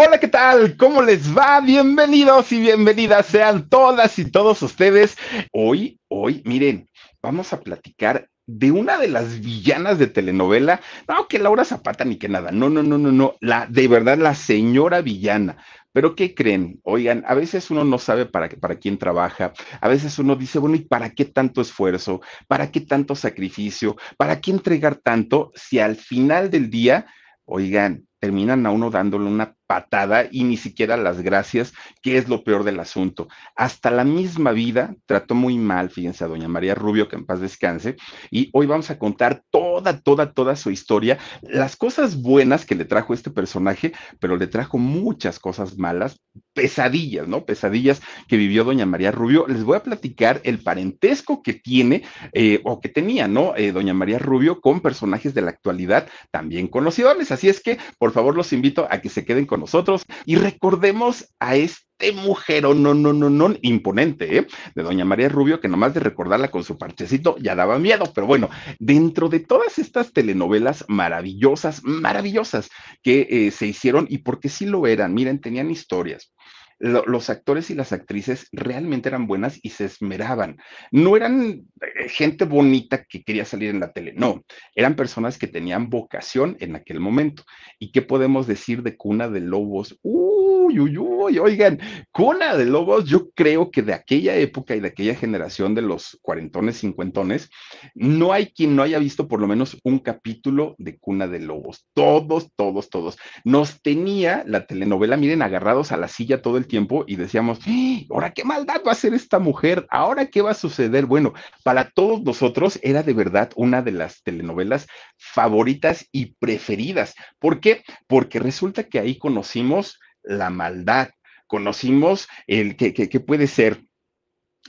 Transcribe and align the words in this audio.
Hola, 0.00 0.20
¿qué 0.20 0.28
tal? 0.28 0.76
¿Cómo 0.76 1.02
les 1.02 1.36
va? 1.36 1.60
Bienvenidos 1.60 2.52
y 2.52 2.60
bienvenidas 2.60 3.26
sean 3.26 3.68
todas 3.68 4.16
y 4.20 4.30
todos 4.30 4.62
ustedes. 4.62 5.16
Hoy, 5.50 5.98
hoy, 6.06 6.40
miren, 6.44 6.88
vamos 7.20 7.52
a 7.52 7.58
platicar 7.58 8.28
de 8.46 8.70
una 8.70 8.96
de 8.98 9.08
las 9.08 9.40
villanas 9.40 9.98
de 9.98 10.06
telenovela, 10.06 10.80
no 11.08 11.26
que 11.26 11.40
Laura 11.40 11.64
Zapata 11.64 12.04
ni 12.04 12.14
que 12.14 12.28
nada, 12.28 12.52
no, 12.52 12.70
no, 12.70 12.84
no, 12.84 12.96
no, 12.96 13.10
no, 13.10 13.34
la 13.40 13.66
de 13.66 13.88
verdad 13.88 14.18
la 14.18 14.36
señora 14.36 15.00
villana. 15.00 15.56
Pero 15.92 16.14
¿qué 16.14 16.32
creen? 16.32 16.78
Oigan, 16.84 17.24
a 17.26 17.34
veces 17.34 17.68
uno 17.68 17.82
no 17.82 17.98
sabe 17.98 18.24
para, 18.24 18.48
para 18.50 18.76
quién 18.76 18.98
trabaja, 18.98 19.52
a 19.80 19.88
veces 19.88 20.16
uno 20.20 20.36
dice, 20.36 20.60
bueno, 20.60 20.76
¿y 20.76 20.84
para 20.84 21.10
qué 21.10 21.24
tanto 21.24 21.60
esfuerzo? 21.60 22.20
¿Para 22.46 22.70
qué 22.70 22.82
tanto 22.82 23.16
sacrificio? 23.16 23.96
¿Para 24.16 24.40
qué 24.40 24.52
entregar 24.52 24.94
tanto 24.94 25.50
si 25.56 25.80
al 25.80 25.96
final 25.96 26.50
del 26.50 26.70
día, 26.70 27.06
oigan, 27.46 28.06
terminan 28.20 28.64
a 28.64 28.70
uno 28.70 28.90
dándole 28.90 29.24
una 29.26 29.57
patada 29.68 30.26
y 30.32 30.44
ni 30.44 30.56
siquiera 30.56 30.96
las 30.96 31.20
gracias, 31.20 31.72
que 32.02 32.16
es 32.16 32.28
lo 32.28 32.42
peor 32.42 32.64
del 32.64 32.80
asunto. 32.80 33.28
Hasta 33.54 33.90
la 33.90 34.02
misma 34.02 34.52
vida 34.52 34.96
trató 35.06 35.34
muy 35.34 35.58
mal, 35.58 35.90
fíjense, 35.90 36.24
a 36.24 36.28
doña 36.28 36.48
María 36.48 36.74
Rubio, 36.74 37.06
que 37.06 37.16
en 37.16 37.26
paz 37.26 37.40
descanse, 37.40 37.96
y 38.30 38.48
hoy 38.54 38.66
vamos 38.66 38.90
a 38.90 38.98
contar 38.98 39.42
toda, 39.50 40.00
toda, 40.00 40.32
toda 40.32 40.56
su 40.56 40.70
historia, 40.70 41.18
las 41.42 41.76
cosas 41.76 42.20
buenas 42.20 42.64
que 42.64 42.74
le 42.74 42.86
trajo 42.86 43.12
este 43.12 43.30
personaje, 43.30 43.92
pero 44.18 44.36
le 44.36 44.46
trajo 44.46 44.78
muchas 44.78 45.38
cosas 45.38 45.76
malas, 45.76 46.18
pesadillas, 46.54 47.28
¿no? 47.28 47.44
Pesadillas 47.44 48.00
que 48.26 48.36
vivió 48.36 48.64
doña 48.64 48.86
María 48.86 49.12
Rubio. 49.12 49.46
Les 49.48 49.64
voy 49.64 49.76
a 49.76 49.82
platicar 49.82 50.40
el 50.44 50.60
parentesco 50.60 51.42
que 51.42 51.52
tiene 51.52 52.04
eh, 52.32 52.60
o 52.64 52.80
que 52.80 52.88
tenía, 52.88 53.28
¿no? 53.28 53.54
Eh, 53.56 53.72
doña 53.72 53.92
María 53.92 54.18
Rubio 54.18 54.60
con 54.60 54.80
personajes 54.80 55.34
de 55.34 55.42
la 55.42 55.50
actualidad 55.50 56.08
también 56.30 56.68
conocidos. 56.68 57.30
Así 57.30 57.48
es 57.48 57.60
que, 57.60 57.78
por 57.98 58.12
favor, 58.12 58.34
los 58.36 58.52
invito 58.52 58.86
a 58.90 59.00
que 59.00 59.08
se 59.08 59.24
queden 59.24 59.46
con 59.46 59.57
nosotros 59.58 60.04
y 60.24 60.36
recordemos 60.36 61.28
a 61.38 61.56
este 61.56 62.12
mujer, 62.12 62.62
no, 62.62 62.74
no, 62.74 62.94
no, 62.94 63.28
no, 63.28 63.54
imponente, 63.62 64.38
¿eh? 64.38 64.46
de 64.74 64.82
doña 64.82 65.04
María 65.04 65.28
Rubio, 65.28 65.60
que 65.60 65.68
nomás 65.68 65.94
de 65.94 66.00
recordarla 66.00 66.50
con 66.50 66.62
su 66.62 66.78
parchecito 66.78 67.36
ya 67.38 67.54
daba 67.54 67.78
miedo, 67.78 68.12
pero 68.14 68.26
bueno, 68.26 68.48
dentro 68.78 69.28
de 69.28 69.40
todas 69.40 69.78
estas 69.78 70.12
telenovelas 70.12 70.84
maravillosas, 70.88 71.82
maravillosas 71.82 72.70
que 73.02 73.26
eh, 73.28 73.50
se 73.50 73.66
hicieron 73.66 74.06
y 74.08 74.18
porque 74.18 74.48
sí 74.48 74.66
lo 74.66 74.86
eran, 74.86 75.12
miren, 75.12 75.40
tenían 75.40 75.70
historias 75.70 76.32
los 76.78 77.30
actores 77.30 77.70
y 77.70 77.74
las 77.74 77.92
actrices 77.92 78.48
realmente 78.52 79.08
eran 79.08 79.26
buenas 79.26 79.58
y 79.62 79.70
se 79.70 79.86
esmeraban. 79.86 80.58
No 80.90 81.16
eran 81.16 81.66
eh, 81.80 82.08
gente 82.08 82.44
bonita 82.44 83.04
que 83.04 83.22
quería 83.22 83.44
salir 83.44 83.70
en 83.70 83.80
la 83.80 83.92
tele, 83.92 84.12
no, 84.16 84.44
eran 84.74 84.94
personas 84.94 85.38
que 85.38 85.46
tenían 85.48 85.90
vocación 85.90 86.56
en 86.60 86.76
aquel 86.76 87.00
momento. 87.00 87.42
¿Y 87.78 87.90
qué 87.90 88.02
podemos 88.02 88.46
decir 88.46 88.82
de 88.82 88.96
Cuna 88.96 89.28
de 89.28 89.40
Lobos? 89.40 89.98
Uy, 90.02 90.78
uy, 90.78 90.98
uy, 90.98 91.38
oigan, 91.38 91.80
Cuna 92.12 92.56
de 92.56 92.64
Lobos, 92.64 93.06
yo 93.06 93.30
creo 93.30 93.70
que 93.70 93.82
de 93.82 93.94
aquella 93.94 94.36
época 94.36 94.76
y 94.76 94.80
de 94.80 94.88
aquella 94.88 95.14
generación 95.14 95.74
de 95.74 95.82
los 95.82 96.18
cuarentones, 96.22 96.78
cincuentones, 96.78 97.50
no 97.94 98.32
hay 98.32 98.46
quien 98.52 98.76
no 98.76 98.82
haya 98.82 98.98
visto 98.98 99.26
por 99.26 99.40
lo 99.40 99.48
menos 99.48 99.78
un 99.82 99.98
capítulo 99.98 100.74
de 100.78 100.98
Cuna 100.98 101.26
de 101.26 101.40
Lobos. 101.40 101.86
Todos, 101.94 102.52
todos, 102.54 102.88
todos. 102.88 103.18
Nos 103.44 103.82
tenía 103.82 104.44
la 104.46 104.66
telenovela, 104.66 105.16
miren, 105.16 105.42
agarrados 105.42 105.90
a 105.90 105.96
la 105.96 106.08
silla 106.08 106.42
todo 106.42 106.56
el 106.56 106.67
tiempo 106.68 107.04
y 107.06 107.16
decíamos, 107.16 107.58
¡Ah! 107.66 107.98
ahora 108.10 108.32
qué 108.32 108.44
maldad 108.44 108.82
va 108.86 108.90
a 108.90 108.92
hacer 108.92 109.14
esta 109.14 109.38
mujer, 109.38 109.86
ahora 109.90 110.26
qué 110.26 110.42
va 110.42 110.52
a 110.52 110.54
suceder. 110.54 111.06
Bueno, 111.06 111.34
para 111.64 111.90
todos 111.90 112.22
nosotros 112.22 112.78
era 112.82 113.02
de 113.02 113.14
verdad 113.14 113.50
una 113.56 113.82
de 113.82 113.92
las 113.92 114.22
telenovelas 114.22 114.86
favoritas 115.16 116.06
y 116.12 116.36
preferidas. 116.38 117.14
¿Por 117.40 117.60
qué? 117.60 117.82
Porque 118.06 118.38
resulta 118.38 118.84
que 118.84 119.00
ahí 119.00 119.18
conocimos 119.18 119.98
la 120.22 120.50
maldad, 120.50 121.08
conocimos 121.46 122.28
el 122.46 122.76
que, 122.76 122.92
que 122.92 123.20
puede 123.20 123.48
ser 123.48 123.82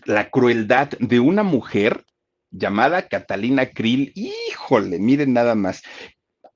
la 0.05 0.29
crueldad 0.29 0.89
de 0.99 1.19
una 1.19 1.43
mujer 1.43 2.05
llamada 2.51 3.07
Catalina 3.07 3.67
Krill. 3.67 4.11
Híjole, 4.15 4.99
miren 4.99 5.33
nada 5.33 5.55
más. 5.55 5.83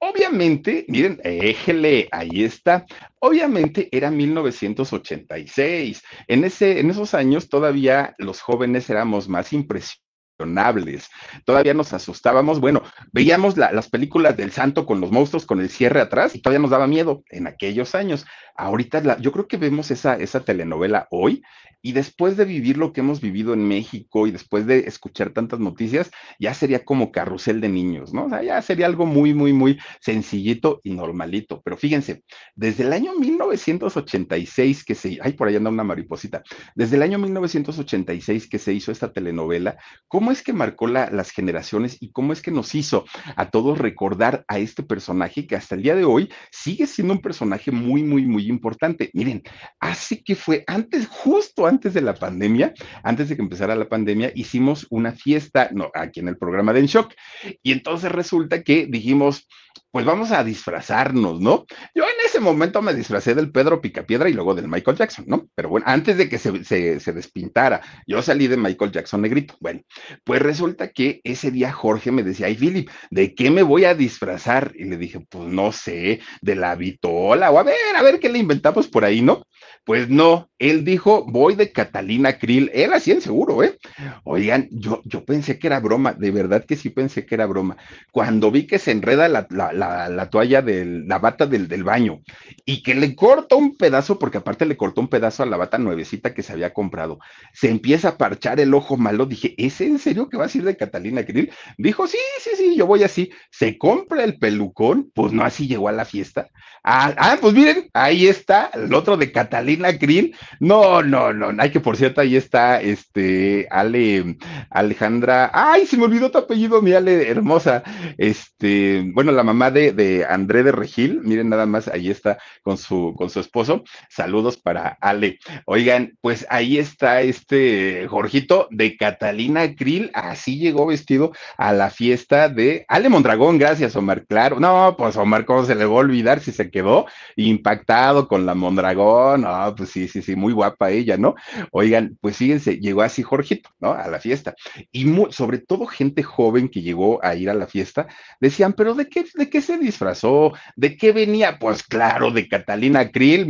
Obviamente, 0.05 0.85
miren, 0.89 1.21
éjele, 1.23 2.09
ahí 2.11 2.43
está. 2.43 2.85
Obviamente 3.19 3.87
era 3.89 4.11
1986. 4.11 6.03
En, 6.27 6.43
ese, 6.43 6.81
en 6.81 6.89
esos 6.89 7.13
años 7.13 7.47
todavía 7.47 8.13
los 8.17 8.41
jóvenes 8.41 8.89
éramos 8.89 9.29
más 9.29 9.53
impresionables. 9.53 11.07
Todavía 11.45 11.73
nos 11.73 11.93
asustábamos. 11.93 12.59
Bueno, 12.59 12.83
veíamos 13.13 13.55
las 13.55 13.87
películas 13.87 14.35
del 14.35 14.51
santo 14.51 14.85
con 14.85 14.99
los 14.99 15.09
monstruos 15.09 15.45
con 15.45 15.61
el 15.61 15.69
cierre 15.69 16.01
atrás 16.01 16.35
y 16.35 16.41
todavía 16.41 16.59
nos 16.59 16.71
daba 16.71 16.85
miedo 16.85 17.23
en 17.29 17.47
aquellos 17.47 17.95
años. 17.95 18.25
Ahorita 18.55 19.17
yo 19.19 19.31
creo 19.31 19.47
que 19.47 19.57
vemos 19.57 19.91
esa, 19.91 20.15
esa 20.15 20.43
telenovela 20.43 21.07
hoy 21.11 21.43
y 21.85 21.91
después 21.91 22.37
de 22.37 22.45
vivir 22.45 22.77
lo 22.77 22.93
que 22.93 23.01
hemos 23.01 23.19
vivido 23.19 23.53
en 23.53 23.67
México 23.67 24.25
y 24.25 24.31
después 24.31 24.65
de 24.65 24.79
escuchar 24.87 25.31
tantas 25.31 25.59
noticias, 25.59 26.11
ya 26.39 26.53
sería 26.53 26.85
como 26.85 27.11
carrusel 27.11 27.59
de 27.59 27.67
niños, 27.67 28.13
¿no? 28.13 28.25
O 28.25 28.29
sea, 28.29 28.41
ya 28.41 28.61
sería 28.61 28.85
algo 28.85 29.05
muy, 29.05 29.33
muy, 29.33 29.51
muy 29.51 29.79
sencillito 29.99 30.79
y 30.83 30.91
normalito. 30.91 31.61
Pero 31.61 31.75
fíjense, 31.75 32.23
desde 32.55 32.83
el 32.83 32.93
año 32.93 33.13
1986 33.19 34.85
que 34.85 34.95
se, 34.95 35.19
ay, 35.21 35.33
por 35.33 35.49
ahí 35.49 35.57
anda 35.57 35.69
una 35.69 35.83
mariposita, 35.83 36.41
desde 36.73 36.95
el 36.95 37.03
año 37.03 37.19
1986 37.19 38.47
que 38.47 38.59
se 38.59 38.71
hizo 38.71 38.93
esta 38.93 39.11
telenovela, 39.11 39.77
¿cómo 40.07 40.31
es 40.31 40.41
que 40.41 40.53
marcó 40.53 40.87
las 40.87 41.31
generaciones 41.31 41.97
y 41.99 42.11
cómo 42.11 42.31
es 42.31 42.41
que 42.41 42.51
nos 42.51 42.75
hizo 42.75 43.03
a 43.35 43.49
todos 43.49 43.77
recordar 43.77 44.45
a 44.47 44.57
este 44.57 44.83
personaje 44.83 45.45
que 45.47 45.57
hasta 45.57 45.75
el 45.75 45.83
día 45.83 45.95
de 45.95 46.05
hoy 46.05 46.29
sigue 46.49 46.87
siendo 46.87 47.13
un 47.13 47.21
personaje 47.21 47.71
muy, 47.71 48.03
muy, 48.03 48.25
muy 48.25 48.42
importante? 48.49 49.09
Miren, 49.13 49.43
hace 49.79 50.23
que 50.23 50.35
fue 50.35 50.63
antes, 50.67 51.07
justo 51.07 51.65
antes 51.65 51.93
de 51.93 52.01
la 52.01 52.13
pandemia, 52.13 52.73
antes 53.03 53.29
de 53.29 53.35
que 53.35 53.41
empezara 53.41 53.75
la 53.75 53.89
pandemia, 53.89 54.31
hicimos 54.35 54.87
una 54.89 55.11
fiesta, 55.11 55.69
no, 55.73 55.91
aquí 55.93 56.19
en 56.19 56.27
el 56.27 56.37
programa 56.37 56.73
de 56.73 56.81
En 56.81 56.85
Shock. 56.87 57.13
Y 57.61 57.71
entonces 57.71 58.11
resulta 58.11 58.63
que 58.63 58.87
dijimos, 58.87 59.47
pues 59.91 60.05
vamos 60.05 60.31
a 60.31 60.43
disfrazarnos, 60.43 61.39
¿no? 61.39 61.65
Yo 61.93 62.03
en 62.03 62.22
ese 62.33 62.39
momento 62.39 62.81
me 62.81 62.95
disfracé 62.95 63.35
del 63.35 63.51
Pedro 63.51 63.79
Picapiedra 63.79 64.27
y 64.27 64.33
luego 64.33 64.55
del 64.55 64.67
Michael 64.67 64.97
Jackson, 64.97 65.25
¿no? 65.27 65.47
Pero 65.53 65.69
bueno, 65.69 65.85
antes 65.87 66.17
de 66.17 66.27
que 66.27 66.39
se, 66.39 66.63
se, 66.63 67.13
despintara, 67.13 67.81
yo 68.07 68.23
salí 68.23 68.47
de 68.47 68.57
Michael 68.57 68.91
Jackson 68.91 69.21
negrito. 69.21 69.55
Bueno, 69.59 69.81
pues 70.23 70.41
resulta 70.41 70.87
que 70.87 71.21
ese 71.23 71.51
día 71.51 71.71
Jorge 71.71 72.11
me 72.11 72.23
decía, 72.23 72.47
ay, 72.47 72.55
Philip, 72.55 72.89
¿de 73.11 73.35
qué 73.35 73.51
me 73.51 73.61
voy 73.61 73.85
a 73.85 73.93
disfrazar? 73.93 74.71
Y 74.75 74.85
le 74.85 74.97
dije, 74.97 75.19
pues 75.29 75.47
no 75.47 75.71
sé, 75.71 76.21
de 76.41 76.55
la 76.55 76.73
vitola, 76.73 77.51
o 77.51 77.59
a 77.59 77.63
ver, 77.63 77.75
a 77.95 78.01
ver 78.01 78.19
qué 78.19 78.29
le 78.29 78.39
inventamos 78.39 78.87
por 78.87 79.05
ahí, 79.05 79.21
¿no? 79.21 79.43
Pues 79.85 80.09
no, 80.09 80.49
él 80.59 80.85
dijo, 80.85 81.25
voy 81.27 81.55
de 81.55 81.71
Catalina 81.71 82.39
Krill, 82.39 82.71
él 82.73 82.93
así 82.93 83.11
en 83.11 83.21
seguro, 83.21 83.63
¿eh? 83.63 83.77
Oigan, 84.23 84.69
yo, 84.71 85.01
yo 85.03 85.25
pensé 85.25 85.59
que 85.59 85.67
era 85.67 85.81
broma, 85.81 86.13
de 86.13 86.31
verdad 86.31 86.63
que 86.65 86.77
sí 86.77 86.89
pensé 86.89 87.25
que 87.25 87.35
era 87.35 87.45
broma. 87.45 87.75
Cuando 88.11 88.49
vi 88.49 88.65
que 88.65 88.79
se 88.79 88.91
enreda 88.91 89.27
la, 89.27 89.45
la, 89.49 90.29
toalla 90.29 90.61
de 90.61 90.85
la 90.85 91.19
bata 91.19 91.45
del, 91.45 91.67
del, 91.67 91.83
baño 91.83 92.21
y 92.65 92.83
que 92.83 92.95
le 92.95 93.15
corta 93.15 93.55
un 93.55 93.75
pedazo, 93.75 94.19
porque 94.19 94.37
aparte 94.37 94.65
le 94.65 94.77
cortó 94.77 95.01
un 95.01 95.07
pedazo 95.07 95.43
a 95.43 95.45
la 95.45 95.57
bata 95.57 95.77
nuevecita 95.77 96.33
que 96.33 96.43
se 96.43 96.53
había 96.53 96.73
comprado, 96.73 97.19
se 97.53 97.69
empieza 97.69 98.09
a 98.09 98.17
parchar 98.17 98.59
el 98.59 98.73
ojo 98.73 98.97
malo, 98.97 99.25
dije, 99.25 99.55
¿es 99.57 99.81
en 99.81 99.99
serio 99.99 100.29
que 100.29 100.37
vas 100.37 100.53
a 100.53 100.57
ir 100.57 100.63
de 100.63 100.77
Catalina 100.77 101.25
Krill? 101.25 101.51
Dijo, 101.77 102.07
sí, 102.07 102.17
sí, 102.39 102.51
sí, 102.55 102.75
yo 102.75 102.87
voy 102.87 103.03
así. 103.03 103.31
Se 103.51 103.77
compra 103.77 104.23
el 104.23 104.37
pelucón, 104.37 105.11
pues 105.13 105.33
no 105.33 105.43
así 105.43 105.67
llegó 105.67 105.89
a 105.89 105.91
la 105.91 106.05
fiesta. 106.05 106.49
Ah, 106.83 107.13
ah 107.17 107.37
pues 107.39 107.53
miren, 107.53 107.89
ahí 107.93 108.27
está 108.27 108.69
el 108.73 108.93
otro 108.93 109.17
de 109.17 109.31
Catalina 109.31 109.97
Krill 109.97 110.35
no, 110.59 111.01
no, 111.01 111.33
no, 111.33 111.53
hay 111.61 111.71
que 111.71 111.79
por 111.79 111.97
cierto, 111.97 112.21
ahí 112.21 112.35
está 112.35 112.81
este 112.81 113.67
Ale, 113.69 114.37
Alejandra, 114.69 115.51
ay, 115.53 115.85
se 115.85 115.97
me 115.97 116.05
olvidó 116.05 116.31
tu 116.31 116.37
apellido, 116.37 116.81
mi 116.81 116.93
Ale, 116.93 117.29
hermosa. 117.29 117.83
Este, 118.17 119.03
bueno, 119.13 119.31
la 119.31 119.43
mamá 119.43 119.71
de, 119.71 119.91
de 119.91 120.25
André 120.25 120.63
de 120.63 120.71
Regil, 120.71 121.21
miren 121.21 121.49
nada 121.49 121.65
más, 121.65 121.87
ahí 121.87 122.09
está 122.13 122.37
con 122.61 122.77
su, 122.77 123.13
con 123.17 123.29
su 123.29 123.39
esposo. 123.39 123.83
Saludos 124.09 124.57
para 124.57 124.97
Ale. 125.01 125.39
Oigan, 125.65 126.17
pues 126.21 126.45
ahí 126.49 126.77
está 126.77 127.21
este 127.21 128.07
Jorgito 128.07 128.67
de 128.71 128.97
Catalina 128.97 129.75
Krill, 129.75 130.11
así 130.13 130.57
llegó 130.57 130.85
vestido 130.85 131.31
a 131.57 131.73
la 131.73 131.89
fiesta 131.89 132.49
de 132.49 132.85
Ale 132.87 133.09
Mondragón, 133.09 133.57
gracias, 133.57 133.95
Omar, 133.95 134.25
claro. 134.25 134.59
No, 134.59 134.95
pues 134.97 135.15
Omar, 135.17 135.45
¿cómo 135.45 135.65
se 135.65 135.75
le 135.75 135.85
va 135.85 135.93
a 135.93 135.97
olvidar 135.97 136.39
si 136.39 136.51
se 136.51 136.69
quedó 136.69 137.05
impactado 137.35 138.27
con 138.27 138.45
la 138.45 138.55
Mondragón? 138.55 139.41
No, 139.41 139.73
pues 139.75 139.89
sí, 139.89 140.07
sí, 140.07 140.21
sí, 140.21 140.35
muy 140.35 140.53
guapa 140.53 140.91
ella, 140.91 141.17
¿no? 141.17 141.35
Oigan, 141.71 142.17
pues 142.21 142.37
fíjense, 142.37 142.79
llegó 142.79 143.01
así 143.01 143.23
Jorgito, 143.23 143.69
¿no? 143.79 143.91
A 143.91 144.07
la 144.07 144.19
fiesta. 144.19 144.55
Y 144.91 145.05
sobre 145.31 145.59
todo 145.59 145.85
gente 145.85 146.23
joven 146.23 146.69
que 146.69 146.81
llegó 146.81 147.23
a 147.23 147.35
ir 147.35 147.49
a 147.49 147.53
la 147.53 147.67
fiesta, 147.67 148.07
decían, 148.39 148.73
pero 148.73 148.93
¿de 148.93 149.07
qué, 149.07 149.25
de 149.33 149.49
qué 149.49 149.61
se 149.61 149.77
disfrazó? 149.77 150.53
¿De 150.75 150.97
qué 150.97 151.11
venía? 151.11 151.59
Pues 151.59 151.83
claro, 151.93 152.31
de 152.31 152.47
Catalina 152.47 153.09
Krill, 153.11 153.45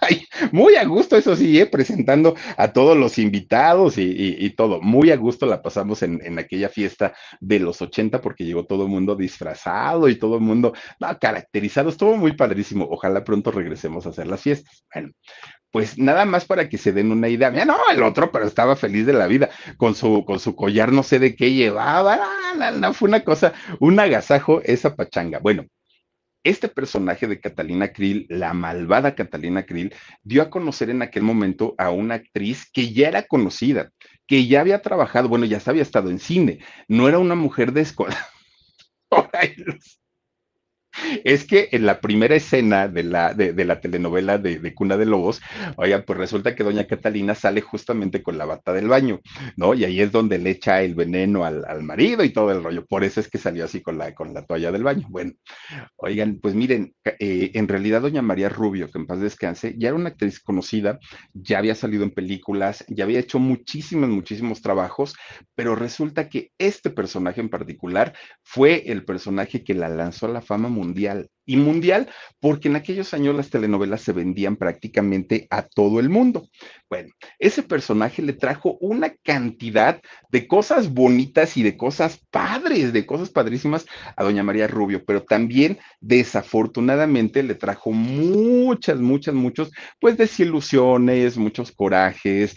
muy 0.52 0.76
a 0.76 0.84
gusto, 0.84 1.16
eso 1.16 1.36
sí, 1.36 1.58
¿eh? 1.58 1.66
presentando 1.66 2.34
a 2.56 2.72
todos 2.72 2.96
los 2.96 3.18
invitados 3.18 3.94
y, 3.96 4.50
todo. 4.50 4.80
Muy 4.80 5.10
a 5.10 5.16
gusto 5.16 5.46
la 5.46 5.62
pasamos 5.62 6.02
en, 6.02 6.38
aquella 6.38 6.68
fiesta 6.68 7.14
de 7.40 7.58
los 7.58 7.80
80 7.80 8.20
porque 8.20 8.44
llegó 8.44 8.66
todo 8.66 8.84
el 8.84 8.88
mundo 8.90 9.16
disfrazado 9.16 10.08
y 10.08 10.16
todo 10.16 10.36
el 10.36 10.42
mundo 10.42 10.74
no, 10.98 11.18
caracterizado. 11.18 11.88
Estuvo 11.88 12.16
muy 12.16 12.32
padrísimo. 12.32 12.86
Ojalá 12.90 13.24
pronto 13.24 13.50
regresemos 13.50 14.06
a 14.06 14.10
hacer 14.10 14.26
las 14.26 14.42
fiestas. 14.42 14.84
Bueno, 14.92 15.10
pues 15.70 15.98
nada 15.98 16.24
más 16.24 16.44
para 16.44 16.68
que 16.68 16.78
se 16.78 16.92
den 16.92 17.12
una 17.12 17.28
idea. 17.28 17.50
Mira, 17.50 17.64
no, 17.64 17.78
el 17.90 18.02
otro, 18.02 18.30
pero 18.32 18.46
estaba 18.46 18.76
feliz 18.76 19.06
de 19.06 19.12
la 19.12 19.26
vida, 19.26 19.50
con 19.76 19.94
su, 19.94 20.24
con 20.24 20.40
su 20.40 20.56
collar, 20.56 20.92
no 20.92 21.02
sé 21.02 21.18
de 21.18 21.36
qué 21.36 21.52
llevaba, 21.52 22.20
no, 22.58 22.70
no, 22.72 22.92
fue 22.92 23.08
una 23.08 23.20
cosa, 23.24 23.52
un 23.78 23.98
agasajo 24.00 24.60
esa 24.64 24.94
pachanga. 24.96 25.38
Bueno, 25.38 25.66
este 26.44 26.68
personaje 26.68 27.26
de 27.26 27.40
Catalina 27.40 27.92
Krill, 27.92 28.26
la 28.28 28.52
malvada 28.54 29.14
Catalina 29.14 29.64
Krill, 29.64 29.94
dio 30.22 30.42
a 30.42 30.50
conocer 30.50 30.90
en 30.90 31.02
aquel 31.02 31.22
momento 31.22 31.74
a 31.78 31.90
una 31.90 32.14
actriz 32.16 32.70
que 32.70 32.92
ya 32.92 33.08
era 33.08 33.26
conocida, 33.26 33.92
que 34.26 34.46
ya 34.46 34.60
había 34.60 34.82
trabajado, 34.82 35.28
bueno, 35.28 35.44
ya 35.44 35.60
había 35.66 35.82
estado 35.82 36.10
en 36.10 36.18
cine, 36.18 36.60
no 36.88 37.08
era 37.08 37.18
una 37.18 37.34
mujer 37.34 37.72
de 37.72 37.82
escuela. 37.82 38.18
Es 41.24 41.44
que 41.44 41.68
en 41.72 41.86
la 41.86 42.00
primera 42.00 42.34
escena 42.34 42.88
de 42.88 43.02
la, 43.04 43.34
de, 43.34 43.64
la 43.64 43.80
telenovela 43.80 44.38
de, 44.38 44.74
Cuna 44.74 44.96
de 44.96 45.06
Lobos, 45.06 45.40
oiga, 45.76 46.02
pues 46.02 46.18
resulta 46.18 46.54
que 46.54 46.64
doña 46.64 46.86
Catalina 46.86 47.34
sale 47.34 47.60
justamente 47.60 48.22
con 48.22 48.38
la 48.38 48.44
bata 48.44 48.72
del 48.72 48.88
baño, 48.88 49.20
¿no? 49.56 49.74
Y 49.74 49.84
ahí 49.84 50.00
es 50.00 50.12
donde 50.12 50.38
le 50.38 50.50
echa 50.50 50.82
el 50.82 50.94
veneno 50.94 51.44
al, 51.44 51.82
marido 51.82 52.24
y 52.24 52.30
todo 52.30 52.50
el 52.50 52.62
rollo. 52.62 52.84
Por 52.86 53.04
eso 53.04 53.20
es 53.20 53.28
que 53.28 53.38
salió 53.38 53.64
así 53.64 53.80
con 53.80 53.98
la, 53.98 54.14
con 54.14 54.34
la 54.34 54.44
toalla 54.44 54.72
del 54.72 54.82
baño. 54.82 55.06
Bueno, 55.08 55.32
oigan, 55.96 56.38
pues 56.40 56.54
miren, 56.54 56.94
eh, 57.18 57.52
en 57.54 57.68
realidad 57.68 58.02
doña 58.02 58.22
María 58.22 58.48
Rubio, 58.48 58.90
que 58.90 58.98
en 58.98 59.06
paz 59.06 59.20
descanse, 59.20 59.74
ya 59.78 59.88
era 59.88 59.96
una 59.96 60.10
actriz 60.10 60.40
conocida, 60.40 60.98
ya 61.32 61.58
había 61.58 61.74
salido 61.74 62.04
en 62.04 62.10
películas, 62.10 62.84
ya 62.88 63.04
había 63.04 63.20
hecho 63.20 63.38
muchísimos, 63.38 64.08
muchísimos 64.10 64.60
trabajos, 64.60 65.14
pero 65.54 65.74
resulta 65.74 66.28
que 66.28 66.50
este 66.58 66.90
personaje 66.90 67.40
en 67.40 67.48
particular 67.48 68.14
fue 68.42 68.90
el 68.90 69.04
personaje 69.04 69.64
que 69.64 69.74
la 69.74 69.88
lanzó 69.88 70.26
a 70.26 70.30
la 70.30 70.42
fama 70.42 70.68
mundial. 70.80 71.28
Y 71.50 71.56
mundial 71.56 72.06
porque 72.38 72.68
en 72.68 72.76
aquellos 72.76 73.12
años 73.12 73.34
las 73.34 73.50
telenovelas 73.50 74.02
se 74.02 74.12
vendían 74.12 74.56
prácticamente 74.56 75.48
a 75.50 75.62
todo 75.62 75.98
el 75.98 76.08
mundo. 76.08 76.48
Bueno, 76.88 77.10
ese 77.38 77.62
personaje 77.62 78.22
le 78.22 78.32
trajo 78.32 78.78
una 78.80 79.10
cantidad 79.22 80.00
de 80.30 80.46
cosas 80.46 80.92
bonitas 80.92 81.56
y 81.56 81.62
de 81.62 81.76
cosas 81.76 82.20
padres, 82.30 82.92
de 82.92 83.04
cosas 83.04 83.30
padrísimas 83.30 83.86
a 84.16 84.22
doña 84.22 84.42
María 84.42 84.68
Rubio, 84.68 85.04
pero 85.04 85.22
también 85.22 85.78
desafortunadamente 86.00 87.42
le 87.42 87.54
trajo 87.54 87.90
muchas, 87.90 89.00
muchas, 89.00 89.34
muchos, 89.34 89.70
pues 90.00 90.16
desilusiones, 90.16 91.36
muchos 91.36 91.72
corajes, 91.72 92.56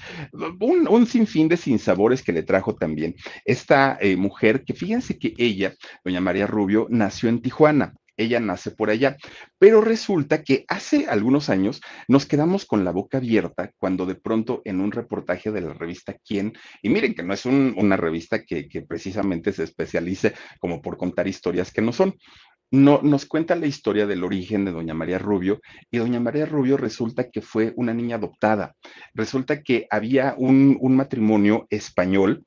un, 0.59 1.07
sinfín 1.07 1.49
de 1.49 1.57
sinsabores 1.57 2.23
que 2.23 2.31
le 2.31 2.43
trajo 2.43 2.75
también 2.75 3.15
esta 3.45 3.97
eh, 3.99 4.15
mujer 4.15 4.63
que 4.63 4.73
fíjense 4.73 5.17
que 5.17 5.33
ella, 5.37 5.73
doña 6.05 6.21
María 6.21 6.47
Rubio, 6.47 6.87
nació 6.89 7.29
en 7.29 7.41
Tijuana 7.41 7.93
ella 8.17 8.39
nace 8.39 8.71
por 8.71 8.82
allá. 8.89 9.17
Pero 9.57 9.81
resulta 9.81 10.43
que 10.43 10.65
hace 10.67 11.07
algunos 11.07 11.49
años 11.49 11.81
nos 12.07 12.25
quedamos 12.25 12.65
con 12.65 12.83
la 12.83 12.91
boca 12.91 13.17
abierta 13.17 13.71
cuando 13.77 14.05
de 14.05 14.15
pronto 14.15 14.61
en 14.65 14.81
un 14.81 14.91
reportaje 14.91 15.51
de 15.51 15.61
la 15.61 15.73
revista 15.73 16.15
Quién, 16.25 16.53
y 16.81 16.89
miren 16.89 17.13
que 17.13 17.23
no 17.23 17.33
es 17.33 17.45
una 17.45 17.97
revista 17.97 18.43
que, 18.43 18.67
precisamente 18.87 19.51
se 19.51 19.63
especialice 19.63 20.33
como 20.59 20.81
por 20.81 20.97
contar 20.97 21.27
historias 21.27 21.71
que 21.71 21.81
no 21.81 21.91
son, 21.91 22.15
no, 22.71 23.01
nos 23.03 23.25
cuenta 23.25 23.55
la 23.55 23.67
historia 23.67 24.07
del 24.07 24.23
origen 24.23 24.65
de 24.65 24.71
Doña 24.71 24.95
María 24.95 25.19
Rubio 25.19 25.61
y 25.91 25.99
Doña 25.99 26.19
María 26.19 26.47
Rubio 26.47 26.75
resulta 26.75 27.29
que 27.29 27.41
fue 27.41 27.71
una 27.75 27.93
niña 27.93 28.15
adoptada. 28.15 28.75
Resulta 29.13 29.61
que 29.61 29.85
había 29.91 30.33
un, 30.37 30.79
matrimonio 30.95 31.67
español 31.69 32.45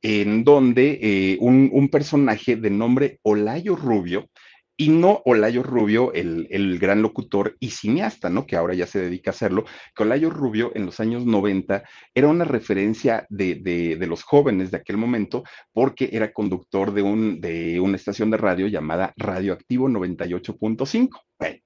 en 0.00 0.44
donde 0.44 0.98
eh, 1.02 1.38
un, 1.40 1.70
un, 1.72 1.88
personaje 1.88 2.54
de 2.56 2.70
nombre 2.70 3.18
Olayo 3.22 3.74
Rubio 3.74 4.28
y 4.76 4.88
no 4.88 5.22
Olayo 5.24 5.62
Rubio, 5.62 6.12
el, 6.12 6.78
gran 6.78 7.02
locutor 7.02 7.56
y 7.60 7.70
cineasta, 7.70 8.28
¿no? 8.28 8.46
Que 8.46 8.56
ahora 8.56 8.74
ya 8.74 8.86
se 8.86 9.00
dedica 9.00 9.30
a 9.30 9.34
hacerlo, 9.34 9.64
que 9.94 10.02
Olayo 10.02 10.30
Rubio 10.30 10.72
en 10.74 10.86
los 10.86 10.98
años 11.00 11.24
90 11.24 11.84
era 12.14 12.28
una 12.28 12.44
referencia 12.44 13.26
de, 13.30 13.54
de, 13.54 14.06
los 14.06 14.22
jóvenes 14.22 14.70
de 14.70 14.78
aquel 14.78 14.96
momento 14.96 15.44
porque 15.72 16.10
era 16.12 16.32
conductor 16.32 16.92
de, 16.92 17.02
un, 17.02 17.40
de 17.40 17.80
una 17.80 17.96
estación 17.96 18.30
de 18.30 18.36
radio 18.36 18.66
llamada 18.66 19.12
Radioactivo 19.16 19.88
98.5. 19.88 21.08
Bueno, 21.38 21.58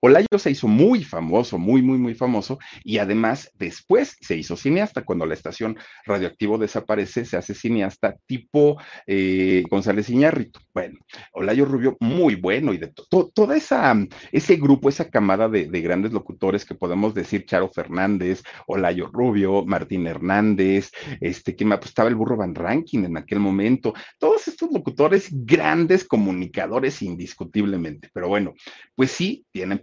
Olayo 0.00 0.38
se 0.38 0.50
hizo 0.50 0.66
muy 0.66 1.04
famoso, 1.04 1.58
muy, 1.58 1.82
muy, 1.82 1.98
muy 1.98 2.14
famoso, 2.14 2.58
y 2.84 2.98
además 2.98 3.50
después 3.58 4.16
se 4.20 4.36
hizo 4.36 4.56
cineasta. 4.56 5.04
Cuando 5.04 5.26
la 5.26 5.34
estación 5.34 5.76
radioactivo 6.06 6.58
desaparece, 6.58 7.24
se 7.24 7.36
hace 7.36 7.54
cineasta 7.54 8.16
tipo 8.26 8.78
eh, 9.06 9.62
González 9.70 10.08
Iñárritu. 10.08 10.60
Bueno, 10.72 10.98
Olayo 11.32 11.64
Rubio, 11.64 11.96
muy 12.00 12.36
bueno, 12.36 12.72
y 12.72 12.78
de 12.78 12.88
todo 12.88 13.52
esa, 13.52 13.94
ese 14.32 14.56
grupo, 14.56 14.88
esa 14.88 15.10
camada 15.10 15.48
de, 15.48 15.66
grandes 15.80 16.12
locutores 16.12 16.64
que 16.64 16.74
podemos 16.74 17.14
decir 17.14 17.44
Charo 17.44 17.70
Fernández, 17.70 18.42
Olayo 18.66 19.08
Rubio, 19.12 19.64
Martín 19.64 20.06
Hernández, 20.06 20.90
este, 21.20 21.56
que 21.56 21.64
me 21.64 21.74
apostaba 21.74 22.08
el 22.08 22.14
burro 22.14 22.36
Van 22.36 22.54
Ranking 22.54 23.04
en 23.04 23.16
aquel 23.16 23.40
momento, 23.40 23.94
todos 24.18 24.48
estos 24.48 24.70
locutores 24.70 25.28
grandes 25.30 26.04
comunicadores 26.04 27.02
indiscutiblemente. 27.02 28.08
Pero 28.12 28.28
bueno, 28.28 28.54
pues 28.94 29.10
sí, 29.10 29.44
tienen 29.50 29.78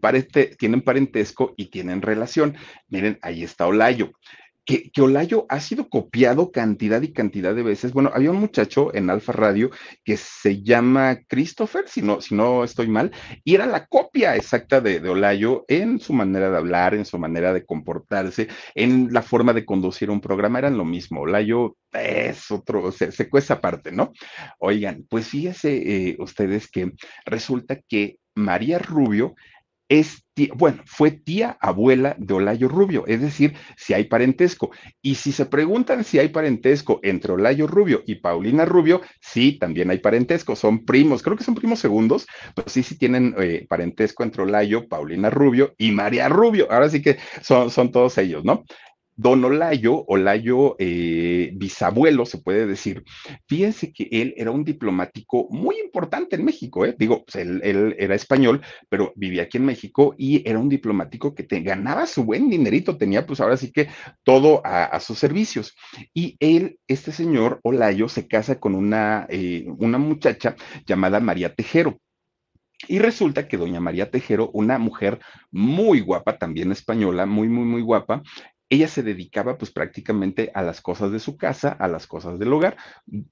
tienen 0.57 0.81
parentesco 0.81 1.53
y 1.57 1.69
tienen 1.69 2.01
relación. 2.01 2.55
Miren, 2.89 3.19
ahí 3.21 3.43
está 3.43 3.67
Olayo. 3.67 4.11
Que, 4.65 4.91
Olayo 4.99 5.45
ha 5.47 5.61
sido 5.61 5.87
copiado 5.87 6.51
cantidad 6.51 7.01
y 7.01 7.13
cantidad 7.13 7.55
de 7.55 7.63
veces. 7.63 7.93
Bueno, 7.93 8.11
había 8.13 8.31
un 8.31 8.41
muchacho 8.41 8.93
en 8.93 9.09
Alfa 9.09 9.31
Radio 9.31 9.71
que 10.03 10.17
se 10.17 10.61
llama 10.61 11.19
Christopher, 11.29 11.87
si 11.87 12.01
no, 12.01 12.19
si 12.19 12.35
no 12.35 12.65
estoy 12.65 12.89
mal, 12.89 13.13
y 13.45 13.55
era 13.55 13.65
la 13.65 13.85
copia 13.85 14.35
exacta 14.35 14.81
de, 14.81 14.99
de, 14.99 15.07
Olayo 15.07 15.63
en 15.69 16.01
su 16.01 16.11
manera 16.11 16.51
de 16.51 16.57
hablar, 16.57 16.95
en 16.95 17.05
su 17.05 17.17
manera 17.17 17.53
de 17.53 17.65
comportarse, 17.65 18.49
en 18.75 19.07
la 19.13 19.21
forma 19.21 19.53
de 19.53 19.63
conducir 19.63 20.09
un 20.09 20.19
programa, 20.19 20.59
eran 20.59 20.77
lo 20.77 20.83
mismo. 20.83 21.21
Olayo 21.21 21.77
es 21.93 22.51
otro, 22.51 22.91
se, 22.91 23.13
se 23.13 23.29
cuesta 23.29 23.55
aparte, 23.55 23.93
¿no? 23.93 24.11
Oigan, 24.59 25.05
pues 25.09 25.29
fíjense 25.29 25.77
eh, 25.77 26.17
ustedes 26.19 26.69
que 26.69 26.91
resulta 27.25 27.79
que 27.87 28.19
María 28.35 28.79
Rubio 28.79 29.35
es 29.89 30.23
bueno, 30.55 30.83
fue 30.85 31.11
tía 31.11 31.57
abuela 31.59 32.15
de 32.19 32.35
Olayo 32.35 32.67
Rubio, 32.67 33.05
es 33.07 33.21
decir, 33.21 33.55
si 33.75 33.93
hay 33.93 34.03
parentesco. 34.03 34.69
Y 35.01 35.15
si 35.15 35.31
se 35.31 35.45
preguntan 35.45 36.03
si 36.03 36.19
hay 36.19 36.29
parentesco 36.29 36.99
entre 37.01 37.33
Olayo 37.33 37.65
Rubio 37.65 38.03
y 38.05 38.15
Paulina 38.15 38.65
Rubio, 38.65 39.01
sí, 39.19 39.57
también 39.57 39.89
hay 39.89 39.97
parentesco, 39.97 40.55
son 40.55 40.85
primos, 40.85 41.23
creo 41.23 41.35
que 41.35 41.43
son 41.43 41.55
primos 41.55 41.79
segundos, 41.79 42.27
pero 42.55 42.69
sí, 42.69 42.83
sí 42.83 42.97
tienen 42.97 43.33
eh, 43.39 43.65
parentesco 43.67 44.23
entre 44.23 44.43
Olayo, 44.43 44.87
Paulina 44.87 45.29
Rubio 45.29 45.73
y 45.77 45.91
María 45.91 46.29
Rubio. 46.29 46.67
Ahora 46.71 46.89
sí 46.89 47.01
que 47.01 47.17
son, 47.41 47.71
son 47.71 47.91
todos 47.91 48.17
ellos, 48.19 48.43
¿no? 48.43 48.63
Don 49.19 49.43
Olayo, 49.43 50.05
Olayo 50.07 50.75
eh, 50.77 51.49
bisabuelo, 51.55 52.27
se 52.27 52.37
puede 52.37 52.67
decir, 52.67 53.03
fíjense 53.47 53.91
que 53.91 54.07
él 54.11 54.35
era 54.37 54.51
un 54.51 54.63
diplomático 54.63 55.47
muy 55.49 55.79
importante 55.79 56.35
en 56.35 56.45
México, 56.45 56.85
¿eh? 56.85 56.95
digo, 56.97 57.25
pues, 57.25 57.35
él, 57.35 57.95
era 57.97 58.13
español, 58.13 58.61
pero 58.89 59.13
vivía 59.15 59.43
aquí 59.43 59.57
en 59.57 59.65
México 59.65 60.13
y 60.19 60.47
era 60.47 60.59
un 60.59 60.69
diplomático 60.69 61.33
que 61.33 61.41
te, 61.41 61.61
ganaba 61.61 62.05
su 62.05 62.25
buen 62.25 62.47
dinerito, 62.47 62.97
tenía 62.97 63.25
pues 63.25 63.39
ahora 63.39 63.57
sí 63.57 63.71
que 63.71 63.89
todo 64.23 64.61
a, 64.63 64.99
sus 64.99 65.17
servicios. 65.17 65.75
Y 66.13 66.37
él, 66.39 66.77
este 66.87 67.11
señor 67.11 67.59
Olayo, 67.63 68.09
se 68.09 68.27
casa 68.27 68.59
con 68.59 68.75
una, 68.75 69.25
eh, 69.29 69.65
una 69.79 69.97
muchacha 69.97 70.55
llamada 70.85 71.19
María 71.19 71.55
Tejero. 71.55 71.97
Y 72.87 72.99
resulta 72.99 73.47
que 73.47 73.57
doña 73.57 73.79
María 73.79 74.11
Tejero, 74.11 74.51
una 74.53 74.77
mujer 74.77 75.19
muy 75.49 76.01
guapa, 76.01 76.37
también 76.37 76.71
española, 76.71 77.25
muy, 77.25 77.49
muy, 77.49 77.65
muy 77.65 77.81
guapa, 77.81 78.21
ella 78.69 78.87
se 78.87 79.03
dedicaba 79.03 79.57
pues 79.57 79.71
prácticamente 79.71 80.51
a 80.53 80.61
las 80.61 80.81
cosas 80.81 81.11
de 81.11 81.19
su 81.19 81.37
casa, 81.37 81.69
a 81.69 81.87
las 81.87 82.07
cosas 82.07 82.37
del 82.39 82.51
hogar, 82.51 82.77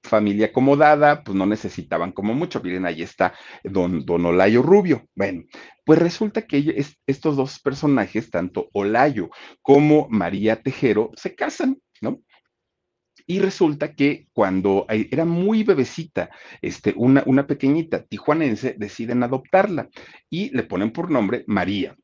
familia 0.02 0.46
acomodada, 0.46 1.22
pues 1.22 1.36
no 1.36 1.46
necesitaban 1.46 2.12
como 2.12 2.34
mucho. 2.34 2.60
Miren, 2.62 2.86
ahí 2.86 3.02
está 3.02 3.34
don, 3.62 4.04
don 4.06 4.24
Olayo 4.26 4.62
Rubio. 4.62 5.06
Bueno, 5.14 5.44
pues 5.84 5.98
resulta 5.98 6.42
que 6.42 6.84
estos 7.06 7.36
dos 7.36 7.60
personajes, 7.60 8.30
tanto 8.30 8.68
Olayo 8.72 9.30
como 9.62 10.08
María 10.08 10.62
Tejero, 10.62 11.10
se 11.16 11.34
casan, 11.34 11.80
¿no? 12.00 12.22
Y 13.28 13.40
resulta 13.40 13.92
que 13.94 14.28
cuando 14.32 14.86
era 14.88 15.24
muy 15.24 15.64
bebecita, 15.64 16.30
este, 16.62 16.94
una, 16.96 17.24
una 17.26 17.46
pequeñita 17.46 18.04
tijuanense, 18.04 18.76
deciden 18.78 19.24
adoptarla 19.24 19.88
y 20.30 20.50
le 20.56 20.62
ponen 20.62 20.92
por 20.92 21.10
nombre 21.10 21.42
María. 21.48 21.96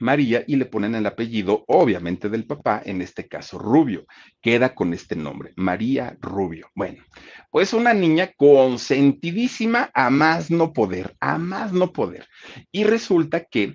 María 0.00 0.44
y 0.46 0.56
le 0.56 0.66
ponen 0.66 0.94
el 0.94 1.06
apellido, 1.06 1.64
obviamente, 1.68 2.28
del 2.28 2.46
papá, 2.46 2.82
en 2.84 3.02
este 3.02 3.28
caso 3.28 3.58
Rubio. 3.58 4.06
Queda 4.40 4.74
con 4.74 4.92
este 4.92 5.14
nombre, 5.14 5.52
María 5.56 6.16
Rubio. 6.20 6.70
Bueno, 6.74 7.04
pues 7.50 7.72
una 7.72 7.94
niña 7.94 8.32
consentidísima 8.36 9.90
a 9.94 10.10
más 10.10 10.50
no 10.50 10.72
poder, 10.72 11.14
a 11.20 11.38
más 11.38 11.72
no 11.72 11.92
poder. 11.92 12.26
Y 12.72 12.84
resulta 12.84 13.44
que 13.44 13.74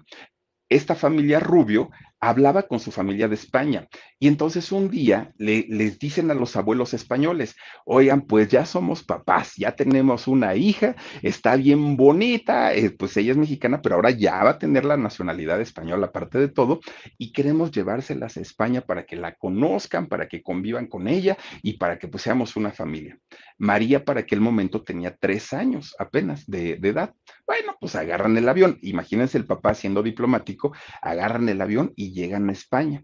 esta 0.70 0.96
familia 0.96 1.40
Rubio 1.40 1.92
hablaba 2.20 2.64
con 2.64 2.80
su 2.80 2.92
familia 2.92 3.28
de 3.28 3.36
España. 3.36 3.88
Y 4.20 4.28
entonces 4.28 4.72
un 4.72 4.90
día 4.90 5.34
le, 5.38 5.66
les 5.70 6.00
dicen 6.00 6.32
a 6.32 6.34
los 6.34 6.56
abuelos 6.56 6.94
españoles, 6.94 7.56
oigan, 7.86 8.22
pues 8.22 8.50
ya 8.50 8.66
somos 8.66 9.04
papás, 9.04 9.54
ya 9.58 9.76
tenemos 9.76 10.28
una 10.28 10.56
hija, 10.56 10.96
está 11.22 11.56
bien 11.56 11.98
bonita, 11.98 12.74
eh, 12.74 12.92
pues 12.92 13.16
ella 13.18 13.32
es 13.32 13.38
mexicana, 13.38 13.82
pero 13.82 13.96
ahora 13.96 14.12
ya 14.12 14.44
va 14.44 14.52
a 14.52 14.60
tener 14.60 14.86
la 14.86 14.98
nacionalidad 14.98 15.62
española 15.62 16.08
aparte 16.08 16.40
de 16.40 16.48
todo, 16.48 16.80
y 17.18 17.32
queremos 17.32 17.72
llevárselas 17.72 18.38
a 18.38 18.42
España 18.42 18.82
para 18.82 19.06
que 19.06 19.16
la 19.16 19.36
conozcan, 19.36 20.08
para 20.08 20.28
que 20.28 20.42
convivan 20.42 20.88
con 20.88 21.08
ella 21.08 21.38
y 21.62 21.74
para 21.78 22.00
que 22.00 22.08
pues 22.08 22.24
seamos 22.24 22.56
una 22.56 22.72
familia. 22.72 23.18
María 23.58 24.04
para 24.04 24.22
aquel 24.22 24.42
momento 24.42 24.84
tenía 24.84 25.16
tres 25.16 25.54
años 25.54 25.96
apenas 26.00 26.46
de, 26.46 26.76
de 26.78 26.90
edad. 26.90 27.14
Bueno, 27.48 27.76
pues 27.80 27.96
agarran 27.96 28.38
el 28.38 28.50
avión, 28.50 28.78
imagínense 28.82 29.38
el 29.38 29.46
papá 29.46 29.74
siendo 29.74 30.04
diplomático, 30.04 30.74
agarran 31.02 31.48
el 31.50 31.62
avión 31.62 31.94
y 31.96 32.14
llegan 32.14 32.50
a 32.50 32.54
España. 32.54 33.04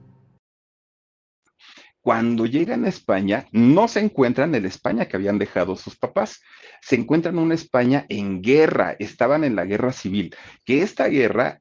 Cuando 2.01 2.47
llegan 2.47 2.85
a 2.85 2.89
España, 2.89 3.45
no 3.51 3.87
se 3.87 3.99
encuentran 3.99 4.55
en 4.55 4.65
España 4.65 5.07
que 5.07 5.17
habían 5.17 5.37
dejado 5.37 5.75
sus 5.75 5.95
papás, 5.95 6.41
se 6.81 6.95
encuentran 6.95 7.37
una 7.37 7.53
España 7.53 8.05
en 8.09 8.41
guerra, 8.41 8.95
estaban 8.97 9.43
en 9.43 9.55
la 9.55 9.65
guerra 9.65 9.93
civil, 9.93 10.35
que 10.65 10.81
esta 10.81 11.07
guerra 11.07 11.60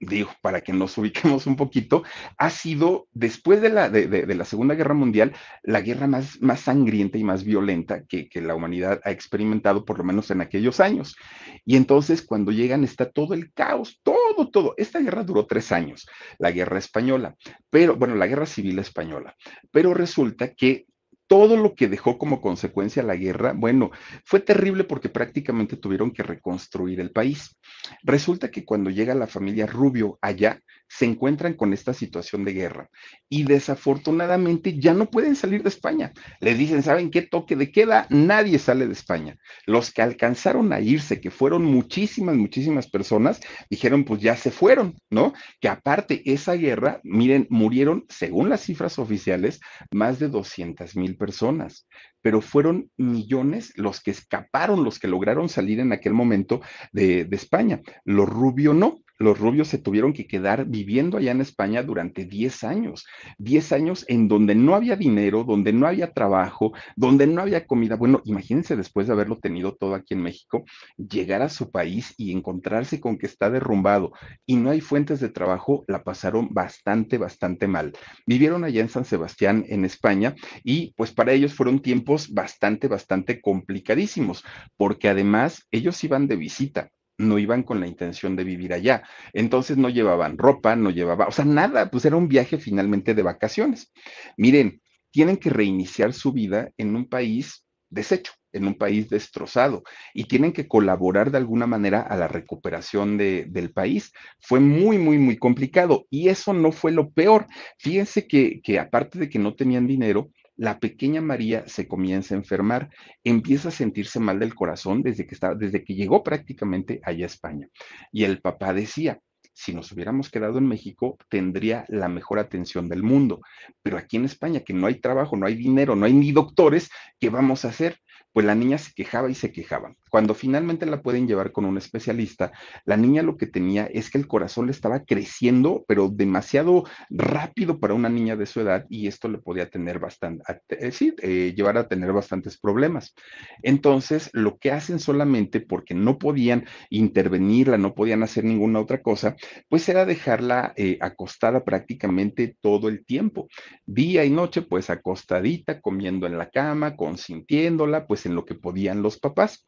digo, 0.00 0.30
para 0.40 0.62
que 0.62 0.72
nos 0.72 0.96
ubiquemos 0.98 1.46
un 1.46 1.56
poquito, 1.56 2.02
ha 2.38 2.50
sido, 2.50 3.08
después 3.12 3.60
de 3.60 3.68
la, 3.68 3.88
de, 3.88 4.34
la 4.34 4.44
Segunda 4.44 4.74
Guerra 4.74 4.94
Mundial, 4.94 5.32
la 5.62 5.80
guerra 5.80 6.06
más, 6.06 6.40
más 6.40 6.60
sangrienta 6.60 7.18
y 7.18 7.24
más 7.24 7.44
violenta 7.44 8.04
que, 8.06 8.28
que, 8.28 8.40
la 8.40 8.54
humanidad 8.54 9.00
ha 9.04 9.10
experimentado, 9.10 9.84
por 9.84 9.98
lo 9.98 10.04
menos 10.04 10.30
en 10.30 10.40
aquellos 10.40 10.80
años. 10.80 11.16
Y 11.64 11.76
entonces, 11.76 12.22
cuando 12.22 12.52
llegan, 12.52 12.84
está 12.84 13.10
todo 13.10 13.34
el 13.34 13.52
caos, 13.52 14.00
todo, 14.02 14.48
todo. 14.50 14.74
Esta 14.76 15.00
guerra 15.00 15.22
duró 15.22 15.46
tres 15.46 15.70
años, 15.72 16.08
la 16.38 16.50
guerra 16.50 16.78
española, 16.78 17.36
pero, 17.68 17.96
bueno, 17.96 18.14
la 18.14 18.26
guerra 18.26 18.46
civil 18.46 18.78
española, 18.78 19.36
pero 19.70 19.92
resulta 19.92 20.54
que 20.54 20.86
todo 21.30 21.56
lo 21.56 21.76
que 21.76 21.86
dejó 21.86 22.18
como 22.18 22.40
consecuencia 22.40 23.04
la 23.04 23.14
guerra, 23.14 23.52
bueno, 23.56 23.92
fue 24.24 24.40
terrible 24.40 24.82
porque 24.82 25.08
prácticamente 25.08 25.76
tuvieron 25.76 26.10
que 26.10 26.24
reconstruir 26.24 26.98
el 26.98 27.12
país. 27.12 27.56
Resulta 28.02 28.50
que 28.50 28.64
cuando 28.64 28.90
llega 28.90 29.14
la 29.14 29.28
familia 29.28 29.68
Rubio 29.68 30.18
allá, 30.20 30.60
se 30.90 31.04
encuentran 31.04 31.54
con 31.54 31.72
esta 31.72 31.94
situación 31.94 32.44
de 32.44 32.52
guerra 32.52 32.90
y 33.28 33.44
desafortunadamente 33.44 34.76
ya 34.76 34.92
no 34.92 35.08
pueden 35.08 35.36
salir 35.36 35.62
de 35.62 35.68
España. 35.68 36.12
Les 36.40 36.58
dicen, 36.58 36.82
¿saben 36.82 37.12
qué 37.12 37.22
toque 37.22 37.54
de 37.54 37.70
queda? 37.70 38.08
Nadie 38.10 38.58
sale 38.58 38.88
de 38.88 38.92
España. 38.92 39.36
Los 39.66 39.92
que 39.92 40.02
alcanzaron 40.02 40.72
a 40.72 40.80
irse, 40.80 41.20
que 41.20 41.30
fueron 41.30 41.64
muchísimas, 41.64 42.34
muchísimas 42.34 42.90
personas, 42.90 43.40
dijeron, 43.70 44.04
pues 44.04 44.20
ya 44.20 44.36
se 44.36 44.50
fueron, 44.50 44.96
¿no? 45.10 45.32
Que 45.60 45.68
aparte 45.68 46.22
esa 46.24 46.54
guerra, 46.54 47.00
miren, 47.04 47.46
murieron, 47.50 48.04
según 48.08 48.48
las 48.48 48.62
cifras 48.62 48.98
oficiales, 48.98 49.60
más 49.92 50.18
de 50.18 50.28
200 50.28 50.96
mil 50.96 51.16
personas 51.20 51.86
pero 52.22 52.40
fueron 52.40 52.90
millones 52.96 53.72
los 53.76 54.00
que 54.00 54.10
escaparon, 54.10 54.84
los 54.84 54.98
que 54.98 55.08
lograron 55.08 55.48
salir 55.48 55.80
en 55.80 55.92
aquel 55.92 56.12
momento 56.12 56.60
de, 56.92 57.28
España. 57.30 57.80
Los 58.04 58.28
Rubio 58.28 58.74
no 58.74 58.98
los 59.20 59.38
rubios 59.38 59.68
se 59.68 59.76
tuvieron 59.76 60.14
que 60.14 60.26
quedar 60.26 60.64
viviendo 60.64 61.18
allá 61.18 61.32
en 61.32 61.42
España 61.42 61.82
durante 61.82 62.24
10 62.24 62.64
años, 62.64 63.06
10 63.36 63.72
años 63.72 64.04
en 64.08 64.28
donde 64.28 64.54
no 64.54 64.74
había 64.74 64.96
dinero, 64.96 65.44
donde 65.44 65.74
no 65.74 65.86
había 65.86 66.12
trabajo, 66.12 66.72
donde 66.96 67.26
no 67.26 67.42
había 67.42 67.66
comida. 67.66 67.96
Bueno, 67.96 68.22
imagínense 68.24 68.76
después 68.76 69.06
de 69.06 69.12
haberlo 69.12 69.38
tenido 69.38 69.76
todo 69.76 69.94
aquí 69.94 70.14
en 70.14 70.22
México, 70.22 70.64
llegar 70.96 71.42
a 71.42 71.50
su 71.50 71.70
país 71.70 72.14
y 72.16 72.32
encontrarse 72.32 72.98
con 72.98 73.18
que 73.18 73.26
está 73.26 73.50
derrumbado 73.50 74.12
y 74.46 74.56
no 74.56 74.70
hay 74.70 74.80
fuentes 74.80 75.20
de 75.20 75.28
trabajo, 75.28 75.84
la 75.86 76.02
pasaron 76.02 76.48
bastante, 76.52 77.18
bastante 77.18 77.68
mal. 77.68 77.92
Vivieron 78.26 78.64
allá 78.64 78.80
en 78.80 78.88
San 78.88 79.04
Sebastián, 79.04 79.66
en 79.68 79.84
España, 79.84 80.34
y 80.64 80.94
pues 80.96 81.12
para 81.12 81.32
ellos 81.32 81.52
fueron 81.52 81.80
tiempos 81.80 82.32
bastante, 82.32 82.88
bastante 82.88 83.42
complicadísimos, 83.42 84.44
porque 84.78 85.10
además 85.10 85.66
ellos 85.70 86.02
iban 86.04 86.26
de 86.26 86.36
visita 86.36 86.90
no 87.20 87.38
iban 87.38 87.62
con 87.62 87.80
la 87.80 87.86
intención 87.86 88.36
de 88.36 88.44
vivir 88.44 88.72
allá. 88.72 89.02
Entonces 89.32 89.76
no 89.76 89.88
llevaban 89.88 90.38
ropa, 90.38 90.76
no 90.76 90.90
llevaba, 90.90 91.26
o 91.26 91.32
sea, 91.32 91.44
nada, 91.44 91.90
pues 91.90 92.04
era 92.04 92.16
un 92.16 92.28
viaje 92.28 92.58
finalmente 92.58 93.14
de 93.14 93.22
vacaciones. 93.22 93.92
Miren, 94.36 94.80
tienen 95.10 95.36
que 95.36 95.50
reiniciar 95.50 96.12
su 96.12 96.32
vida 96.32 96.70
en 96.76 96.96
un 96.96 97.08
país 97.08 97.64
deshecho, 97.90 98.32
en 98.52 98.66
un 98.66 98.74
país 98.74 99.08
destrozado, 99.10 99.82
y 100.14 100.24
tienen 100.24 100.52
que 100.52 100.68
colaborar 100.68 101.30
de 101.30 101.38
alguna 101.38 101.66
manera 101.66 102.00
a 102.02 102.16
la 102.16 102.28
recuperación 102.28 103.18
de, 103.18 103.46
del 103.48 103.72
país. 103.72 104.12
Fue 104.40 104.60
muy, 104.60 104.98
muy, 104.98 105.18
muy 105.18 105.36
complicado, 105.36 106.06
y 106.08 106.28
eso 106.28 106.52
no 106.52 106.72
fue 106.72 106.92
lo 106.92 107.10
peor. 107.10 107.46
Fíjense 107.78 108.26
que, 108.26 108.60
que 108.62 108.78
aparte 108.78 109.18
de 109.18 109.28
que 109.28 109.38
no 109.38 109.54
tenían 109.54 109.86
dinero, 109.86 110.30
la 110.60 110.78
pequeña 110.78 111.22
María 111.22 111.64
se 111.66 111.88
comienza 111.88 112.34
a 112.34 112.36
enfermar, 112.36 112.90
empieza 113.24 113.68
a 113.68 113.72
sentirse 113.72 114.20
mal 114.20 114.38
del 114.38 114.54
corazón 114.54 115.00
desde 115.00 115.26
que, 115.26 115.34
estaba, 115.34 115.54
desde 115.54 115.82
que 115.82 115.94
llegó 115.94 116.22
prácticamente 116.22 117.00
allá 117.02 117.24
a 117.24 117.32
España. 117.32 117.68
Y 118.12 118.24
el 118.24 118.42
papá 118.42 118.74
decía, 118.74 119.18
si 119.54 119.72
nos 119.72 119.90
hubiéramos 119.90 120.28
quedado 120.28 120.58
en 120.58 120.68
México, 120.68 121.16
tendría 121.30 121.86
la 121.88 122.10
mejor 122.10 122.38
atención 122.38 122.90
del 122.90 123.02
mundo. 123.02 123.40
Pero 123.80 123.96
aquí 123.96 124.18
en 124.18 124.26
España, 124.26 124.60
que 124.60 124.74
no 124.74 124.86
hay 124.86 125.00
trabajo, 125.00 125.34
no 125.34 125.46
hay 125.46 125.54
dinero, 125.54 125.96
no 125.96 126.04
hay 126.04 126.12
ni 126.12 126.30
doctores, 126.30 126.90
¿qué 127.18 127.30
vamos 127.30 127.64
a 127.64 127.68
hacer? 127.68 127.96
Pues 128.30 128.44
la 128.44 128.54
niña 128.54 128.76
se 128.76 128.92
quejaba 128.92 129.30
y 129.30 129.34
se 129.34 129.52
quejaba. 129.52 129.96
Cuando 130.10 130.34
finalmente 130.34 130.86
la 130.86 131.02
pueden 131.02 131.26
llevar 131.26 131.52
con 131.52 131.64
un 131.64 131.78
especialista, 131.78 132.52
la 132.84 132.96
niña 132.96 133.22
lo 133.22 133.36
que 133.36 133.46
tenía 133.46 133.86
es 133.86 134.10
que 134.10 134.18
el 134.18 134.26
corazón 134.26 134.66
le 134.66 134.72
estaba 134.72 135.04
creciendo, 135.04 135.84
pero 135.88 136.08
demasiado 136.08 136.84
rápido 137.08 137.78
para 137.78 137.94
una 137.94 138.08
niña 138.08 138.36
de 138.36 138.46
su 138.46 138.60
edad 138.60 138.86
y 138.88 139.06
esto 139.06 139.28
le 139.28 139.38
podía 139.38 139.70
tener 139.70 139.98
bastante, 139.98 140.44
eh, 140.70 140.92
sí, 140.92 141.14
eh, 141.22 141.54
llevar 141.56 141.78
a 141.78 141.88
tener 141.88 142.12
bastantes 142.12 142.58
problemas. 142.58 143.14
Entonces, 143.62 144.30
lo 144.32 144.58
que 144.58 144.72
hacen 144.72 144.98
solamente 144.98 145.60
porque 145.60 145.94
no 145.94 146.18
podían 146.18 146.66
intervenirla, 146.90 147.78
no 147.78 147.94
podían 147.94 148.22
hacer 148.22 148.44
ninguna 148.44 148.80
otra 148.80 149.02
cosa, 149.02 149.36
pues 149.68 149.88
era 149.88 150.04
dejarla 150.04 150.72
eh, 150.76 150.98
acostada 151.00 151.64
prácticamente 151.64 152.56
todo 152.60 152.88
el 152.88 153.04
tiempo, 153.04 153.48
día 153.86 154.24
y 154.24 154.30
noche, 154.30 154.62
pues 154.62 154.90
acostadita, 154.90 155.80
comiendo 155.80 156.26
en 156.26 156.38
la 156.38 156.50
cama, 156.50 156.96
consintiéndola, 156.96 158.06
pues 158.06 158.26
en 158.26 158.34
lo 158.34 158.44
que 158.44 158.54
podían 158.54 159.02
los 159.02 159.18
papás. 159.18 159.64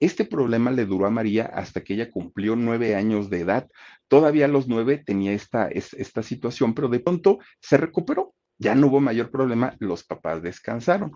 Este 0.00 0.24
problema 0.24 0.70
le 0.70 0.86
duró 0.86 1.06
a 1.06 1.10
María 1.10 1.46
hasta 1.46 1.82
que 1.82 1.94
ella 1.94 2.10
cumplió 2.10 2.56
nueve 2.56 2.94
años 2.94 3.30
de 3.30 3.40
edad. 3.40 3.68
Todavía 4.08 4.46
a 4.46 4.48
los 4.48 4.68
nueve 4.68 5.02
tenía 5.04 5.32
esta, 5.32 5.68
esta 5.68 6.22
situación, 6.22 6.74
pero 6.74 6.88
de 6.88 7.00
pronto 7.00 7.38
se 7.60 7.76
recuperó. 7.76 8.34
Ya 8.58 8.74
no 8.74 8.88
hubo 8.88 9.00
mayor 9.00 9.30
problema, 9.30 9.74
los 9.80 10.04
papás 10.04 10.42
descansaron. 10.42 11.12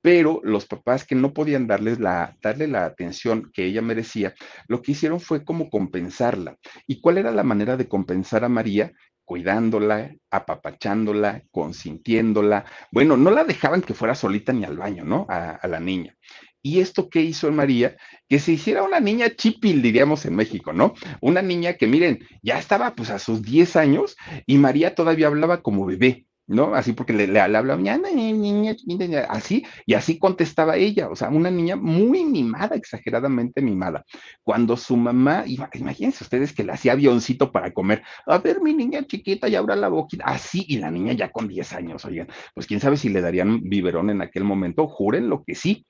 Pero 0.00 0.40
los 0.44 0.66
papás 0.66 1.04
que 1.04 1.14
no 1.14 1.34
podían 1.34 1.66
darles 1.66 1.98
la, 1.98 2.36
darle 2.40 2.68
la 2.68 2.84
atención 2.84 3.50
que 3.52 3.64
ella 3.64 3.82
merecía, 3.82 4.32
lo 4.68 4.80
que 4.80 4.92
hicieron 4.92 5.20
fue 5.20 5.44
como 5.44 5.70
compensarla. 5.70 6.56
¿Y 6.86 7.00
cuál 7.00 7.18
era 7.18 7.30
la 7.32 7.42
manera 7.42 7.76
de 7.76 7.88
compensar 7.88 8.44
a 8.44 8.48
María? 8.48 8.92
cuidándola, 9.28 10.10
apapachándola, 10.30 11.42
consintiéndola. 11.50 12.64
Bueno, 12.90 13.18
no 13.18 13.30
la 13.30 13.44
dejaban 13.44 13.82
que 13.82 13.92
fuera 13.92 14.14
solita 14.14 14.54
ni 14.54 14.64
al 14.64 14.78
baño, 14.78 15.04
¿no? 15.04 15.26
A, 15.28 15.60
la 15.68 15.78
niña. 15.78 16.16
¿Y 16.62 16.80
esto 16.80 17.08
qué 17.08 17.22
hizo 17.22 17.50
María? 17.52 17.96
Que 18.28 18.38
se 18.38 18.52
hiciera 18.52 18.82
una 18.82 19.00
niña 19.00 19.34
chipil, 19.34 19.80
diríamos 19.82 20.24
en 20.26 20.36
México, 20.36 20.72
¿no? 20.72 20.94
Una 21.20 21.42
niña 21.42 21.74
que, 21.74 21.86
miren, 21.86 22.20
ya 22.42 22.58
estaba 22.58 22.94
pues 22.94 23.10
a 23.10 23.18
sus 23.18 23.42
10 23.42 23.76
años 23.76 24.16
y 24.46 24.58
María 24.58 24.94
todavía 24.94 25.28
hablaba 25.28 25.62
como 25.62 25.86
bebé. 25.86 26.26
¿no? 26.48 26.74
Así 26.74 26.92
porque 26.94 27.12
le, 27.12 27.26
le, 27.26 27.40
hablaba, 27.40 27.76
niña, 27.76 29.26
así, 29.28 29.64
y 29.86 29.94
así 29.94 30.18
contestaba 30.18 30.76
ella, 30.76 31.08
o 31.10 31.14
sea, 31.14 31.28
una 31.28 31.50
niña 31.50 31.76
muy 31.76 32.24
mimada, 32.24 32.74
exageradamente 32.74 33.60
mimada. 33.60 34.04
Cuando 34.42 34.76
su 34.76 34.96
mamá, 34.96 35.44
imagínense 35.46 36.24
ustedes 36.24 36.54
que 36.54 36.64
le 36.64 36.72
hacía 36.72 36.92
avioncito 36.92 37.52
para 37.52 37.72
comer, 37.72 38.02
a 38.26 38.38
ver, 38.38 38.62
mi 38.62 38.74
niña 38.74 39.06
chiquita, 39.06 39.46
y 39.48 39.56
abra 39.56 39.76
la 39.76 39.88
boquita, 39.88 40.24
así, 40.24 40.64
y 40.66 40.78
la 40.78 40.90
niña 40.90 41.12
ya 41.12 41.30
con 41.30 41.48
10 41.48 41.72
años, 41.74 42.04
oigan, 42.06 42.28
pues 42.54 42.66
quién 42.66 42.80
sabe 42.80 42.96
si 42.96 43.10
le 43.10 43.20
darían 43.20 43.60
biberón 43.64 44.08
en 44.08 44.22
aquel 44.22 44.44
momento, 44.44 44.88
juren 44.88 45.28
lo 45.28 45.44
que 45.44 45.54
sí. 45.54 45.86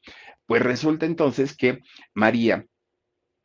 Pues 0.48 0.62
resulta 0.62 1.04
entonces 1.04 1.54
que 1.54 1.80
María 2.14 2.64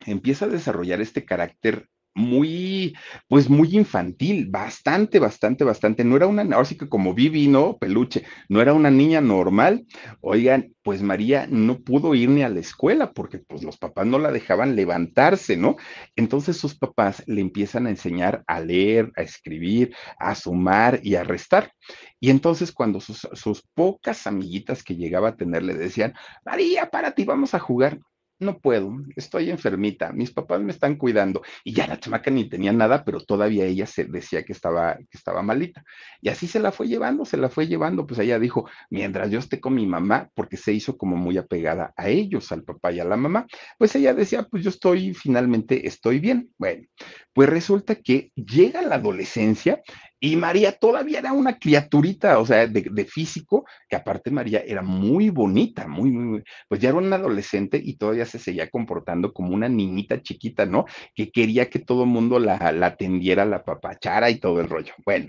empieza 0.06 0.46
a 0.46 0.48
desarrollar 0.48 1.02
este 1.02 1.26
carácter 1.26 1.90
muy, 2.14 2.94
pues 3.28 3.50
muy 3.50 3.76
infantil, 3.76 4.48
bastante, 4.48 5.18
bastante, 5.18 5.64
bastante. 5.64 6.04
No 6.04 6.16
era 6.16 6.26
una, 6.26 6.42
ahora 6.42 6.64
sí 6.64 6.76
que 6.76 6.88
como 6.88 7.14
Vivi, 7.14 7.48
¿no? 7.48 7.76
Peluche, 7.78 8.24
no 8.48 8.60
era 8.60 8.72
una 8.72 8.90
niña 8.90 9.20
normal. 9.20 9.84
Oigan, 10.20 10.74
pues 10.82 11.02
María 11.02 11.46
no 11.50 11.80
pudo 11.80 12.14
ir 12.14 12.28
ni 12.28 12.42
a 12.42 12.48
la 12.48 12.60
escuela 12.60 13.12
porque 13.12 13.38
pues 13.38 13.62
los 13.64 13.78
papás 13.78 14.06
no 14.06 14.18
la 14.18 14.30
dejaban 14.30 14.76
levantarse, 14.76 15.56
¿no? 15.56 15.76
Entonces 16.14 16.56
sus 16.56 16.76
papás 16.78 17.22
le 17.26 17.40
empiezan 17.40 17.86
a 17.86 17.90
enseñar 17.90 18.44
a 18.46 18.60
leer, 18.60 19.10
a 19.16 19.22
escribir, 19.22 19.94
a 20.18 20.34
sumar 20.34 21.00
y 21.02 21.16
a 21.16 21.24
restar. 21.24 21.72
Y 22.20 22.30
entonces 22.30 22.72
cuando 22.72 23.00
sus, 23.00 23.28
sus 23.32 23.62
pocas 23.74 24.26
amiguitas 24.26 24.82
que 24.82 24.96
llegaba 24.96 25.30
a 25.30 25.36
tener 25.36 25.62
le 25.62 25.74
decían, 25.74 26.14
María, 26.44 26.90
párate, 26.90 27.24
vamos 27.24 27.54
a 27.54 27.58
jugar 27.58 27.98
no 28.44 28.60
puedo, 28.60 28.96
estoy 29.16 29.50
enfermita, 29.50 30.12
mis 30.12 30.30
papás 30.30 30.60
me 30.60 30.72
están 30.72 30.96
cuidando. 30.96 31.42
Y 31.64 31.72
ya 31.74 31.86
la 31.86 31.98
chamaca 31.98 32.30
ni 32.30 32.48
tenía 32.48 32.72
nada, 32.72 33.04
pero 33.04 33.20
todavía 33.20 33.64
ella 33.64 33.86
se 33.86 34.04
decía 34.04 34.44
que 34.44 34.52
estaba, 34.52 34.96
que 34.96 35.16
estaba 35.18 35.42
malita. 35.42 35.84
Y 36.20 36.28
así 36.28 36.46
se 36.46 36.60
la 36.60 36.70
fue 36.72 36.86
llevando, 36.86 37.24
se 37.24 37.36
la 37.36 37.48
fue 37.48 37.66
llevando. 37.66 38.06
Pues 38.06 38.20
ella 38.20 38.38
dijo, 38.38 38.68
mientras 38.90 39.30
yo 39.30 39.38
esté 39.38 39.60
con 39.60 39.74
mi 39.74 39.86
mamá, 39.86 40.30
porque 40.34 40.56
se 40.56 40.72
hizo 40.72 40.96
como 40.96 41.16
muy 41.16 41.38
apegada 41.38 41.92
a 41.96 42.08
ellos, 42.08 42.52
al 42.52 42.62
papá 42.62 42.92
y 42.92 43.00
a 43.00 43.04
la 43.04 43.16
mamá, 43.16 43.46
pues 43.78 43.94
ella 43.96 44.14
decía, 44.14 44.46
pues 44.50 44.62
yo 44.62 44.70
estoy, 44.70 45.14
finalmente 45.14 45.86
estoy 45.86 46.20
bien. 46.20 46.50
Bueno, 46.58 46.86
pues 47.34 47.48
resulta 47.48 47.96
que 47.96 48.30
llega 48.34 48.80
la 48.82 48.94
adolescencia 48.94 49.82
y 50.20 50.36
María 50.36 50.72
todavía 50.72 51.18
era 51.18 51.32
una 51.34 51.58
criaturita, 51.58 52.38
o 52.38 52.46
sea, 52.46 52.66
de, 52.66 53.04
físico, 53.04 53.66
que 53.88 53.96
aparte 53.96 54.30
María 54.30 54.60
era 54.66 54.80
muy 54.80 55.28
bonita, 55.28 55.86
muy, 55.86 56.10
muy, 56.12 56.42
pues 56.66 56.80
ya 56.80 56.88
era 56.88 56.98
una 56.98 57.16
adolescente 57.16 57.78
y 57.82 57.96
todavía 57.96 58.24
se 58.24 58.38
seguía 58.38 58.70
comportando 58.70 59.34
como 59.34 59.54
una 59.54 59.68
niñita 59.68 60.22
chiquita, 60.22 60.64
¿no? 60.64 60.86
Que 61.14 61.30
quería 61.30 61.68
que 61.68 61.80
todo 61.80 62.04
el 62.04 62.10
mundo 62.10 62.38
la, 62.38 62.72
la 62.72 62.86
atendiera, 62.86 63.44
la 63.44 63.64
papachara 63.64 64.30
y 64.30 64.38
todo 64.38 64.60
el 64.60 64.70
rollo. 64.70 64.94
Bueno, 65.04 65.28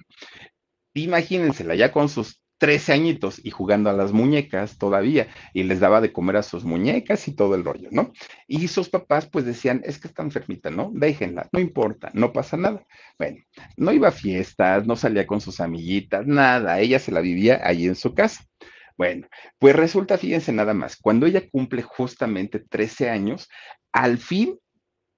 imagínensela 0.93 1.75
ya 1.75 1.91
con 1.91 2.07
sus 2.07 2.39
13 2.57 2.93
añitos 2.93 3.41
y 3.43 3.51
jugando 3.51 3.89
a 3.89 3.93
las 3.93 4.11
muñecas 4.11 4.77
todavía 4.77 5.27
y 5.53 5.63
les 5.63 5.79
daba 5.79 6.01
de 6.01 6.13
comer 6.13 6.37
a 6.37 6.43
sus 6.43 6.63
muñecas 6.63 7.27
y 7.27 7.35
todo 7.35 7.55
el 7.55 7.63
rollo, 7.63 7.89
¿no? 7.91 8.11
Y 8.47 8.67
sus 8.67 8.89
papás 8.89 9.27
pues 9.27 9.45
decían, 9.45 9.81
es 9.85 9.99
que 9.99 10.07
está 10.07 10.23
enfermita, 10.23 10.69
¿no? 10.69 10.91
Déjenla, 10.93 11.49
no 11.51 11.59
importa, 11.59 12.11
no 12.13 12.31
pasa 12.31 12.57
nada. 12.57 12.85
Bueno, 13.17 13.43
no 13.77 13.91
iba 13.91 14.07
a 14.07 14.11
fiestas, 14.11 14.85
no 14.85 14.95
salía 14.95 15.27
con 15.27 15.41
sus 15.41 15.59
amiguitas, 15.59 16.25
nada, 16.25 16.79
ella 16.79 16.99
se 16.99 17.11
la 17.11 17.21
vivía 17.21 17.61
ahí 17.63 17.85
en 17.85 17.95
su 17.95 18.13
casa. 18.13 18.45
Bueno, 18.97 19.27
pues 19.59 19.75
resulta, 19.75 20.17
fíjense 20.17 20.53
nada 20.53 20.73
más, 20.73 20.95
cuando 20.95 21.25
ella 21.25 21.49
cumple 21.49 21.81
justamente 21.81 22.59
13 22.59 23.09
años, 23.09 23.49
al 23.91 24.17
fin 24.17 24.57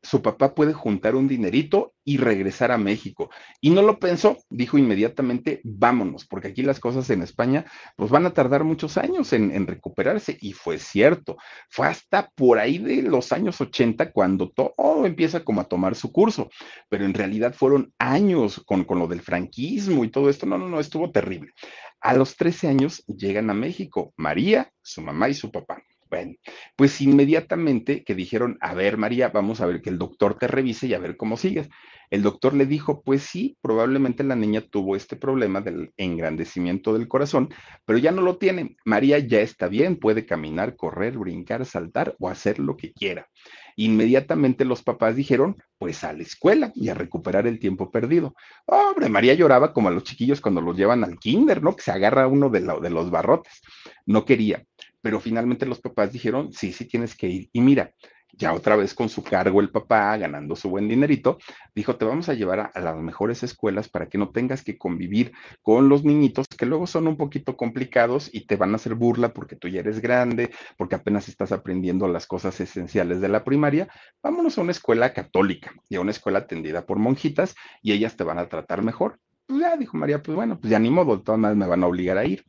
su 0.02 0.22
papá 0.22 0.54
puede 0.54 0.74
juntar 0.74 1.16
un 1.16 1.28
dinerito 1.28 1.94
y 2.04 2.18
regresar 2.18 2.72
a 2.72 2.78
México. 2.78 3.30
Y 3.60 3.72
no 3.72 3.82
lo 3.82 4.00
pensó, 4.00 4.38
dijo 4.50 4.78
inmediatamente, 4.78 5.60
vámonos, 5.64 6.26
porque 6.26 6.50
aquí 6.50 6.64
las 6.64 6.80
cosas 6.80 7.10
en 7.10 7.22
España 7.22 7.66
pues 7.96 8.10
van 8.12 8.26
a 8.26 8.34
tardar 8.34 8.64
muchos 8.64 8.98
años 8.98 9.34
en, 9.34 9.68
recuperarse. 9.68 10.38
Y 10.40 10.54
fue 10.54 10.78
cierto, 10.78 11.38
fue 11.70 11.88
hasta 11.88 12.30
por 12.36 12.60
ahí 12.60 12.78
de 12.78 13.02
los 13.02 13.32
años 13.32 13.60
80 13.60 14.12
cuando 14.12 14.50
todo 14.50 15.06
empieza 15.06 15.44
como 15.44 15.62
a 15.62 15.66
tomar 15.66 15.96
su 15.96 16.12
curso, 16.12 16.50
pero 16.90 17.06
en 17.06 17.14
realidad 17.14 17.54
fueron 17.54 17.94
años 17.98 18.64
con, 18.66 18.86
con 18.86 19.00
lo 19.00 19.08
del 19.08 19.22
franquismo 19.22 20.06
y 20.06 20.10
todo 20.10 20.30
esto. 20.30 20.46
No, 20.46 20.58
no, 20.58 20.70
no, 20.70 20.80
estuvo 20.80 21.12
terrible. 21.12 21.52
A 22.00 22.14
los 22.14 22.38
13 22.38 22.68
años 22.68 23.04
llegan 23.08 23.50
a 23.50 23.54
México, 23.54 24.14
María, 24.16 24.72
su 24.82 25.02
mamá 25.02 25.30
y 25.30 25.34
su 25.34 25.52
papá. 25.52 25.82
Bueno, 26.10 26.36
pues 26.76 27.02
inmediatamente 27.02 28.04
que 28.04 28.16
dijeron, 28.16 28.58
a 28.62 28.74
ver, 28.74 28.98
María, 28.98 29.30
vamos 29.30 29.60
a 29.62 29.66
ver 29.66 29.82
que 29.82 29.90
el 29.90 29.98
doctor 29.98 30.38
te 30.38 30.48
revise 30.48 30.88
y 30.88 30.94
a 30.94 31.00
ver 31.00 31.18
cómo 31.18 31.36
sigues. 31.38 31.70
El 32.10 32.24
doctor 32.24 32.54
le 32.54 32.66
dijo, 32.66 33.02
pues 33.04 33.24
sí, 33.24 33.58
probablemente 33.62 34.24
la 34.24 34.36
niña 34.36 34.62
tuvo 34.62 34.96
este 34.96 35.18
problema 35.18 35.60
del 35.60 35.92
engrandecimiento 35.98 36.94
del 36.94 37.10
corazón, 37.10 37.50
pero 37.86 38.00
ya 38.00 38.12
no 38.12 38.22
lo 38.22 38.38
tiene. 38.38 38.78
María 38.86 39.20
ya 39.20 39.42
está 39.42 39.68
bien, 39.68 39.98
puede 39.98 40.26
caminar, 40.26 40.78
correr, 40.78 41.18
brincar, 41.18 41.66
saltar 41.66 42.16
o 42.20 42.30
hacer 42.30 42.60
lo 42.60 42.78
que 42.78 42.94
quiera. 42.94 43.28
Inmediatamente 43.76 44.66
los 44.66 44.82
papás 44.82 45.16
dijeron, 45.16 45.58
pues 45.78 46.04
a 46.04 46.14
la 46.14 46.24
escuela 46.24 46.72
y 46.74 46.90
a 46.90 46.94
recuperar 46.94 47.46
el 47.46 47.60
tiempo 47.60 47.92
perdido. 47.92 48.34
Hombre, 48.66 49.10
María 49.10 49.34
lloraba 49.34 49.74
como 49.74 49.90
a 49.90 49.92
los 49.92 50.04
chiquillos 50.04 50.42
cuando 50.42 50.62
los 50.62 50.78
llevan 50.78 51.04
al 51.04 51.20
kinder, 51.20 51.62
¿no? 51.62 51.76
Que 51.76 51.84
se 51.84 51.92
agarra 51.92 52.28
uno 52.28 52.50
de, 52.50 52.62
de 52.62 52.90
los 52.90 53.12
barrotes. 53.12 53.62
No 54.06 54.26
quería 54.26 54.64
pero 55.02 55.20
finalmente 55.20 55.66
los 55.66 55.80
papás 55.80 56.12
dijeron, 56.12 56.52
sí, 56.52 56.74
sí 56.74 56.86
tienes 56.86 57.16
que 57.16 57.28
ir. 57.28 57.50
Y 57.54 57.62
mira, 57.62 57.94
ya 58.34 58.54
otra 58.54 58.76
vez 58.76 58.94
con 58.94 59.10
su 59.10 59.24
cargo 59.24 59.62
el 59.62 59.70
papá, 59.70 60.16
ganando 60.18 60.56
su 60.56 60.70
buen 60.70 60.88
dinerito, 60.88 61.38
dijo, 61.74 61.96
te 61.96 62.06
vamos 62.06 62.30
a 62.30 62.34
llevar 62.34 62.72
a, 62.74 62.80
las 62.80 62.96
mejores 62.98 63.42
escuelas 63.44 63.90
para 63.90 64.08
que 64.08 64.18
no 64.18 64.30
tengas 64.30 64.64
que 64.64 64.78
convivir 64.78 65.32
con 65.62 65.90
los 65.90 66.04
niñitos 66.04 66.46
que 66.48 66.66
luego 66.66 66.88
son 66.88 67.08
un 67.08 67.18
poquito 67.18 67.58
complicados 67.58 68.30
y 68.32 68.46
te 68.46 68.56
van 68.56 68.74
a 68.74 68.76
hacer 68.76 68.96
burla 68.96 69.34
porque 69.34 69.56
tú 69.56 69.68
ya 69.68 69.80
eres 69.80 70.02
grande, 70.02 70.52
porque 70.78 70.96
apenas 70.96 71.28
estás 71.30 71.52
aprendiendo 71.52 72.08
las 72.08 72.28
cosas 72.28 72.60
esenciales 72.60 73.22
de 73.22 73.30
la 73.30 73.44
primaria. 73.44 73.88
Vámonos 74.22 74.58
a 74.58 74.62
una 74.62 74.72
escuela 74.72 75.14
católica 75.14 75.74
y 75.90 75.96
a 75.96 76.02
una 76.02 76.12
escuela 76.12 76.40
atendida 76.40 76.86
por 76.86 77.00
monjitas 77.00 77.56
y 77.82 77.94
ellas 77.94 78.16
te 78.18 78.24
van 78.24 78.40
a 78.40 78.50
tratar 78.50 78.84
mejor. 78.84 79.20
Pues 79.48 79.62
ya, 79.62 79.78
dijo 79.78 79.98
María, 79.98 80.22
pues 80.22 80.36
bueno, 80.36 80.60
pues 80.60 80.70
ya 80.70 80.78
ni 80.78 80.90
modo, 80.90 81.22
todas 81.22 81.40
me 81.40 81.66
van 81.66 81.84
a 81.84 81.88
obligar 81.88 82.18
a 82.18 82.26
ir 82.26 82.44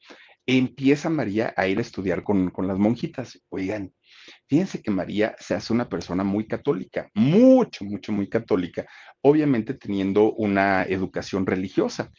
empieza 0.49 1.11
María 1.11 1.53
a 1.59 1.69
ir 1.69 1.79
a 1.79 1.83
estudiar 1.83 2.25
con, 2.25 2.51
las 2.67 2.79
monjitas. 2.79 3.39
Oigan, 3.51 3.93
fíjense 4.49 4.81
que 4.83 4.91
María 4.91 5.37
se 5.39 5.55
hace 5.55 5.75
una 5.75 5.91
persona 5.91 6.25
muy 6.25 6.47
católica, 6.47 7.11
mucho, 7.15 7.85
mucho, 7.85 8.13
muy 8.13 8.31
católica, 8.31 8.87
obviamente 9.21 9.75
teniendo 9.75 10.33
una 10.33 10.85
educación 10.85 11.45
religiosa. 11.47 12.11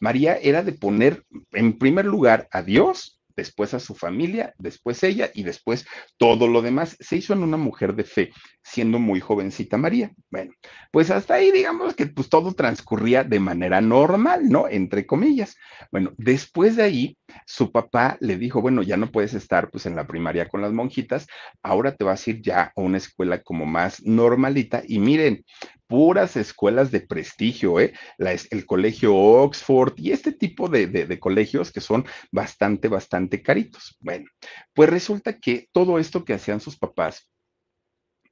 María 0.00 0.36
era 0.36 0.62
de 0.62 0.72
poner 0.72 1.24
en 1.52 1.78
primer 1.78 2.04
lugar 2.04 2.46
a 2.52 2.62
Dios 2.62 3.17
después 3.38 3.72
a 3.72 3.78
su 3.78 3.94
familia, 3.94 4.52
después 4.58 5.02
ella 5.04 5.30
y 5.32 5.44
después 5.44 5.86
todo 6.16 6.48
lo 6.48 6.60
demás. 6.60 6.96
Se 6.98 7.16
hizo 7.16 7.32
en 7.32 7.44
una 7.44 7.56
mujer 7.56 7.94
de 7.94 8.02
fe, 8.02 8.32
siendo 8.64 8.98
muy 8.98 9.20
jovencita 9.20 9.76
María. 9.76 10.10
Bueno, 10.28 10.52
pues 10.90 11.10
hasta 11.12 11.34
ahí 11.34 11.52
digamos 11.52 11.94
que 11.94 12.06
pues 12.06 12.28
todo 12.28 12.52
transcurría 12.52 13.22
de 13.22 13.38
manera 13.38 13.80
normal, 13.80 14.48
¿no? 14.48 14.68
Entre 14.68 15.06
comillas. 15.06 15.56
Bueno, 15.92 16.12
después 16.18 16.74
de 16.74 16.82
ahí, 16.82 17.18
su 17.46 17.70
papá 17.70 18.16
le 18.20 18.36
dijo, 18.36 18.60
bueno, 18.60 18.82
ya 18.82 18.96
no 18.96 19.12
puedes 19.12 19.34
estar 19.34 19.70
pues 19.70 19.86
en 19.86 19.94
la 19.94 20.08
primaria 20.08 20.48
con 20.48 20.60
las 20.60 20.72
monjitas, 20.72 21.28
ahora 21.62 21.94
te 21.94 22.04
vas 22.04 22.26
a 22.26 22.30
ir 22.30 22.42
ya 22.42 22.72
a 22.74 22.80
una 22.80 22.98
escuela 22.98 23.42
como 23.42 23.66
más 23.66 24.02
normalita 24.04 24.82
y 24.84 24.98
miren, 24.98 25.44
puras 25.88 26.36
escuelas 26.36 26.92
de 26.92 27.00
prestigio, 27.00 27.80
¿eh? 27.80 27.94
el 28.18 28.66
colegio 28.66 29.16
Oxford 29.16 29.94
y 29.96 30.12
este 30.12 30.32
tipo 30.32 30.68
de, 30.68 31.18
colegios 31.18 31.72
que 31.72 31.80
son 31.80 32.04
bastante, 32.30 32.88
bastante 32.88 33.42
caritos. 33.42 33.96
Bueno, 34.00 34.26
pues 34.74 34.88
resulta 34.90 35.38
que 35.40 35.68
todo 35.72 35.98
esto 35.98 36.24
que 36.24 36.34
hacían 36.34 36.60
sus 36.60 36.78
papás 36.78 37.28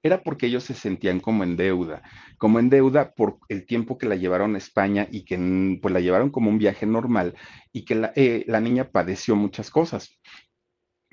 era 0.02 0.22
porque 0.22 0.46
ellos 0.46 0.62
se 0.62 0.74
sentían 0.74 1.18
como 1.18 1.42
en 1.42 1.56
deuda, 1.56 2.02
como 2.38 2.60
en 2.60 2.70
deuda 2.70 3.12
por 3.14 3.38
el 3.48 3.66
tiempo 3.66 3.98
que 3.98 4.06
la 4.06 4.14
llevaron 4.14 4.54
a 4.54 4.58
España 4.58 5.08
y 5.10 5.24
que 5.24 5.36
pues 5.82 5.92
la 5.92 6.00
llevaron 6.00 6.30
como 6.30 6.50
un 6.50 6.58
viaje 6.58 6.86
normal 6.86 7.34
y 7.72 7.84
que 7.84 7.96
la, 7.96 8.12
eh, 8.14 8.44
la 8.46 8.60
niña 8.60 8.90
padeció 8.92 9.34
muchas 9.34 9.70
cosas 9.70 10.20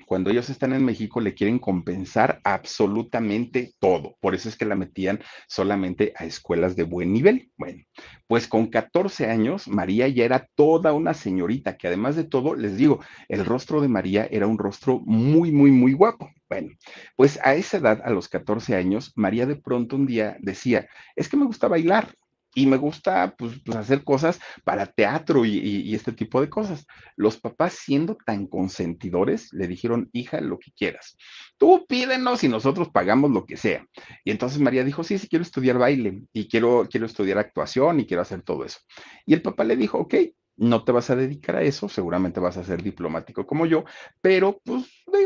cuando 0.06 0.30
ellos 0.30 0.50
están 0.50 0.72
en 0.72 0.84
México 0.84 1.20
le 1.20 1.34
quieren 1.34 1.58
compensar 1.58 2.40
absolutamente 2.44 3.74
todo. 3.78 4.16
Por 4.20 4.34
eso 4.34 4.48
es 4.48 4.56
que 4.56 4.64
la 4.64 4.74
metían 4.74 5.20
solamente 5.48 6.12
a 6.16 6.24
escuelas 6.24 6.76
de 6.76 6.84
buen 6.84 7.12
nivel. 7.12 7.50
Bueno, 7.56 7.82
pues 8.26 8.48
con 8.48 8.68
14 8.68 9.26
años, 9.26 9.68
María 9.68 10.08
ya 10.08 10.24
era 10.24 10.48
toda 10.54 10.92
una 10.92 11.14
señorita, 11.14 11.76
que 11.76 11.88
además 11.88 12.16
de 12.16 12.24
todo, 12.24 12.54
les 12.54 12.76
digo, 12.76 13.00
el 13.28 13.44
rostro 13.44 13.80
de 13.80 13.88
María 13.88 14.26
era 14.30 14.46
un 14.46 14.58
rostro 14.58 15.00
muy, 15.04 15.52
muy, 15.52 15.70
muy 15.70 15.92
guapo. 15.92 16.30
Bueno, 16.48 16.70
pues 17.16 17.38
a 17.42 17.54
esa 17.54 17.78
edad, 17.78 18.02
a 18.04 18.10
los 18.10 18.28
14 18.28 18.76
años, 18.76 19.12
María 19.16 19.46
de 19.46 19.56
pronto 19.56 19.96
un 19.96 20.06
día 20.06 20.36
decía, 20.40 20.88
es 21.16 21.28
que 21.28 21.36
me 21.36 21.46
gusta 21.46 21.68
bailar 21.68 22.14
y 22.54 22.66
me 22.66 22.76
gusta 22.76 23.34
pues, 23.36 23.60
pues, 23.64 23.76
hacer 23.76 24.04
cosas 24.04 24.40
para 24.64 24.86
teatro 24.86 25.44
y, 25.44 25.94
este 25.94 26.12
tipo 26.12 26.40
de 26.40 26.48
cosas. 26.48 26.86
Los 27.16 27.38
papás 27.38 27.74
siendo 27.74 28.16
tan 28.24 28.46
consentidores 28.46 29.52
le 29.52 29.66
dijeron, 29.66 30.08
hija, 30.12 30.40
lo 30.40 30.58
que 30.58 30.72
quieras. 30.72 31.16
Tú 31.58 31.84
pídenos 31.88 32.44
y 32.44 32.48
nosotros 32.48 32.88
pagamos 32.90 33.30
lo 33.30 33.46
que 33.46 33.56
sea. 33.56 33.86
Y 34.24 34.30
entonces 34.30 34.60
María 34.60 34.84
dijo, 34.84 35.04
sí, 35.04 35.18
sí, 35.18 35.28
quiero 35.28 35.42
estudiar 35.42 35.78
baile 35.78 36.22
y 36.32 36.48
quiero, 36.48 36.88
quiero 36.90 37.06
estudiar 37.06 37.38
actuación 37.38 38.00
y 38.00 38.06
quiero 38.06 38.22
hacer 38.22 38.42
todo 38.42 38.64
eso. 38.64 38.78
Y 39.26 39.34
el 39.34 39.42
papá 39.42 39.64
le 39.64 39.76
dijo, 39.76 39.98
ok, 39.98 40.14
no 40.56 40.84
te 40.84 40.92
vas 40.92 41.10
a 41.10 41.16
dedicar 41.16 41.56
a 41.56 41.62
eso, 41.62 41.88
seguramente 41.88 42.40
vas 42.40 42.56
a 42.56 42.64
ser 42.64 42.82
diplomático 42.82 43.46
como 43.46 43.66
yo, 43.66 43.84
pero 44.20 44.60
pues 44.64 44.84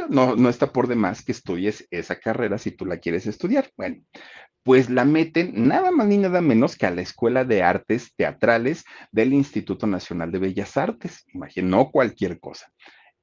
no, 0.09 0.37
no 0.37 0.49
está 0.49 0.73
por 0.73 0.87
demás 0.87 1.23
que 1.23 1.33
estudies 1.33 1.87
esa 1.91 2.19
carrera 2.19 2.59
si 2.59 2.71
tú 2.71 2.87
la 2.87 2.99
quieres 2.99 3.27
estudiar. 3.27 3.71
Bueno, 3.77 4.03
pues 4.63 4.91
la 4.91 5.05
meten 5.05 5.67
nada 5.67 5.91
más 5.91 6.07
ni 6.07 6.19
nada 6.19 6.41
menos 6.41 6.77
que 6.77 6.87
a 6.87 6.91
la 6.91 7.01
Escuela 7.01 7.45
de 7.45 7.63
Artes 7.63 8.15
Teatrales 8.15 8.85
del 9.11 9.33
Instituto 9.33 9.87
Nacional 9.87 10.31
de 10.31 10.39
Bellas 10.39 10.77
Artes. 10.77 11.25
Imagino 11.33 11.91
cualquier 11.91 12.39
cosa. 12.39 12.71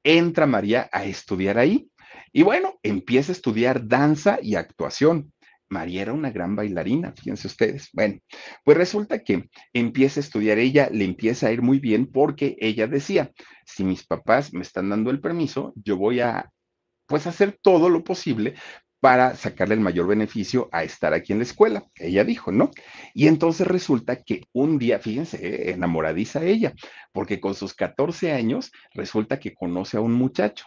Entra 0.03 0.47
María 0.47 0.89
a 0.91 1.05
estudiar 1.05 1.57
ahí 1.57 1.89
y 2.31 2.43
bueno, 2.43 2.79
empieza 2.83 3.31
a 3.31 3.35
estudiar 3.35 3.87
danza 3.87 4.39
y 4.41 4.55
actuación. 4.55 5.31
María 5.69 6.04
era 6.04 6.13
una 6.13 6.32
gran 6.32 6.56
bailarina, 6.56 7.13
fíjense 7.13 7.47
ustedes. 7.47 7.89
Bueno, 7.93 8.19
pues 8.63 8.78
resulta 8.78 9.23
que 9.23 9.49
empieza 9.73 10.19
a 10.19 10.23
estudiar 10.23 10.58
ella, 10.60 10.89
le 10.91 11.06
empieza 11.06 11.47
a 11.47 11.51
ir 11.51 11.62
muy 11.62 11.80
bien 11.80 12.08
porque 12.08 12.56
ella 12.60 12.88
decía, 12.88 13.32
si 13.65 13.84
mis 13.84 14.06
papás 14.06 14.54
me 14.54 14.62
están 14.62 14.89
dando 14.89 15.12
el 15.12 15.21
permiso, 15.21 15.73
yo 15.75 15.97
voy 15.97 16.19
a 16.21 16.51
pues 17.08 17.28
hacer 17.28 17.60
todo 17.62 17.89
lo 17.89 18.04
posible 18.04 18.56
para 18.99 19.36
sacarle 19.36 19.75
el 19.75 19.82
mayor 19.82 20.08
beneficio 20.08 20.67
a 20.71 20.84
estar 20.84 21.13
aquí 21.13 21.32
en 21.32 21.39
la 21.39 21.43
escuela. 21.43 21.86
Ella 21.95 22.23
dijo, 22.23 22.51
¿no? 22.51 22.71
Y 23.13 23.28
entonces 23.28 23.67
resulta 23.67 24.23
que 24.23 24.41
un 24.51 24.80
día, 24.80 24.97
fíjense, 24.99 25.38
eh, 25.45 25.71
enamoradiza 25.73 26.43
ella, 26.43 26.73
porque 27.12 27.39
con 27.39 27.54
sus 27.54 27.75
14 27.75 28.32
años 28.32 28.71
resulta 28.95 29.39
que 29.39 29.54
conoce 29.54 29.97
a 29.97 30.01
un 30.01 30.13
muchacho. 30.13 30.65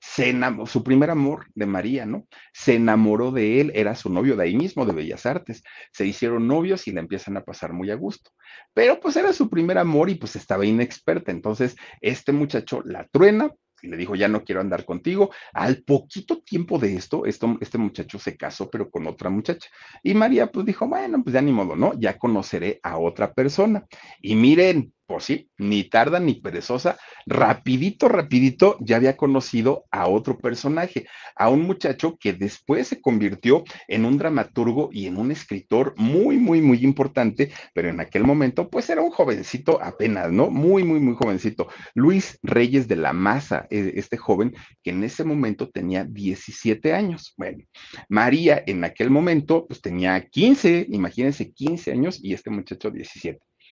Se 0.00 0.34
su 0.66 0.82
primer 0.82 1.10
amor 1.10 1.46
de 1.54 1.66
María, 1.66 2.06
¿no? 2.06 2.26
Se 2.52 2.76
enamoró 2.76 3.30
de 3.32 3.60
él, 3.60 3.72
era 3.74 3.94
su 3.94 4.10
novio 4.10 4.34
de 4.34 4.44
ahí 4.44 4.56
mismo, 4.56 4.86
de 4.86 4.94
Bellas 4.94 5.26
Artes. 5.26 5.62
Se 5.92 6.06
hicieron 6.06 6.48
novios 6.48 6.88
y 6.88 6.92
la 6.92 7.00
empiezan 7.00 7.36
a 7.36 7.44
pasar 7.44 7.72
muy 7.72 7.90
a 7.90 7.96
gusto. 7.96 8.30
Pero 8.72 8.98
pues 8.98 9.16
era 9.16 9.32
su 9.32 9.50
primer 9.50 9.76
amor 9.78 10.08
y 10.08 10.14
pues 10.14 10.36
estaba 10.36 10.64
inexperta. 10.64 11.30
Entonces, 11.30 11.76
este 12.00 12.32
muchacho 12.32 12.82
la 12.84 13.06
truena, 13.08 13.52
y 13.82 13.88
le 13.88 13.96
dijo, 13.96 14.14
ya 14.14 14.28
no 14.28 14.44
quiero 14.44 14.60
andar 14.60 14.84
contigo. 14.84 15.30
Al 15.52 15.82
poquito 15.82 16.40
tiempo 16.42 16.78
de 16.78 16.94
esto, 16.94 17.24
esto, 17.26 17.56
este 17.60 17.78
muchacho 17.78 18.18
se 18.18 18.36
casó, 18.36 18.70
pero 18.70 18.90
con 18.90 19.06
otra 19.06 19.30
muchacha. 19.30 19.68
Y 20.02 20.14
María 20.14 20.50
pues 20.50 20.66
dijo, 20.66 20.86
bueno, 20.88 21.22
pues 21.22 21.34
ya 21.34 21.42
ni 21.42 21.52
modo, 21.52 21.76
¿no? 21.76 21.98
Ya 21.98 22.18
conoceré 22.18 22.80
a 22.82 22.98
otra 22.98 23.32
persona. 23.32 23.86
Y 24.20 24.34
miren, 24.34 24.92
pues 25.10 25.24
sí, 25.24 25.50
ni 25.58 25.82
tarda 25.82 26.20
ni 26.20 26.34
perezosa, 26.34 26.96
rapidito, 27.26 28.08
rapidito 28.08 28.76
ya 28.78 28.94
había 28.94 29.16
conocido 29.16 29.84
a 29.90 30.06
otro 30.06 30.38
personaje, 30.38 31.08
a 31.34 31.48
un 31.48 31.62
muchacho 31.62 32.16
que 32.16 32.32
después 32.32 32.86
se 32.86 33.00
convirtió 33.00 33.64
en 33.88 34.04
un 34.04 34.18
dramaturgo 34.18 34.88
y 34.92 35.06
en 35.06 35.16
un 35.16 35.32
escritor 35.32 35.94
muy, 35.96 36.36
muy, 36.36 36.62
muy 36.62 36.84
importante, 36.84 37.50
pero 37.74 37.88
en 37.88 37.98
aquel 37.98 38.22
momento 38.22 38.70
pues 38.70 38.88
era 38.88 39.02
un 39.02 39.10
jovencito 39.10 39.82
apenas, 39.82 40.30
¿no? 40.30 40.48
Muy, 40.48 40.84
muy, 40.84 41.00
muy 41.00 41.16
jovencito. 41.16 41.66
Luis 41.94 42.38
Reyes 42.44 42.86
de 42.86 42.94
la 42.94 43.12
Maza, 43.12 43.66
e, 43.68 43.94
este 43.96 44.16
joven 44.16 44.54
que 44.80 44.90
en 44.90 45.02
ese 45.02 45.24
momento 45.24 45.70
tenía 45.70 46.04
17 46.04 46.94
años. 46.94 47.34
Bueno, 47.36 47.64
María 48.08 48.62
en 48.64 48.84
aquel 48.84 49.10
momento 49.10 49.66
pues 49.66 49.80
tenía 49.80 50.24
15, 50.24 50.86
imagínense 50.88 51.52
15 51.52 51.90
años 51.90 52.20
y 52.22 52.32
este 52.32 52.50
muchacho 52.50 52.92
17. 52.92 53.49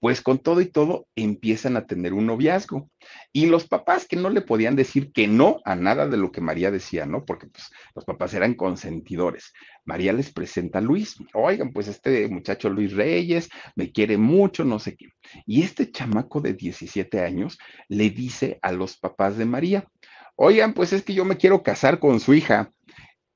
pues 0.00 0.22
con 0.22 0.38
todo 0.38 0.60
y 0.60 0.66
todo 0.66 1.08
empiezan 1.16 1.76
a 1.76 1.86
tener 1.86 2.14
un 2.14 2.26
noviazgo. 2.26 2.88
Y 3.32 3.46
los 3.46 3.66
papás 3.66 4.06
que 4.06 4.16
no 4.16 4.30
le 4.30 4.40
podían 4.40 4.76
decir 4.76 5.12
que 5.12 5.26
no 5.26 5.60
a 5.64 5.74
nada 5.74 6.06
de 6.06 6.16
lo 6.16 6.30
que 6.30 6.40
María 6.40 6.70
decía, 6.70 7.04
¿no? 7.06 7.24
Porque 7.24 7.48
pues, 7.48 7.70
los 7.94 8.04
papás 8.04 8.34
eran 8.34 8.54
consentidores. 8.54 9.52
María 9.84 10.12
les 10.12 10.32
presenta 10.32 10.78
a 10.78 10.82
Luis. 10.82 11.16
Oigan, 11.34 11.72
pues 11.72 11.88
este 11.88 12.28
muchacho 12.28 12.70
Luis 12.70 12.92
Reyes 12.92 13.48
me 13.74 13.90
quiere 13.90 14.18
mucho, 14.18 14.64
no 14.64 14.78
sé 14.78 14.96
qué. 14.96 15.06
Y 15.46 15.62
este 15.62 15.90
chamaco 15.90 16.40
de 16.40 16.54
17 16.54 17.20
años 17.20 17.58
le 17.88 18.10
dice 18.10 18.58
a 18.62 18.72
los 18.72 18.96
papás 18.98 19.36
de 19.36 19.46
María, 19.46 19.88
oigan, 20.36 20.74
pues 20.74 20.92
es 20.92 21.02
que 21.02 21.14
yo 21.14 21.24
me 21.24 21.36
quiero 21.36 21.62
casar 21.62 21.98
con 21.98 22.20
su 22.20 22.34
hija. 22.34 22.72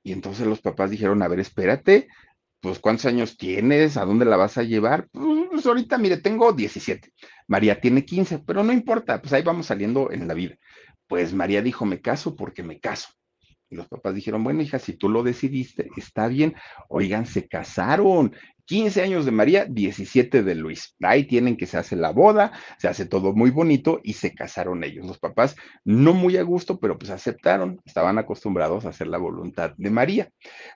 Y 0.04 0.12
entonces 0.12 0.46
los 0.46 0.60
papás 0.60 0.90
dijeron, 0.90 1.22
a 1.22 1.28
ver, 1.28 1.40
espérate, 1.40 2.08
pues 2.62 2.78
¿cuántos 2.78 3.06
años 3.06 3.36
tienes? 3.36 3.96
¿A 3.96 4.04
dónde 4.04 4.24
la 4.24 4.36
vas 4.36 4.56
a 4.56 4.62
llevar? 4.62 5.08
Pues 5.10 5.66
ahorita, 5.66 5.98
mire, 5.98 6.18
tengo 6.18 6.52
17. 6.52 7.12
María 7.48 7.80
tiene 7.80 8.04
15, 8.04 8.38
pero 8.46 8.62
no 8.62 8.72
importa, 8.72 9.20
pues 9.20 9.32
ahí 9.32 9.42
vamos 9.42 9.66
saliendo 9.66 10.12
en 10.12 10.28
la 10.28 10.34
vida. 10.34 10.54
Pues 11.08 11.34
María 11.34 11.60
dijo, 11.60 11.84
me 11.84 12.00
caso 12.00 12.36
porque 12.36 12.62
me 12.62 12.78
caso. 12.78 13.08
Y 13.68 13.74
los 13.74 13.88
papás 13.88 14.14
dijeron, 14.14 14.44
bueno, 14.44 14.62
hija, 14.62 14.78
si 14.78 14.92
tú 14.92 15.08
lo 15.08 15.24
decidiste, 15.24 15.88
está 15.96 16.28
bien. 16.28 16.54
Oigan, 16.88 17.26
se 17.26 17.48
casaron. 17.48 18.32
15 18.66 19.02
años 19.02 19.24
de 19.24 19.30
María, 19.30 19.64
17 19.64 20.42
de 20.42 20.54
Luis. 20.54 20.94
Ahí 21.02 21.24
tienen 21.24 21.56
que 21.56 21.66
se 21.66 21.78
hace 21.78 21.96
la 21.96 22.10
boda, 22.10 22.52
se 22.78 22.88
hace 22.88 23.06
todo 23.06 23.32
muy 23.32 23.50
bonito 23.50 24.00
y 24.02 24.14
se 24.14 24.34
casaron 24.34 24.84
ellos. 24.84 25.06
Los 25.06 25.18
papás 25.18 25.56
no 25.84 26.14
muy 26.14 26.36
a 26.36 26.42
gusto, 26.42 26.78
pero 26.78 26.98
pues 26.98 27.10
aceptaron, 27.10 27.80
estaban 27.84 28.18
acostumbrados 28.18 28.84
a 28.84 28.90
hacer 28.90 29.08
la 29.08 29.18
voluntad 29.18 29.72
de 29.76 29.90
María. 29.90 30.30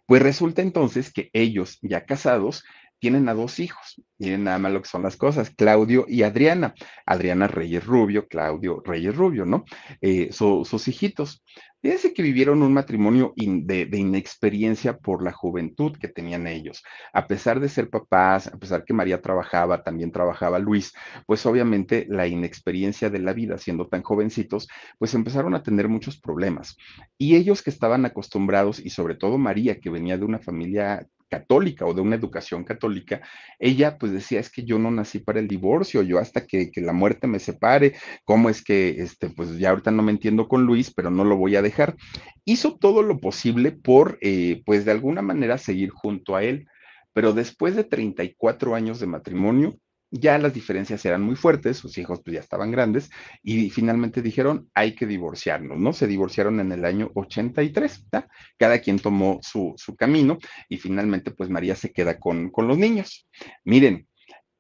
Pues 0.07 0.23
resulta 0.23 0.63
entonces 0.63 1.13
que 1.13 1.31
ellos, 1.33 1.79
ya 1.83 2.05
casados, 2.05 2.65
tienen 2.99 3.29
a 3.29 3.35
dos 3.35 3.59
hijos. 3.61 4.01
Miren 4.19 4.45
nada 4.45 4.59
más 4.59 4.73
lo 4.73 4.83
que 4.83 4.89
son 4.89 5.03
las 5.03 5.17
cosas, 5.17 5.51
Claudio 5.51 6.07
y 6.09 6.23
Adriana. 6.23 6.75
Adriana 7.05 7.47
Reyes 7.47 7.85
Rubio, 7.85 8.27
Claudio 8.27 8.83
Reyes 8.85 9.15
Rubio, 9.15 9.45
¿no? 9.45 9.65
Eh, 10.01 10.31
sus 10.33 10.89
hijitos. 10.89 11.43
Fíjense 11.83 12.15
que 12.15 12.23
vivieron 12.23 12.63
un 12.63 12.73
matrimonio 12.73 13.33
de, 13.37 13.89
inexperiencia 13.93 14.97
por 14.97 15.23
la 15.23 15.33
juventud 15.33 15.97
que 15.97 16.09
tenían 16.09 16.47
ellos. 16.47 16.83
A 17.13 17.27
pesar 17.27 17.61
de 17.61 17.69
ser 17.69 17.91
papás, 17.91 18.49
a 18.49 18.57
pesar 18.57 18.85
que 18.85 18.95
María 18.95 19.21
trabajaba, 19.21 19.83
también 19.83 20.11
trabajaba 20.11 20.59
Luis, 20.59 20.93
pues 21.27 21.45
obviamente 21.47 22.07
la 22.09 22.27
inexperiencia 22.27 23.11
de 23.11 23.21
la 23.21 23.33
vida, 23.33 23.59
siendo 23.59 23.89
tan 23.89 24.03
jovencitos, 24.03 24.69
pues 24.99 25.15
empezaron 25.15 25.55
a 25.55 25.63
tener 25.63 25.89
muchos 25.89 26.19
problemas. 26.19 26.77
Y 27.19 27.37
ellos 27.37 27.63
que 27.63 27.71
estaban 27.71 28.05
acostumbrados, 28.05 28.81
y 28.81 28.91
sobre 28.91 29.15
todo 29.15 29.39
María, 29.39 29.79
que 29.79 29.91
venía 29.91 30.19
de 30.19 30.25
una 30.25 30.39
familia 30.39 31.07
católica 31.29 31.87
o 31.87 31.95
de 31.95 32.01
una 32.01 32.17
educación 32.17 32.65
católica, 32.65 33.21
ella 33.59 33.99
pues 33.99 34.13
decía, 34.13 34.41
es 34.41 34.51
que 34.51 34.65
yo 34.65 34.79
no 34.79 34.91
nací 34.91 35.19
para 35.19 35.41
el 35.41 35.49
divorcio, 35.49 36.03
yo 36.03 36.19
hasta 36.19 36.47
que, 36.47 36.71
la 36.77 36.93
muerte 36.93 37.27
me 37.27 37.39
separe, 37.39 37.95
¿cómo 38.25 38.51
es 38.51 38.63
que, 38.63 39.01
este, 39.01 39.31
pues 39.31 39.59
ya 39.59 39.71
ahorita 39.71 39.91
no 39.91 40.03
me 40.03 40.13
entiendo 40.13 40.49
con 40.49 40.65
Luis, 40.65 40.93
pero 40.93 41.11
no 41.11 41.25
lo 41.25 41.37
voy 41.37 41.57
a 41.57 41.63
dejar? 41.63 41.97
Hizo 42.45 42.77
todo 42.77 43.03
lo 43.03 43.19
posible 43.19 43.73
por, 43.73 44.19
eh, 44.21 44.63
pues 44.65 44.85
de 44.85 44.93
alguna 44.93 45.23
manera 45.23 45.59
seguir 45.59 45.91
junto 45.91 46.37
a 46.37 46.45
él, 46.45 46.67
pero 47.13 47.33
después 47.33 47.75
de 47.75 47.85
34 47.85 48.75
años 48.75 49.01
de 49.01 49.07
matrimonio, 49.07 49.79
ya 50.11 50.39
las 50.39 50.55
diferencias 50.55 51.05
eran 51.05 51.23
muy 51.23 51.37
fuertes, 51.37 51.79
sus 51.79 51.99
hijos 51.99 52.21
pues 52.25 52.35
ya 52.35 52.41
estaban 52.41 52.71
grandes 52.71 53.11
y 53.43 53.71
finalmente 53.71 54.23
dijeron 54.23 54.71
hay 54.75 54.95
que 54.95 55.07
divorciarnos, 55.07 55.79
¿no? 55.79 55.93
Se 55.93 56.07
divorciaron 56.07 56.61
en 56.61 56.73
el 56.73 56.85
año 56.85 57.11
83, 57.15 58.07
¿tá? 58.11 58.29
cada 58.57 58.79
quien 58.81 58.99
tomó 58.99 59.41
su, 59.43 59.75
su, 59.77 59.97
camino 59.97 60.39
y 60.69 60.79
finalmente 60.79 61.31
pues 61.31 61.51
María 61.51 61.75
se 61.75 61.93
queda 61.93 62.19
con, 62.19 62.51
con 62.51 62.69
los 62.69 62.79
niños. 62.79 63.29
Miren, 63.65 64.07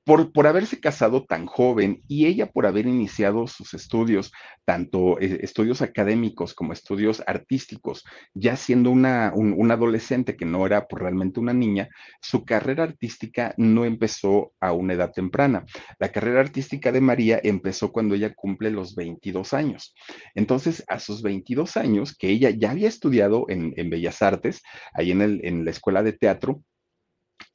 por, 0.06 0.46
haberse 0.46 0.78
casado 0.78 1.24
tan 1.24 1.46
joven 1.46 2.00
y 2.06 2.26
ella 2.26 2.46
por 2.46 2.64
haber 2.64 2.86
iniciado 2.86 3.48
sus 3.48 3.74
estudios, 3.74 4.30
tanto 4.64 5.18
eh, 5.20 5.40
estudios 5.42 5.82
académicos 5.82 6.54
como 6.54 6.72
estudios 6.72 7.24
artísticos, 7.26 8.04
ya 8.32 8.54
siendo 8.54 8.92
una, 8.92 9.32
un, 9.34 9.68
adolescente 9.68 10.36
que 10.36 10.44
no 10.44 10.64
era 10.64 10.86
por 10.86 11.02
realmente 11.02 11.40
una 11.40 11.52
niña, 11.52 11.88
su 12.20 12.44
carrera 12.44 12.84
artística 12.84 13.52
no 13.56 13.84
empezó 13.84 14.52
a 14.60 14.72
una 14.72 14.94
edad 14.94 15.10
temprana. 15.10 15.66
La 15.98 16.12
carrera 16.12 16.38
artística 16.38 16.92
de 16.92 17.00
María 17.00 17.40
empezó 17.42 17.90
cuando 17.90 18.14
ella 18.14 18.32
cumple 18.32 18.70
los 18.70 18.94
22 18.94 19.54
años. 19.54 19.92
Entonces, 20.36 20.84
a 20.86 21.00
sus 21.00 21.20
22 21.22 21.76
años, 21.76 22.16
que 22.16 22.28
ella 22.28 22.50
ya 22.50 22.70
había 22.70 22.86
estudiado 22.86 23.46
en, 23.48 23.74
Bellas 23.90 24.22
Artes, 24.22 24.62
ahí 24.94 25.10
en, 25.10 25.20
el, 25.20 25.40
en 25.44 25.64
la 25.64 25.72
escuela 25.72 26.04
de 26.04 26.12
teatro, 26.12 26.62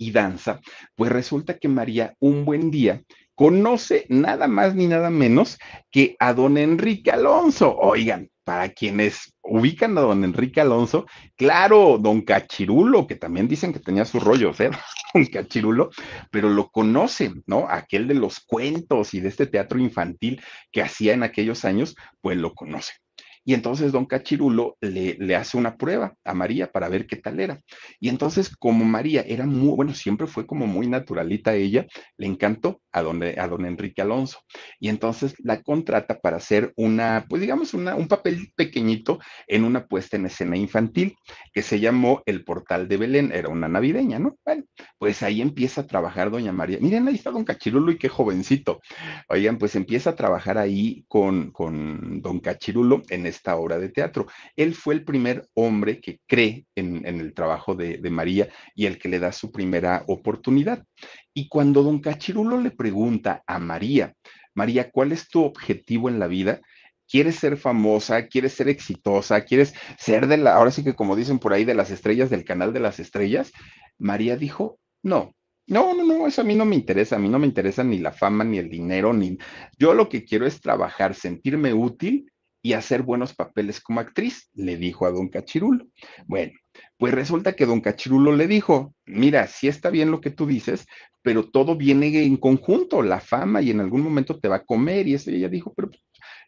y 0.01 0.09
danza, 0.09 0.59
pues 0.95 1.11
resulta 1.11 1.59
que 1.59 1.67
María 1.67 2.15
un 2.19 2.43
buen 2.43 2.71
día 2.71 3.03
conoce 3.35 4.07
nada 4.09 4.47
más 4.47 4.73
ni 4.73 4.87
nada 4.87 5.11
menos 5.11 5.59
que 5.91 6.15
a 6.17 6.33
don 6.33 6.57
Enrique 6.57 7.11
Alonso. 7.11 7.77
Oigan, 7.77 8.27
para 8.43 8.69
quienes 8.69 9.35
ubican 9.43 9.95
a 9.99 10.01
don 10.01 10.23
Enrique 10.23 10.59
Alonso, 10.59 11.05
claro, 11.35 11.99
don 11.99 12.21
Cachirulo, 12.21 13.05
que 13.05 13.15
también 13.15 13.47
dicen 13.47 13.73
que 13.73 13.79
tenía 13.79 14.05
sus 14.05 14.23
rollos, 14.23 14.59
¿eh? 14.59 14.71
Don 15.13 15.25
Cachirulo, 15.25 15.91
pero 16.31 16.49
lo 16.49 16.69
conocen, 16.69 17.43
¿no? 17.45 17.67
Aquel 17.69 18.07
de 18.07 18.15
los 18.15 18.39
cuentos 18.39 19.13
y 19.13 19.19
de 19.19 19.29
este 19.29 19.45
teatro 19.45 19.77
infantil 19.77 20.41
que 20.71 20.81
hacía 20.81 21.13
en 21.13 21.21
aquellos 21.21 21.63
años, 21.63 21.95
pues 22.21 22.37
lo 22.37 22.53
conocen. 22.55 22.95
Y 23.43 23.53
entonces 23.53 23.91
don 23.91 24.05
Cachirulo 24.05 24.77
le, 24.81 25.15
le, 25.19 25.35
hace 25.35 25.57
una 25.57 25.77
prueba 25.77 26.13
a 26.23 26.33
María 26.33 26.71
para 26.71 26.89
ver 26.89 27.07
qué 27.07 27.15
tal 27.15 27.39
era. 27.39 27.59
Y 27.99 28.09
entonces, 28.09 28.55
como 28.55 28.85
María 28.85 29.21
era 29.21 29.45
muy, 29.45 29.75
bueno, 29.75 29.93
siempre 29.93 30.27
fue 30.27 30.45
como 30.45 30.67
muy 30.67 30.87
naturalita 30.87 31.55
ella, 31.55 31.85
le 32.17 32.27
encantó 32.27 32.81
a 32.91 33.01
don, 33.01 33.21
a 33.23 33.67
Enrique 33.67 34.01
Alonso. 34.01 34.39
Y 34.79 34.89
entonces 34.89 35.35
la 35.39 35.61
contrata 35.61 36.19
para 36.19 36.37
hacer 36.37 36.73
una, 36.75 37.25
pues 37.29 37.41
digamos, 37.41 37.73
una, 37.73 37.95
un 37.95 38.07
papel 38.07 38.51
pequeñito 38.55 39.19
en 39.47 39.63
una 39.63 39.87
puesta 39.87 40.17
en 40.17 40.25
escena 40.25 40.57
infantil 40.57 41.15
que 41.53 41.61
se 41.61 41.79
llamó 41.79 42.21
El 42.25 42.43
Portal 42.43 42.87
de 42.87 42.97
Belén. 42.97 43.31
Era 43.33 43.49
una 43.49 43.67
navideña, 43.67 44.19
¿no? 44.19 44.37
Bueno, 44.45 44.63
pues 44.97 45.23
ahí 45.23 45.41
empieza 45.41 45.81
a 45.81 45.87
trabajar 45.87 46.31
doña 46.31 46.51
María. 46.51 46.77
Miren, 46.81 47.07
ahí 47.07 47.15
está 47.15 47.31
don 47.31 47.43
Cachirulo 47.43 47.91
y 47.91 47.97
qué 47.97 48.09
jovencito. 48.09 48.81
Oigan, 49.29 49.57
pues 49.57 49.75
empieza 49.75 50.11
a 50.11 50.15
trabajar 50.15 50.57
ahí 50.57 51.05
con, 51.07 51.51
con 51.51 52.21
don 52.21 52.39
Cachirulo 52.39 53.01
en 53.09 53.25
esta 53.25 53.55
obra 53.55 53.79
de 53.79 53.89
teatro. 53.89 54.27
Él 54.55 54.75
fue 54.75 54.93
el 54.93 55.03
primer 55.03 55.47
hombre 55.53 55.99
que 55.99 56.19
cree 56.27 56.65
en, 56.75 57.05
el 57.05 57.33
trabajo 57.33 57.75
de, 57.75 57.97
de, 57.97 58.09
María 58.09 58.49
y 58.75 58.85
el 58.85 58.97
que 58.97 59.09
le 59.09 59.19
da 59.19 59.31
su 59.31 59.51
primera 59.51 60.03
oportunidad. 60.07 60.83
Y 61.33 61.47
cuando 61.47 61.83
don 61.83 61.99
Cachirulo 61.99 62.59
le 62.59 62.71
pregunta 62.71 63.43
a 63.47 63.59
María, 63.59 64.13
María, 64.53 64.91
¿cuál 64.91 65.11
es 65.11 65.29
tu 65.29 65.43
objetivo 65.43 66.09
en 66.09 66.19
la 66.19 66.27
vida? 66.27 66.61
¿Quieres 67.07 67.35
ser 67.35 67.57
famosa? 67.57 68.27
¿Quieres 68.27 68.53
ser 68.53 68.69
exitosa? 68.69 69.41
¿Quieres 69.41 69.73
ser 69.97 70.27
de 70.27 70.37
la, 70.37 70.55
ahora 70.55 70.71
sí 70.71 70.83
que 70.83 70.95
como 70.95 71.15
dicen 71.15 71.39
por 71.39 71.53
ahí, 71.53 71.65
de 71.65 71.73
las 71.73 71.91
estrellas 71.91 72.29
del 72.29 72.43
canal 72.43 72.73
de 72.73 72.79
las 72.79 72.99
estrellas? 72.99 73.51
María 73.97 74.35
dijo, 74.35 74.79
no, 75.03 75.35
no, 75.67 75.93
no, 75.93 76.03
no, 76.03 76.27
eso 76.27 76.41
a 76.41 76.43
mí 76.43 76.55
no 76.55 76.65
me 76.65 76.75
interesa, 76.75 77.15
a 77.15 77.19
mí 77.19 77.29
no 77.29 77.39
me 77.39 77.47
interesa 77.47 77.83
ni 77.83 77.99
la 77.99 78.11
fama, 78.11 78.43
ni 78.43 78.57
el 78.57 78.69
dinero, 78.69 79.13
ni... 79.13 79.37
Yo 79.77 79.93
lo 79.93 80.09
que 80.09 80.25
quiero 80.25 80.45
es 80.45 80.59
trabajar, 80.59 81.15
sentirme 81.15 81.73
útil 81.73 82.29
y 82.61 82.73
hacer 82.73 83.03
buenos 83.03 83.33
papeles 83.33 83.79
como 83.79 83.99
actriz, 83.99 84.49
le 84.53 84.77
dijo 84.77 85.05
a 85.05 85.11
don 85.11 85.29
Cachirulo. 85.29 85.87
Bueno, 86.25 86.53
pues 87.01 87.15
resulta 87.15 87.53
que 87.53 87.65
don 87.65 87.81
Cachirulo 87.81 88.31
le 88.31 88.45
dijo, 88.45 88.93
mira, 89.07 89.47
sí 89.47 89.67
está 89.67 89.89
bien 89.89 90.11
lo 90.11 90.21
que 90.21 90.29
tú 90.29 90.45
dices, 90.45 90.85
pero 91.23 91.49
todo 91.49 91.75
viene 91.75 92.15
en 92.23 92.37
conjunto, 92.37 93.01
la 93.01 93.19
fama 93.19 93.59
y 93.63 93.71
en 93.71 93.79
algún 93.79 94.03
momento 94.03 94.39
te 94.39 94.47
va 94.47 94.57
a 94.57 94.63
comer 94.63 95.07
y 95.07 95.15
ella 95.15 95.49
dijo, 95.49 95.73
pero 95.75 95.89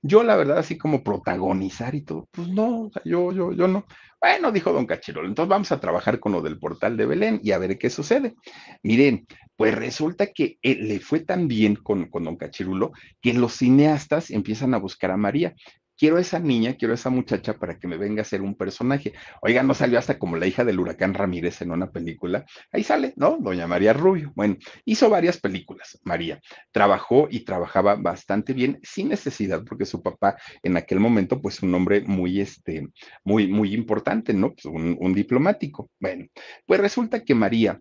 yo 0.03 0.21
la 0.21 0.35
verdad 0.35 0.59
así 0.59 0.77
como 0.77 1.03
protagonizar 1.03 1.95
y 1.95 2.01
todo, 2.01 2.29
pues 2.29 2.49
no, 2.49 2.91
yo, 3.03 3.31
yo, 3.31 3.51
yo 3.51 3.67
no. 3.67 3.87
Bueno, 4.21 4.51
dijo 4.51 4.71
don 4.71 4.85
Cachirulo, 4.85 5.27
entonces 5.27 5.49
vamos 5.49 5.71
a 5.71 5.79
trabajar 5.79 6.19
con 6.19 6.33
lo 6.33 6.41
del 6.43 6.59
portal 6.59 6.97
de 6.97 7.07
Belén 7.07 7.39
y 7.41 7.49
a 7.49 7.57
ver 7.57 7.79
qué 7.79 7.89
sucede. 7.89 8.35
Miren, 8.83 9.25
pues 9.55 9.73
resulta 9.73 10.27
que 10.27 10.59
eh, 10.61 10.75
le 10.75 10.99
fue 10.99 11.21
tan 11.21 11.47
bien 11.47 11.77
con, 11.77 12.11
con 12.11 12.25
don 12.25 12.35
Cachirulo 12.35 12.91
que 13.21 13.33
los 13.33 13.53
cineastas 13.53 14.29
empiezan 14.29 14.75
a 14.75 14.77
buscar 14.77 15.09
a 15.09 15.17
María 15.17 15.55
quiero 15.97 16.17
esa 16.17 16.39
niña, 16.39 16.75
quiero 16.77 16.93
esa 16.93 17.09
muchacha 17.09 17.53
para 17.53 17.77
que 17.79 17.87
me 17.87 17.97
venga 17.97 18.21
a 18.21 18.25
ser 18.25 18.41
un 18.41 18.55
personaje. 18.55 19.13
Oiga, 19.41 19.63
no 19.63 19.73
salió 19.73 19.99
hasta 19.99 20.17
como 20.17 20.37
la 20.37 20.47
hija 20.47 20.63
del 20.63 20.79
huracán 20.79 21.13
Ramírez 21.13 21.61
en 21.61 21.71
una 21.71 21.91
película. 21.91 22.45
Ahí 22.71 22.83
sale, 22.83 23.13
¿no? 23.15 23.37
Doña 23.39 23.67
María 23.67 23.93
Rubio. 23.93 24.31
Bueno, 24.35 24.57
hizo 24.85 25.09
varias 25.09 25.39
películas, 25.39 25.99
María. 26.03 26.41
Trabajó 26.71 27.27
y 27.29 27.41
trabajaba 27.41 27.95
bastante 27.95 28.53
bien, 28.53 28.79
sin 28.83 29.09
necesidad, 29.09 29.63
porque 29.63 29.85
su 29.85 30.01
papá 30.01 30.37
en 30.61 30.77
aquel 30.77 30.99
momento, 30.99 31.41
pues 31.41 31.61
un 31.61 31.73
hombre 31.75 32.01
muy, 32.01 32.41
este, 32.41 32.87
muy, 33.23 33.47
muy 33.47 33.73
importante, 33.73 34.33
¿no? 34.33 34.53
Pues 34.53 34.65
un, 34.65 34.97
un 34.99 35.13
diplomático. 35.13 35.89
Bueno, 35.99 36.25
pues 36.65 36.79
resulta 36.79 37.23
que 37.23 37.35
María 37.35 37.79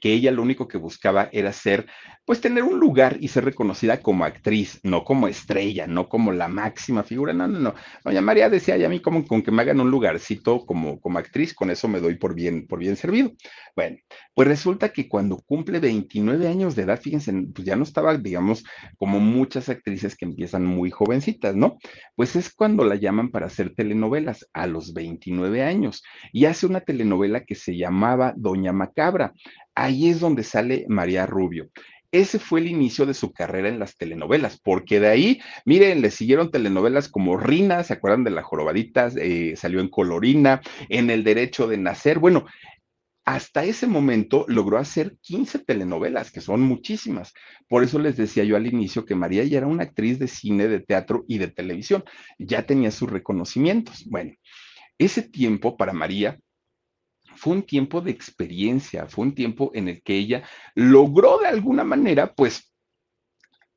que 0.00 0.12
ella 0.12 0.30
lo 0.30 0.42
único 0.42 0.68
que 0.68 0.78
buscaba 0.78 1.28
era 1.32 1.52
ser, 1.52 1.86
pues 2.24 2.40
tener 2.40 2.62
un 2.62 2.78
lugar 2.78 3.16
y 3.20 3.28
ser 3.28 3.44
reconocida 3.44 4.00
como 4.00 4.24
actriz, 4.24 4.80
no 4.82 5.04
como 5.04 5.26
estrella, 5.28 5.86
no 5.86 6.08
como 6.08 6.32
la 6.32 6.48
máxima 6.48 7.02
figura, 7.02 7.32
no, 7.32 7.48
no, 7.48 7.58
no. 7.58 7.74
Doña 8.04 8.20
María 8.20 8.48
decía, 8.48 8.76
y 8.76 8.84
a 8.84 8.88
mí 8.88 9.00
como 9.00 9.26
con 9.26 9.42
que 9.42 9.50
me 9.50 9.62
hagan 9.62 9.80
un 9.80 9.90
lugarcito 9.90 10.64
como, 10.64 11.00
como 11.00 11.18
actriz, 11.18 11.54
con 11.54 11.70
eso 11.70 11.88
me 11.88 12.00
doy 12.00 12.16
por 12.16 12.34
bien, 12.34 12.66
por 12.66 12.78
bien 12.78 12.96
servido. 12.96 13.32
Bueno, 13.74 13.96
pues 14.34 14.48
resulta 14.48 14.90
que 14.90 15.08
cuando 15.08 15.38
cumple 15.38 15.80
29 15.80 16.48
años 16.48 16.76
de 16.76 16.82
edad, 16.82 17.00
fíjense, 17.00 17.32
pues 17.54 17.66
ya 17.66 17.76
no 17.76 17.84
estaba, 17.84 18.16
digamos, 18.16 18.64
como 18.96 19.20
muchas 19.20 19.68
actrices 19.68 20.16
que 20.16 20.24
empiezan 20.24 20.64
muy 20.64 20.90
jovencitas, 20.90 21.54
¿no? 21.54 21.78
Pues 22.14 22.36
es 22.36 22.52
cuando 22.52 22.84
la 22.84 22.96
llaman 22.96 23.30
para 23.30 23.46
hacer 23.46 23.74
telenovelas 23.74 24.48
a 24.52 24.66
los 24.66 24.92
29 24.92 25.62
años 25.62 26.02
y 26.32 26.44
hace 26.44 26.66
una 26.66 26.80
telenovela 26.80 27.44
que 27.44 27.54
se 27.54 27.76
llamaba 27.76 28.34
Doña 28.36 28.72
Macabra 28.72 29.32
ahí 29.80 30.10
es 30.10 30.20
donde 30.20 30.42
sale 30.42 30.84
María 30.88 31.26
Rubio. 31.26 31.70
Ese 32.12 32.38
fue 32.38 32.60
el 32.60 32.66
inicio 32.66 33.06
de 33.06 33.14
su 33.14 33.32
carrera 33.32 33.68
en 33.68 33.78
las 33.78 33.96
telenovelas, 33.96 34.60
porque 34.60 34.98
de 34.98 35.08
ahí, 35.08 35.40
miren, 35.64 36.02
le 36.02 36.10
siguieron 36.10 36.50
telenovelas 36.50 37.08
como 37.08 37.36
Rina, 37.36 37.84
¿se 37.84 37.92
acuerdan 37.92 38.24
de 38.24 38.30
la 38.30 38.42
jorobadita? 38.42 39.10
Eh, 39.16 39.54
salió 39.56 39.80
en 39.80 39.88
Colorina, 39.88 40.60
en 40.88 41.08
El 41.08 41.22
Derecho 41.22 41.68
de 41.68 41.78
Nacer. 41.78 42.18
Bueno, 42.18 42.46
hasta 43.24 43.62
ese 43.64 43.86
momento 43.86 44.44
logró 44.48 44.78
hacer 44.78 45.16
15 45.20 45.60
telenovelas, 45.60 46.32
que 46.32 46.40
son 46.40 46.62
muchísimas. 46.62 47.32
Por 47.68 47.84
eso 47.84 48.00
les 48.00 48.16
decía 48.16 48.42
yo 48.42 48.56
al 48.56 48.66
inicio 48.66 49.04
que 49.04 49.14
María 49.14 49.44
ya 49.44 49.58
era 49.58 49.68
una 49.68 49.84
actriz 49.84 50.18
de 50.18 50.26
cine, 50.26 50.66
de 50.66 50.80
teatro 50.80 51.24
y 51.28 51.38
de 51.38 51.48
televisión. 51.48 52.02
Ya 52.38 52.66
tenía 52.66 52.90
sus 52.90 53.08
reconocimientos. 53.08 54.04
Bueno, 54.06 54.32
ese 54.98 55.22
tiempo 55.22 55.76
para 55.76 55.92
María 55.92 56.40
fue 57.40 57.54
un 57.54 57.62
tiempo 57.62 58.02
de 58.02 58.10
experiencia, 58.10 59.06
fue 59.06 59.24
un 59.24 59.34
tiempo 59.34 59.70
en 59.72 59.88
el 59.88 60.02
que 60.02 60.14
ella 60.14 60.42
logró 60.74 61.38
de 61.38 61.46
alguna 61.46 61.84
manera, 61.84 62.34
pues, 62.34 62.70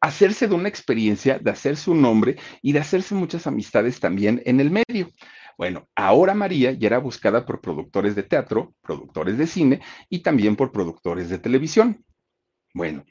hacerse 0.02 0.50
de 0.50 0.56
una 0.56 0.68
experiencia, 0.68 1.40
de 1.40 1.50
hacerse 1.50 1.90
un 1.90 2.02
nombre 2.02 2.36
y 2.62 2.74
de 2.74 2.80
hacerse 2.80 3.16
muchas 3.16 3.48
amistades 3.48 4.02
también 4.02 4.42
en 4.46 4.60
el 4.60 4.70
medio. 4.70 5.10
Bueno, 5.58 5.88
ahora 5.96 6.34
María 6.34 6.74
ya 6.74 6.88
era 6.88 6.98
buscada 6.98 7.46
por 7.46 7.62
productores 7.62 8.16
de 8.16 8.24
teatro, 8.24 8.76
productores 8.82 9.38
de 9.38 9.48
cine 9.48 9.82
y 10.10 10.20
también 10.20 10.58
por 10.58 10.74
productores 10.74 11.30
de 11.30 11.40
televisión. 11.40 12.04
Bueno, 12.74 13.06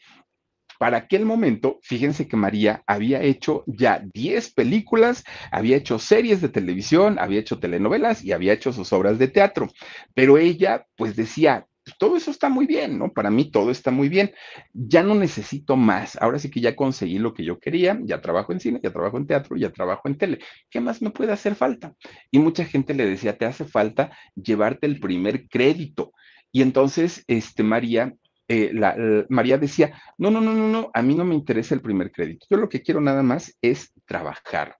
para 0.83 0.97
aquel 0.97 1.25
momento, 1.25 1.79
fíjense 1.85 2.27
que 2.27 2.37
María 2.37 2.83
había 2.89 3.23
hecho 3.23 3.63
ya 3.69 4.03
10 4.15 4.53
películas, 4.53 5.23
había 5.53 5.77
hecho 5.77 6.01
series 6.01 6.41
de 6.41 6.49
televisión, 6.49 7.21
había 7.21 7.39
hecho 7.39 7.61
telenovelas 7.61 8.25
y 8.25 8.33
había 8.33 8.53
hecho 8.53 8.73
sus 8.73 8.93
obras 8.93 9.17
de 9.21 9.29
teatro, 9.29 9.69
pero 10.13 10.39
ella 10.39 10.85
pues 10.97 11.15
decía, 11.15 11.69
todo 12.01 12.17
eso 12.17 12.33
está 12.33 12.49
muy 12.49 12.67
bien, 12.67 12.99
¿no? 12.99 13.13
Para 13.13 13.31
mí 13.31 13.49
todo 13.53 13.71
está 13.71 13.93
muy 13.93 14.09
bien. 14.09 14.33
Ya 14.73 15.05
no 15.05 15.15
necesito 15.15 15.77
más. 15.77 16.21
Ahora 16.21 16.41
sí 16.41 16.51
que 16.51 16.61
ya 16.61 16.75
conseguí 16.75 17.21
lo 17.21 17.33
que 17.33 17.45
yo 17.45 17.61
quería, 17.61 18.01
ya 18.03 18.21
trabajo 18.21 18.53
en 18.53 18.59
cine, 18.59 18.81
ya 18.83 18.91
trabajo 18.91 19.19
en 19.19 19.29
teatro, 19.29 19.57
ya 19.57 19.71
trabajo 19.71 20.09
en 20.09 20.19
tele. 20.19 20.41
¿Qué 20.69 20.81
más 20.81 21.01
me 21.01 21.11
puede 21.11 21.31
hacer 21.31 21.55
falta? 21.55 21.95
Y 22.33 22.41
mucha 22.41 22.65
gente 22.65 22.93
le 22.93 23.07
decía, 23.07 23.39
te 23.39 23.47
hace 23.47 23.65
falta 23.65 24.11
llevarte 24.35 24.89
el 24.89 24.99
primer 24.99 25.49
crédito. 25.49 26.13
Y 26.51 26.63
entonces, 26.63 27.25
este, 27.29 27.63
María, 27.63 28.15
eh, 28.53 29.27
María 29.29 29.59
decía, 29.59 29.93
no, 30.19 30.31
no, 30.31 30.41
no, 30.41 30.55
no, 30.55 30.69
no, 30.69 30.91
a 30.93 31.03
mí 31.03 31.15
no 31.15 31.25
me 31.25 31.35
interesa 31.35 31.75
el 31.75 31.83
primer 31.83 32.11
crédito. 32.11 32.47
Yo 32.51 32.57
lo 32.57 32.69
que 32.69 32.83
quiero 32.83 33.01
nada 33.01 33.23
más 33.23 33.57
es 33.63 33.93
trabajar. 34.07 34.77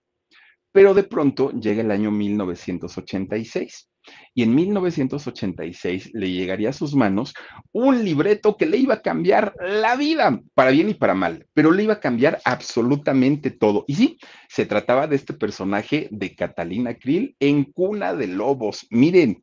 Pero 0.71 0.93
de 0.93 1.03
pronto 1.03 1.51
llega 1.51 1.81
el 1.81 1.91
año 1.91 2.11
1986 2.11 3.89
y 4.33 4.43
en 4.43 4.55
1986 4.55 6.11
le 6.13 6.31
llegaría 6.31 6.69
a 6.69 6.73
sus 6.73 6.95
manos 6.95 7.33
un 7.71 8.03
libreto 8.03 8.57
que 8.57 8.65
le 8.65 8.77
iba 8.77 8.95
a 8.95 9.01
cambiar 9.01 9.53
la 9.59 9.95
vida, 9.95 10.41
para 10.53 10.71
bien 10.71 10.89
y 10.89 10.93
para 10.93 11.13
mal, 11.13 11.47
pero 11.53 11.71
le 11.71 11.83
iba 11.83 11.93
a 11.93 11.99
cambiar 11.99 12.39
absolutamente 12.45 13.51
todo. 13.51 13.85
Y 13.87 13.95
sí, 13.95 14.17
se 14.49 14.65
trataba 14.65 15.07
de 15.07 15.15
este 15.15 15.33
personaje 15.33 16.07
de 16.11 16.35
Catalina 16.35 16.95
Krill 16.95 17.35
en 17.39 17.65
Cuna 17.65 18.13
de 18.13 18.27
Lobos. 18.27 18.87
Miren, 18.89 19.41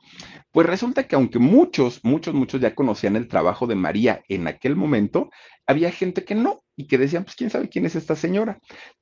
pues 0.53 0.67
resulta 0.67 1.07
que 1.07 1.15
aunque 1.15 1.39
muchos, 1.39 2.01
muchos, 2.05 2.35
muchos 2.35 2.61
ya 2.61 2.75
conocían 2.75 3.17
el 3.17 3.29
trabajo 3.29 3.67
de 3.67 3.75
María 3.75 4.23
en 4.29 4.49
aquel 4.49 4.77
momento, 4.77 5.31
había 5.67 5.93
gente 5.93 6.25
que 6.25 6.35
no 6.35 6.63
y 6.77 6.87
que 6.87 6.99
decían, 6.99 7.25
pues 7.25 7.37
quién 7.37 7.51
sabe 7.51 7.69
quién 7.69 7.87
es 7.87 7.95
esta 7.95 8.17
señora. 8.17 8.59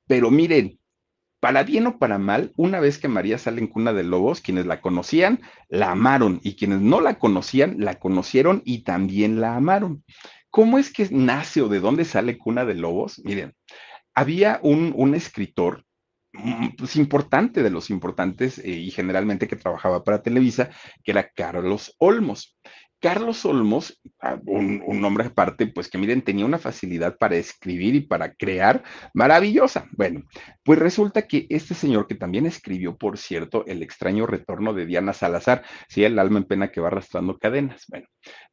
Pero 0.07 0.29
miren, 0.29 0.79
para 1.39 1.63
bien 1.63 1.87
o 1.87 1.97
para 1.97 2.17
mal, 2.17 2.51
una 2.57 2.79
vez 2.79 2.97
que 2.97 3.07
María 3.07 3.37
sale 3.37 3.61
en 3.61 3.67
Cuna 3.67 3.93
de 3.93 4.03
Lobos, 4.03 4.41
quienes 4.41 4.65
la 4.65 4.81
conocían, 4.81 5.41
la 5.69 5.91
amaron 5.91 6.39
y 6.43 6.55
quienes 6.55 6.81
no 6.81 6.99
la 7.01 7.17
conocían, 7.17 7.75
la 7.79 7.95
conocieron 7.95 8.61
y 8.65 8.83
también 8.83 9.39
la 9.39 9.55
amaron. 9.55 10.03
¿Cómo 10.49 10.79
es 10.79 10.91
que 10.91 11.07
nace 11.11 11.61
o 11.61 11.69
de 11.69 11.79
dónde 11.79 12.05
sale 12.05 12.37
Cuna 12.37 12.65
de 12.65 12.75
Lobos? 12.75 13.21
Miren, 13.23 13.55
había 14.13 14.59
un, 14.63 15.15
escritor 15.15 15.85
mm, 16.33 16.69
pues, 16.77 16.95
importante 16.95 17.63
de 17.63 17.69
los 17.69 17.89
importantes 17.89 18.59
eh, 18.59 18.71
y 18.71 18.91
generalmente 18.91 19.47
que 19.47 19.55
trabajaba 19.55 20.03
para 20.03 20.21
Televisa, 20.21 20.69
que 21.03 21.11
era 21.11 21.29
Carlos 21.29 21.95
Olmos. 21.99 22.57
Carlos 23.01 23.45
Olmos, 23.45 24.01
ah, 24.21 24.37
un, 24.45 24.83
un, 24.85 25.03
hombre 25.05 25.25
aparte, 25.25 25.67
pues 25.67 25.89
que 25.89 25.97
miren, 25.97 26.21
tenía 26.21 26.45
una 26.45 26.59
facilidad 26.59 27.17
para 27.17 27.37
escribir 27.37 27.95
y 27.95 28.01
para 28.01 28.33
crear 28.33 28.83
maravillosa. 29.13 29.87
Bueno, 29.91 30.23
pues 30.63 30.79
resulta 30.79 31.23
que 31.23 31.47
este 31.49 31.73
señor, 31.73 32.07
que 32.07 32.15
también 32.15 32.45
escribió, 32.45 32.97
por 32.97 33.17
cierto, 33.17 33.65
El 33.67 33.83
extraño 33.83 34.25
retorno 34.25 34.73
de 34.73 34.85
Diana 34.85 35.13
Salazar, 35.13 35.63
sí, 35.87 36.03
el 36.03 36.19
alma 36.19 36.39
en 36.39 36.45
pena 36.45 36.71
que 36.71 36.81
va 36.81 36.87
arrastrando 36.87 37.37
cadenas. 37.37 37.85
Bueno, 37.87 38.07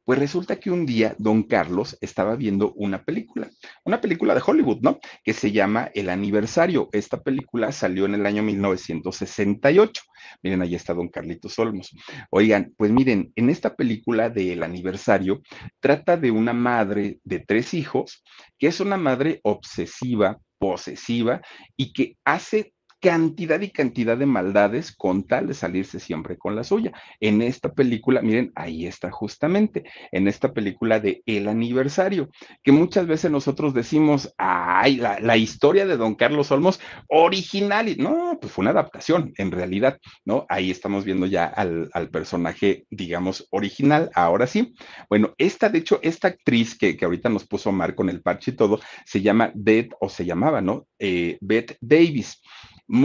pues 0.05 0.19
resulta 0.19 0.57
que 0.57 0.71
un 0.71 0.85
día 0.85 1.15
don 1.17 1.43
Carlos 1.43 1.97
estaba 1.99 2.37
viendo 2.37 2.71
una 2.73 3.03
película, 3.03 3.49
una 3.83 3.99
película 3.99 4.33
de 4.33 4.41
Hollywood, 4.45 4.79
¿no? 4.81 4.99
Que 5.23 5.33
se 5.33 5.51
llama 5.51 5.91
El 5.93 6.09
aniversario. 6.09 6.87
Esta 6.93 7.21
película 7.21 7.73
salió 7.73 8.05
en 8.05 8.15
el 8.15 8.25
año 8.25 8.41
1968. 8.41 10.01
Miren, 10.43 10.61
ahí 10.61 10.75
está 10.75 10.93
don 10.93 11.09
Carlitos 11.09 11.59
Olmos. 11.59 11.93
Oigan, 12.29 12.73
pues 12.77 12.91
miren, 12.91 13.33
en 13.35 13.49
esta 13.49 13.75
película 13.75 14.29
del 14.45 14.63
aniversario 14.63 15.41
trata 15.79 16.17
de 16.17 16.31
una 16.31 16.53
madre 16.53 17.19
de 17.23 17.39
tres 17.39 17.73
hijos, 17.73 18.23
que 18.57 18.67
es 18.67 18.79
una 18.79 18.97
madre 18.97 19.39
obsesiva, 19.43 20.39
posesiva 20.59 21.41
y 21.75 21.93
que 21.93 22.17
hace 22.25 22.73
cantidad 22.99 23.59
y 23.61 23.69
cantidad 23.69 24.17
de 24.17 24.25
maldades 24.25 24.91
con 24.91 25.23
tal 25.23 25.47
de 25.47 25.53
salirse 25.53 25.99
siempre 25.99 26.37
con 26.37 26.55
la 26.55 26.63
suya. 26.63 26.91
En 27.19 27.41
esta 27.41 27.73
película, 27.73 28.21
miren, 28.21 28.51
ahí 28.55 28.85
está 28.85 29.11
justamente, 29.11 29.83
en 30.11 30.27
esta 30.27 30.53
película 30.53 30.99
de 30.99 31.21
El 31.25 31.47
aniversario, 31.47 32.29
que 32.63 32.71
muchas 32.71 33.07
veces 33.07 33.31
nosotros 33.31 33.73
decimos, 33.73 34.33
ay, 34.37 34.97
la, 34.97 35.37
historia 35.37 35.85
de 35.85 35.97
Don 35.97 36.15
Carlos 36.15 36.51
Olmos 36.51 36.79
original, 37.07 37.89
y 37.89 37.95
no, 37.95 38.37
pues 38.41 38.51
fue 38.51 38.63
una 38.63 38.71
adaptación, 38.71 39.33
en 39.37 39.51
realidad, 39.51 39.99
¿no? 40.25 40.45
Ahí 40.49 40.71
estamos 40.71 41.05
viendo 41.05 41.27
ya 41.27 41.45
al, 41.45 41.89
personaje, 42.11 42.85
digamos, 42.89 43.47
original, 43.51 44.09
ahora 44.15 44.47
sí. 44.47 44.73
Bueno, 45.09 45.33
esta, 45.37 45.69
de 45.69 45.79
hecho, 45.79 45.99
esta 46.01 46.29
actriz 46.29 46.77
que, 46.77 46.97
que 46.97 47.05
ahorita 47.05 47.29
nos 47.29 47.45
puso 47.45 47.71
Mar 47.71 47.95
con 47.95 48.09
el 48.09 48.21
parche 48.21 48.51
y 48.51 48.55
todo, 48.55 48.79
se 49.05 49.21
llama 49.21 49.51
Beth, 49.53 49.93
o 49.99 50.09
se 50.09 50.25
llamaba, 50.25 50.61
¿no? 50.61 50.87
Eh, 50.99 51.37
Beth 51.41 51.77
Davis 51.81 52.41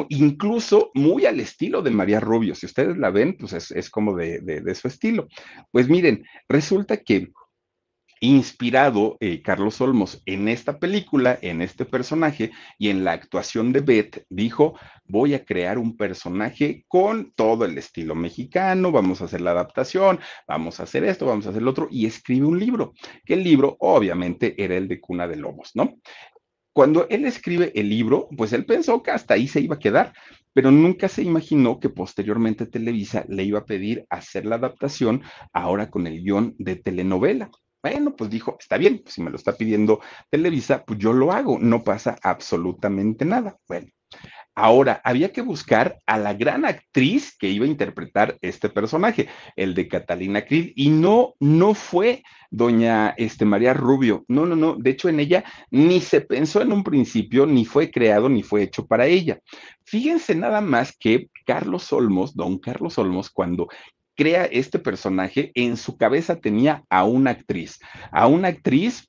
incluso 0.09 0.91
muy 0.95 1.27
al 1.27 1.41
estilo 1.41 1.83
de 1.83 1.91
María 1.91 2.21
Rubio. 2.21 2.55
Si 2.55 2.67
ustedes 2.67 2.97
la 2.97 3.11
ven, 3.11 3.37
pues 3.39 3.71
es, 3.71 3.91
como 3.91 4.17
de, 4.17 4.75
su 4.75 4.89
estilo. 4.89 5.29
Pues 5.71 5.89
miren, 5.89 6.25
resulta 6.49 6.99
que 6.99 7.33
inspirado 8.21 9.17
eh, 9.19 9.43
Carlos 9.43 9.81
Olmos 9.81 10.23
en 10.27 10.47
esta 10.47 10.79
película, 10.79 11.37
en 11.43 11.61
este 11.61 11.85
personaje 11.85 12.53
y 12.79 12.89
en 12.89 13.03
la 13.03 13.13
actuación 13.13 13.73
de 13.73 13.81
Beth, 13.81 14.25
dijo, 14.31 14.79
voy 15.05 15.35
a 15.35 15.45
crear 15.45 15.77
un 15.77 15.97
personaje 15.97 16.85
con 16.87 17.33
todo 17.33 17.65
el 17.65 17.77
estilo 17.77 18.15
mexicano, 18.15 18.93
vamos 18.93 19.21
a 19.21 19.25
hacer 19.25 19.41
la 19.41 19.51
adaptación, 19.51 20.21
vamos 20.47 20.79
a 20.79 20.85
hacer 20.85 21.03
esto, 21.03 21.27
vamos 21.27 21.47
a 21.47 21.51
hacer 21.51 21.63
lo 21.63 21.73
otro, 21.73 21.89
y 21.91 22.07
escribe 22.07 22.47
un 22.47 22.61
libro, 22.61 22.93
que 23.25 23.35
el 23.35 23.43
libro 23.43 23.77
obviamente 23.81 24.55
era 24.57 24.77
el 24.77 24.87
de 24.87 25.01
Cuna 25.01 25.27
de 25.27 25.37
Lobos, 25.37 25.73
¿no? 25.75 25.97
Cuando 26.73 27.07
él 27.11 27.27
escribe 27.27 27.73
el 27.75 27.89
libro, 27.89 28.29
pues 28.37 28.53
él 28.53 28.65
pensó 28.65 29.03
que 29.03 29.11
hasta 29.11 29.35
ahí 29.35 29.47
se 29.47 29.61
iba 29.61 29.75
a 29.75 29.79
quedar, 29.79 30.15
pero 30.55 30.71
nunca 30.71 31.09
se 31.09 31.23
imaginó 31.23 31.79
que 31.79 31.91
posteriormente 31.91 32.67
Televisa 32.67 33.25
le 33.29 33.45
iba 33.45 33.61
a 33.61 33.67
pedir 33.67 34.07
hacer 34.09 34.47
la 34.47 34.57
adaptación 34.57 35.23
ahora 35.53 35.91
con 35.91 36.07
el 36.07 36.23
guion 36.23 36.55
de 36.59 36.77
telenovela. 36.77 37.51
Bueno, 37.83 38.15
pues 38.15 38.31
dijo, 38.31 38.57
está 38.61 38.79
bien, 38.79 39.03
si 39.07 39.23
me 39.23 39.31
lo 39.31 39.37
está 39.37 39.53
pidiendo 39.57 40.01
Televisa, 40.31 40.85
pues 40.85 40.99
yo 40.99 41.13
lo 41.13 41.33
hago, 41.33 41.59
no 41.59 41.83
pasa 41.83 42.17
absolutamente 42.23 43.25
nada. 43.25 43.59
Bueno, 43.67 43.89
Ahora, 44.55 45.01
había 45.05 45.33
que 45.33 45.41
buscar 45.41 45.99
a 46.07 46.19
la 46.19 46.35
gran 46.35 46.67
actriz 46.67 47.37
que 47.39 47.49
iba 47.49 47.65
a 47.65 47.69
interpretar 47.69 48.37
este 48.43 48.69
personaje, 48.69 49.29
el 49.57 49.75
de 49.75 49.89
Catalina 49.89 50.45
Krill, 50.45 50.73
y 50.77 50.91
no, 50.91 51.35
no 51.41 51.75
fue 51.75 52.23
doña 52.51 53.15
este, 53.17 53.47
María 53.47 53.73
Rubio. 53.73 54.25
No, 54.29 54.45
no, 54.45 54.55
no. 54.55 54.77
De 54.77 54.91
hecho, 54.91 55.09
en 55.09 55.21
ella 55.21 55.45
ni 55.71 56.01
se 56.01 56.21
pensó 56.21 56.61
en 56.61 56.73
un 56.73 56.85
principio, 56.85 57.47
ni 57.47 57.65
fue 57.65 57.91
creado, 57.91 58.29
ni 58.29 58.43
fue 58.43 58.63
hecho 58.63 58.87
para 58.87 59.07
ella. 59.07 59.39
Fíjense 59.85 60.35
nada 60.35 60.61
más 60.61 60.95
que 60.97 61.31
Carlos 61.47 61.93
Olmos, 61.93 62.37
don 62.37 62.59
Carlos 62.59 62.99
Olmos, 62.99 63.31
cuando 63.31 63.69
crea 64.15 64.45
este 64.45 64.79
personaje, 64.79 65.51
en 65.55 65.77
su 65.77 65.97
cabeza 65.97 66.37
tenía 66.37 66.85
a 66.91 67.05
una 67.05 67.31
actriz, 67.31 67.79
a 68.11 68.27
una 68.27 68.49
actriz 68.49 69.09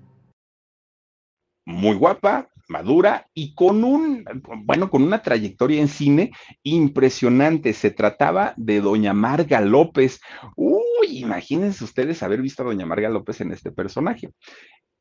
muy 1.65 1.95
guapa, 1.95 2.49
madura 2.67 3.27
y 3.33 3.53
con 3.53 3.83
un, 3.83 4.25
bueno, 4.63 4.89
con 4.89 5.03
una 5.03 5.21
trayectoria 5.21 5.81
en 5.81 5.87
cine 5.87 6.31
impresionante. 6.63 7.73
Se 7.73 7.91
trataba 7.91 8.53
de 8.57 8.81
doña 8.81 9.13
Marga 9.13 9.61
López. 9.61 10.21
Uy, 10.55 11.19
imagínense 11.19 11.83
ustedes 11.83 12.23
haber 12.23 12.41
visto 12.41 12.63
a 12.63 12.65
doña 12.65 12.85
Marga 12.85 13.09
López 13.09 13.41
en 13.41 13.51
este 13.51 13.71
personaje. 13.71 14.29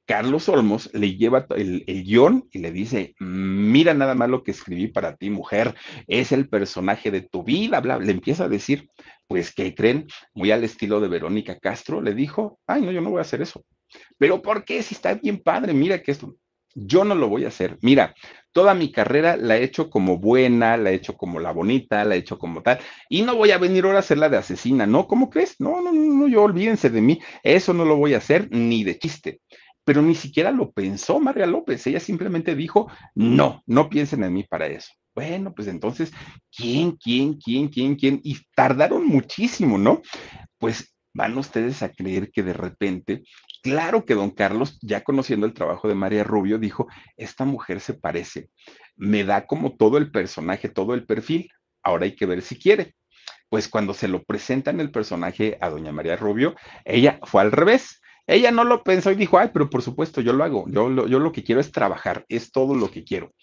Carlos 0.07 0.49
Olmos 0.49 0.90
le 0.92 1.16
lleva 1.16 1.46
el, 1.51 1.85
el, 1.87 2.03
guion 2.03 2.49
y 2.51 2.59
le 2.59 2.73
dice, 2.73 3.14
mira 3.20 3.94
nada 3.94 4.16
más 4.16 4.29
lo 4.29 4.42
que 4.42 4.51
escribí 4.51 4.88
para 4.88 5.14
ti, 5.14 5.31
mujer, 5.31 5.77
es 6.09 6.33
el 6.33 6.49
personaje 6.49 7.12
de 7.12 7.20
tu 7.20 7.44
vida, 7.44 7.81
bla, 7.81 7.96
le 8.01 8.11
empieza 8.11 8.44
a 8.44 8.49
decir, 8.49 8.88
pues, 9.29 9.55
¿qué 9.55 9.73
creen? 9.73 10.09
Muy 10.35 10.51
al 10.51 10.64
estilo 10.64 10.99
de 10.99 11.07
Verónica 11.07 11.61
Castro, 11.61 12.03
le 12.03 12.12
dijo, 12.12 12.59
ay, 12.66 12.83
no, 12.83 12.90
yo 12.90 13.01
no 13.01 13.11
voy 13.11 13.18
a 13.18 13.23
hacer 13.23 13.40
eso. 13.40 13.64
Pero 14.18 14.42
¿por 14.42 14.64
qué? 14.64 14.83
Si 14.83 14.96
está 14.96 15.14
bien 15.14 15.38
padre, 15.38 15.73
mira 15.73 16.03
que 16.03 16.11
esto, 16.11 16.35
yo 16.74 17.04
no 17.04 17.14
lo 17.14 17.28
voy 17.28 17.44
a 17.44 17.48
hacer. 17.48 17.78
Mira, 17.83 18.14
toda 18.52 18.74
mi 18.74 18.90
carrera 18.92 19.37
la 19.37 19.56
he 19.56 19.64
hecho 19.64 19.90
como 19.90 20.18
buena, 20.18 20.76
la 20.76 20.90
he 20.90 20.94
hecho 20.94 21.16
como 21.16 21.40
la 21.40 21.52
bonita, 21.52 22.04
la 22.04 22.14
he 22.16 22.18
hecho 22.18 22.38
como 22.38 22.62
tal, 22.62 22.78
y 23.09 23.22
no 23.22 23.37
voy 23.37 23.50
a 23.52 23.59
venir 23.59 23.85
ahora 23.85 23.98
a 23.98 24.00
hacerla 24.00 24.28
de 24.28 24.38
asesina, 24.38 24.87
¿no? 24.87 25.06
¿Cómo 25.06 25.30
crees? 25.30 25.56
No, 25.61 25.80
no, 25.83 25.92
no, 25.92 26.28
yo 26.28 26.42
olvídense 26.42 26.90
de 26.90 27.00
mí, 27.00 27.20
eso 27.42 27.72
no 27.72 27.85
lo 27.85 27.96
voy 27.96 28.14
a 28.14 28.18
hacer 28.18 28.48
ni 28.50 28.85
de 28.85 28.98
chiste. 28.98 29.40
pero 29.85 30.02
ni 30.02 30.14
siquiera 30.14 30.52
lo 30.52 30.70
pensó 30.72 31.18
María 31.20 31.46
López, 31.46 31.87
ella 31.87 32.00
simplemente 32.00 32.54
dijo, 32.54 32.88
no, 33.14 33.62
no 33.66 33.88
piensen 33.88 34.22
en 34.24 34.33
mí 34.33 34.44
para 34.44 34.66
eso. 34.66 34.92
Bueno, 35.14 35.52
pues 35.54 35.66
entonces, 35.68 36.12
¿quién, 36.54 36.92
quién, 36.92 37.35
quién, 37.35 37.68
quién, 37.68 37.96
quién? 37.96 38.20
Y 38.22 38.38
tardaron 38.54 39.04
muchísimo, 39.06 39.78
¿no? 39.78 40.02
Pues 40.59 40.94
van 41.12 41.37
ustedes 41.37 41.83
a 41.83 41.90
creer 41.90 42.31
que 42.31 42.42
de 42.42 42.53
repente, 42.53 43.23
claro 43.62 44.05
que 44.05 44.14
don 44.14 44.31
Carlos, 44.31 44.79
ya 44.83 45.03
conociendo 45.03 45.46
el 45.46 45.55
trabajo 45.55 45.88
de 45.88 45.94
María 45.94 46.25
Rubio, 46.25 46.59
dijo, 46.59 46.87
esta 47.16 47.44
mujer 47.44 47.81
se 47.81 47.94
parece, 47.94 48.51
me 48.96 49.25
da 49.25 49.46
como 49.46 49.77
todo 49.77 49.99
el 49.99 50.11
personaje, 50.11 50.68
todo 50.68 50.94
el 50.94 51.07
perfil, 51.07 51.51
ahora 51.83 52.05
hay 52.05 52.14
que 52.14 52.27
ver 52.27 52.42
si 52.42 52.59
quiere. 52.59 52.94
Pues 53.49 53.68
cuando 53.68 53.94
se 53.94 54.07
lo 54.07 54.23
presentan 54.23 54.79
el 54.79 54.92
personaje 54.92 55.59
a 55.61 55.70
doña 55.70 55.90
María 55.90 56.16
Rubio, 56.16 56.55
ella 56.85 57.18
fue 57.25 57.42
al 57.42 57.51
revés. 57.51 58.01
Ella 58.27 58.53
no 58.53 58.62
lo 58.62 58.85
pensó 58.85 59.11
y 59.11 59.16
dijo, 59.16 59.38
ay, 59.38 59.51
pero 59.53 59.68
por 59.68 59.83
supuesto, 59.83 60.20
yo 60.20 60.33
lo 60.33 60.44
hago, 60.44 60.66
yo 60.68 60.88
lo, 60.88 61.09
yo 61.09 61.18
lo 61.18 61.33
que 61.33 61.42
quiero 61.42 61.61
es 61.61 61.73
trabajar, 61.73 62.25
es 62.29 62.53
todo 62.53 62.77
lo 62.77 62.88
que 62.88 63.03
quiero. 63.03 63.35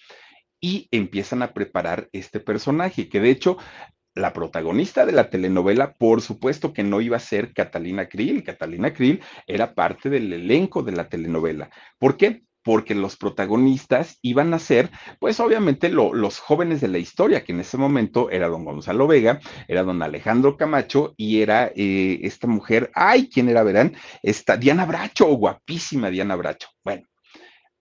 Y 0.61 0.87
empiezan 0.91 1.41
a 1.41 1.53
preparar 1.53 2.07
este 2.13 2.39
personaje, 2.39 3.09
que 3.09 3.19
de 3.19 3.31
hecho 3.31 3.57
la 4.17 4.33
protagonista 4.33 5.05
de 5.05 5.11
la 5.13 5.29
telenovela, 5.29 5.93
por 5.93 6.21
supuesto 6.21 6.73
que 6.73 6.83
no 6.83 7.01
iba 7.01 7.17
a 7.17 7.21
ser 7.21 7.53
Catalina 7.53 8.07
Krill. 8.07 8.43
Catalina 8.43 8.93
Krill 8.93 9.21
era 9.45 9.73
parte 9.73 10.09
del 10.09 10.33
elenco 10.33 10.83
de 10.83 10.91
la 10.91 11.07
telenovela. 11.07 11.69
¿Por 11.99 12.17
qué? 12.17 12.43
Porque 12.63 12.95
los 12.95 13.15
protagonistas 13.15 14.19
iban 14.21 14.53
a 14.53 14.59
ser, 14.59 14.89
pues 15.19 15.39
obviamente 15.39 15.89
los 15.89 16.39
jóvenes 16.39 16.81
de 16.81 16.89
la 16.89 16.97
historia, 16.97 17.45
que 17.45 17.53
en 17.53 17.61
ese 17.61 17.77
momento 17.77 18.29
era 18.29 18.49
don 18.49 18.65
Gonzalo 18.65 19.07
Vega, 19.07 19.39
era 19.69 19.83
don 19.83 20.01
Alejandro 20.01 20.57
Camacho 20.57 21.13
y 21.15 21.41
era 21.41 21.71
eh, 21.75 22.19
esta 22.23 22.47
mujer, 22.47 22.91
ay, 22.93 23.29
¿quién 23.31 23.47
era, 23.47 23.63
verán? 23.63 23.95
Esta 24.21 24.57
Diana 24.57 24.85
Bracho, 24.85 25.27
guapísima 25.27 26.09
Diana 26.09 26.35
Bracho. 26.35 26.67
Bueno, 26.83 27.07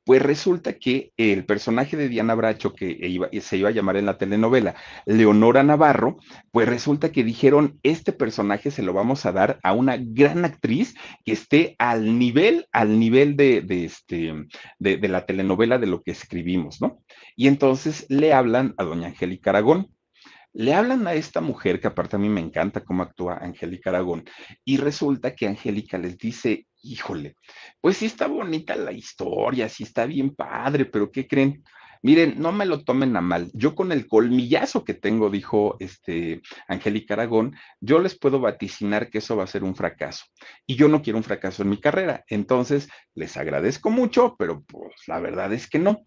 pues 0.07 0.23
resulta 0.23 0.75
que 0.75 1.13
el 1.17 1.45
personaje 1.45 1.97
de 1.97 2.09
Diana 2.09 2.37
Bracho, 2.37 2.73
que 2.73 3.21
se 3.43 3.57
iba 3.57 3.71
a 3.71 3.73
llamar 3.73 3.97
en 3.97 4.07
la 4.07 4.17
telenovela 4.17 4.77
Leonora 5.05 5.65
Navarro, 5.65 6.19
pues 6.53 6.69
resulta 6.69 7.11
que 7.11 7.25
dijeron, 7.25 7.81
este 7.83 8.13
personaje 8.13 8.71
se 8.71 8.85
lo 8.85 8.93
vamos 8.93 9.27
a 9.27 9.33
dar 9.33 9.59
a 9.65 9.73
una 9.73 9.97
gran 9.99 10.45
actriz 10.45 10.95
que 11.25 11.33
esté 11.33 11.75
al 11.81 12.21
nivel, 12.21 12.69
al 12.71 13.01
nivel 13.01 13.37
de, 13.37 13.67
este, 13.69 14.33
de, 14.79 14.97
de 14.97 15.09
la 15.09 15.27
telenovela 15.27 15.77
de 15.79 15.89
lo 15.89 16.05
que 16.05 16.13
escribimos, 16.13 16.81
¿no? 16.81 17.03
Y 17.35 17.49
entonces 17.49 18.07
le 18.09 18.33
hablan 18.33 18.75
a 18.79 18.85
doña 18.85 19.09
Angélica 19.09 19.51
Aragón 19.51 19.89
le 20.57 20.73
hablan 20.73 21.07
a 21.07 21.13
esta 21.13 21.43
mujer, 21.43 21.81
que 21.81 21.89
aparte 21.89 22.17
a 22.17 22.19
mí 22.19 22.31
me 22.31 22.41
encanta 22.41 22.83
cómo 22.83 23.03
actúa 23.03 23.37
Angélica 23.37 23.91
Aragón, 23.91 24.25
y 24.65 24.79
resulta 24.79 25.35
que 25.35 25.47
Angélica 25.47 25.99
les 25.99 26.17
dice, 26.17 26.67
híjole, 26.93 27.37
pues 27.81 27.99
sí 27.99 28.07
está 28.07 28.27
bonita 28.27 28.77
la 28.77 28.93
historia, 28.93 29.69
sí 29.69 29.83
está 29.83 30.07
bien 30.07 30.35
padre, 30.35 30.87
pero 30.87 31.11
¿qué 31.11 31.27
creen? 31.27 31.63
Miren, 32.03 32.35
no 32.39 32.53
me 32.53 32.67
lo 32.67 32.85
tomen 32.85 33.17
a 33.17 33.21
mal. 33.21 33.51
Yo 33.55 33.75
con 33.75 33.93
el 33.93 34.07
colmillazo 34.07 34.85
que 34.85 34.95
tengo, 34.95 35.31
dijo 35.31 35.77
este 35.81 36.43
Angélica 36.69 37.15
Aragón, 37.15 37.57
yo 37.81 37.99
les 37.99 38.19
puedo 38.19 38.41
vaticinar 38.41 39.11
que 39.11 39.19
eso 39.19 39.37
va 39.37 39.45
a 39.45 39.49
ser 39.49 39.65
un 39.65 39.75
fracaso. 39.75 40.25
Y 40.67 40.77
yo 40.77 40.89
no 40.89 41.03
quiero 41.03 41.19
un 41.19 41.25
fracaso 41.25 41.63
en 41.63 41.71
mi 41.71 41.81
carrera. 41.81 42.25
Entonces, 42.29 42.89
les 43.15 43.37
agradezco 43.37 43.91
mucho, 43.91 44.37
pero 44.39 44.63
pues 44.67 44.95
la 45.07 45.21
verdad 45.21 45.53
es 45.53 45.69
que 45.69 45.79
no. 45.79 46.05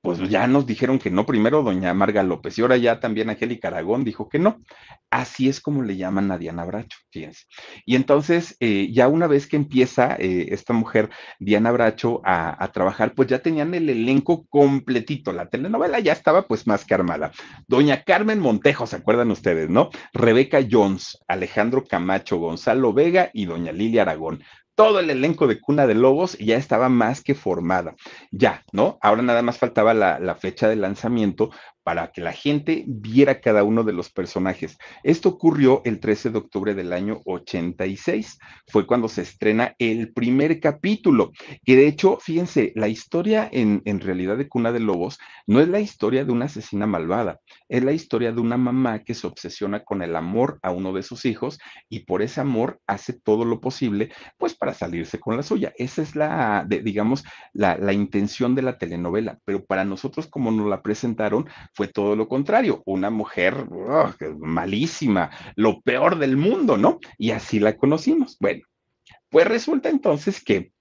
Pues 0.00 0.18
ya 0.28 0.46
nos 0.46 0.66
dijeron 0.66 0.98
que 0.98 1.10
no 1.10 1.26
primero 1.26 1.62
doña 1.62 1.94
Marga 1.94 2.22
López 2.22 2.58
y 2.58 2.62
ahora 2.62 2.76
ya 2.76 3.00
también 3.00 3.30
Angélica 3.30 3.68
Aragón 3.68 4.04
dijo 4.04 4.28
que 4.28 4.38
no. 4.38 4.60
Así 5.10 5.48
es 5.48 5.60
como 5.60 5.82
le 5.82 5.96
llaman 5.96 6.30
a 6.30 6.38
Diana 6.38 6.64
Bracho, 6.64 6.98
fíjense. 7.10 7.44
Y 7.84 7.96
entonces, 7.96 8.56
eh, 8.60 8.90
ya 8.92 9.08
una 9.08 9.26
vez 9.26 9.46
que 9.46 9.56
empieza 9.56 10.16
eh, 10.18 10.48
esta 10.50 10.72
mujer, 10.72 11.10
Diana 11.38 11.70
Bracho, 11.70 12.22
a, 12.24 12.62
a 12.62 12.72
trabajar, 12.72 13.14
pues 13.14 13.28
ya 13.28 13.40
tenían 13.40 13.74
el 13.74 13.90
elenco 13.90 14.46
completito 14.46 15.11
la 15.32 15.46
telenovela 15.46 16.00
ya 16.00 16.12
estaba 16.12 16.46
pues 16.46 16.66
más 16.66 16.84
que 16.84 16.94
armada. 16.94 17.32
Doña 17.66 18.04
Carmen 18.04 18.40
Montejo, 18.40 18.86
¿se 18.86 18.96
acuerdan 18.96 19.30
ustedes, 19.30 19.68
no? 19.68 19.90
Rebeca 20.12 20.60
Jones, 20.68 21.18
Alejandro 21.28 21.84
Camacho, 21.84 22.38
Gonzalo 22.38 22.92
Vega 22.92 23.30
y 23.32 23.46
doña 23.46 23.72
Lilia 23.72 24.02
Aragón 24.02 24.42
todo 24.74 25.00
el 25.00 25.10
elenco 25.10 25.46
de 25.46 25.60
Cuna 25.60 25.86
de 25.86 25.94
Lobos 25.94 26.36
ya 26.38 26.56
estaba 26.56 26.88
más 26.88 27.22
que 27.22 27.34
formada. 27.34 27.94
Ya, 28.30 28.64
¿no? 28.72 28.98
Ahora 29.02 29.22
nada 29.22 29.42
más 29.42 29.58
faltaba 29.58 29.92
la, 29.92 30.18
la, 30.18 30.34
fecha 30.34 30.68
de 30.68 30.76
lanzamiento 30.76 31.50
para 31.82 32.12
que 32.12 32.20
la 32.20 32.32
gente 32.32 32.84
viera 32.86 33.40
cada 33.40 33.64
uno 33.64 33.84
de 33.84 33.92
los 33.92 34.10
personajes. 34.10 34.78
Esto 35.02 35.30
ocurrió 35.30 35.82
el 35.84 36.00
13 36.00 36.30
de 36.30 36.38
octubre 36.38 36.74
del 36.74 36.92
año 36.92 37.20
86. 37.24 38.38
Fue 38.68 38.86
cuando 38.86 39.08
se 39.08 39.22
estrena 39.22 39.74
el 39.78 40.12
primer 40.12 40.60
capítulo, 40.60 41.32
que 41.64 41.76
de 41.76 41.86
hecho, 41.86 42.18
fíjense, 42.20 42.72
la 42.74 42.88
historia 42.88 43.48
en, 43.52 43.82
en 43.84 44.00
realidad 44.00 44.36
de 44.36 44.48
Cuna 44.48 44.72
de 44.72 44.80
Lobos 44.80 45.18
no 45.46 45.60
es 45.60 45.68
la 45.68 45.80
historia 45.80 46.24
de 46.24 46.32
una 46.32 46.46
asesina 46.46 46.86
malvada, 46.86 47.40
es 47.72 47.82
la 47.82 47.92
historia 47.92 48.32
de 48.32 48.40
una 48.40 48.58
mamá 48.58 48.98
que 48.98 49.14
se 49.14 49.26
obsesiona 49.26 49.82
con 49.82 50.02
el 50.02 50.14
amor 50.14 50.58
a 50.62 50.70
uno 50.70 50.92
de 50.92 51.02
sus 51.02 51.24
hijos 51.24 51.58
y 51.88 52.00
por 52.00 52.20
ese 52.20 52.42
amor 52.42 52.78
hace 52.86 53.14
todo 53.14 53.46
lo 53.46 53.60
posible, 53.60 54.12
pues 54.36 54.54
para 54.54 54.74
salirse 54.74 55.18
con 55.18 55.38
la 55.38 55.42
suya. 55.42 55.72
Esa 55.78 56.02
es 56.02 56.14
la, 56.14 56.66
digamos, 56.68 57.24
la, 57.54 57.78
la 57.78 57.94
intención 57.94 58.54
de 58.54 58.60
la 58.60 58.76
telenovela, 58.76 59.38
pero 59.46 59.64
para 59.64 59.86
nosotros 59.86 60.26
como 60.26 60.50
nos 60.50 60.68
la 60.68 60.82
presentaron, 60.82 61.48
fue 61.72 61.88
todo 61.88 62.14
lo 62.14 62.28
contrario, 62.28 62.82
una 62.84 63.08
mujer 63.08 63.66
malísima, 64.38 65.30
lo 65.56 65.80
peor 65.80 66.18
del 66.18 66.36
mundo, 66.36 66.76
¿no? 66.76 66.98
Y 67.16 67.30
así 67.30 67.58
la 67.58 67.78
conocimos. 67.78 68.36
Bueno, 68.38 68.64
pues 69.30 69.48
resulta 69.48 69.88
entonces 69.88 70.44
que 70.44 70.71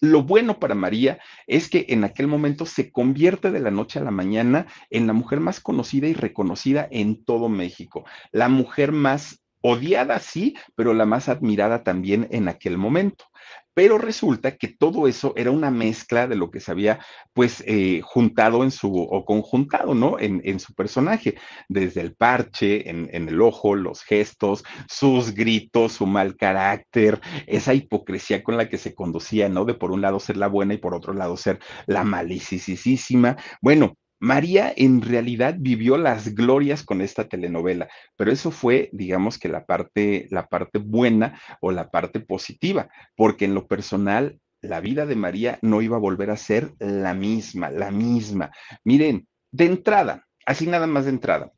lo 0.00 0.22
bueno 0.22 0.58
para 0.58 0.74
María 0.74 1.18
es 1.46 1.68
que 1.68 1.86
en 1.88 2.04
aquel 2.04 2.26
momento 2.26 2.66
se 2.66 2.90
convierte 2.90 3.50
de 3.50 3.60
la 3.60 3.70
noche 3.70 3.98
a 3.98 4.02
la 4.02 4.10
mañana 4.10 4.66
en 4.88 5.06
la 5.06 5.12
mujer 5.12 5.40
más 5.40 5.60
conocida 5.60 6.08
y 6.08 6.14
reconocida 6.14 6.88
en 6.90 7.24
todo 7.24 7.48
México, 7.48 8.04
la 8.32 8.48
mujer 8.48 8.92
más 8.92 9.39
odiada, 9.62 10.18
sí, 10.18 10.56
pero 10.74 10.94
la 10.94 11.06
más 11.06 11.28
admirada 11.28 11.82
también 11.82 12.28
en 12.30 12.48
aquel 12.48 12.78
momento. 12.78 13.24
Pero 13.72 13.98
resulta 13.98 14.56
que 14.56 14.68
todo 14.68 15.06
eso 15.06 15.32
era 15.36 15.52
una 15.52 15.70
mezcla 15.70 16.26
de 16.26 16.34
lo 16.34 16.50
que 16.50 16.60
se 16.60 16.72
había 16.72 16.98
pues 17.32 17.62
eh, 17.66 18.00
juntado 18.02 18.64
en 18.64 18.72
su, 18.72 18.92
o 18.92 19.24
conjuntado, 19.24 19.94
¿no? 19.94 20.18
En, 20.18 20.42
en 20.44 20.58
su 20.58 20.74
personaje, 20.74 21.36
desde 21.68 22.00
el 22.00 22.14
parche, 22.14 22.90
en, 22.90 23.08
en, 23.12 23.28
el 23.28 23.40
ojo, 23.40 23.76
los 23.76 24.02
gestos, 24.02 24.64
sus 24.88 25.34
gritos, 25.34 25.92
su 25.92 26.06
mal 26.06 26.36
carácter, 26.36 27.20
esa 27.46 27.72
hipocresía 27.72 28.42
con 28.42 28.56
la 28.56 28.68
que 28.68 28.76
se 28.76 28.94
conducía, 28.94 29.48
¿no? 29.48 29.64
De 29.64 29.74
por 29.74 29.92
un 29.92 30.00
lado 30.00 30.18
ser 30.18 30.36
la 30.36 30.48
buena 30.48 30.74
y 30.74 30.78
por 30.78 30.94
otro 30.94 31.14
lado 31.14 31.36
ser 31.36 31.60
la 31.86 32.02
malicisísima. 32.02 33.36
Bueno, 33.62 33.96
María 34.20 34.72
en 34.76 35.00
realidad 35.00 35.56
vivió 35.58 35.96
las 35.96 36.34
glorias 36.34 36.82
con 36.82 37.00
esta 37.00 37.26
telenovela, 37.26 37.88
pero 38.16 38.30
eso 38.30 38.50
fue, 38.50 38.90
digamos 38.92 39.38
que 39.38 39.48
la 39.48 39.64
parte, 39.64 40.28
la 40.30 40.46
parte 40.46 40.78
buena 40.78 41.40
o 41.60 41.72
la 41.72 41.90
parte 41.90 42.20
positiva, 42.20 42.90
porque 43.16 43.46
en 43.46 43.54
lo 43.54 43.66
personal 43.66 44.38
la 44.60 44.80
vida 44.80 45.06
de 45.06 45.16
María 45.16 45.58
no 45.62 45.80
iba 45.80 45.96
a 45.96 46.00
volver 46.00 46.30
a 46.30 46.36
ser 46.36 46.74
la 46.78 47.14
misma, 47.14 47.70
la 47.70 47.90
misma. 47.90 48.50
Miren, 48.84 49.26
de 49.52 49.64
entrada, 49.64 50.26
así 50.44 50.66
nada 50.66 50.86
más 50.86 51.04
de 51.04 51.10
entrada, 51.12 51.52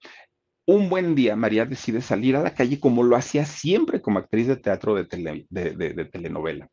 un 0.65 0.89
buen 0.89 1.17
día 1.17 1.35
María 1.35 1.67
decide 1.67 2.01
salir 2.01 2.37
a 2.37 2.43
la 2.43 2.55
calle 2.55 2.79
como 2.79 3.03
lo 3.03 3.17
hacía 3.17 3.45
siempre 3.45 4.01
como 4.01 4.21
actriz 4.21 4.47
de 4.47 4.57
teatro 4.57 4.95
de, 4.95 5.05
de 5.51 6.05
telenovela. 6.05 6.71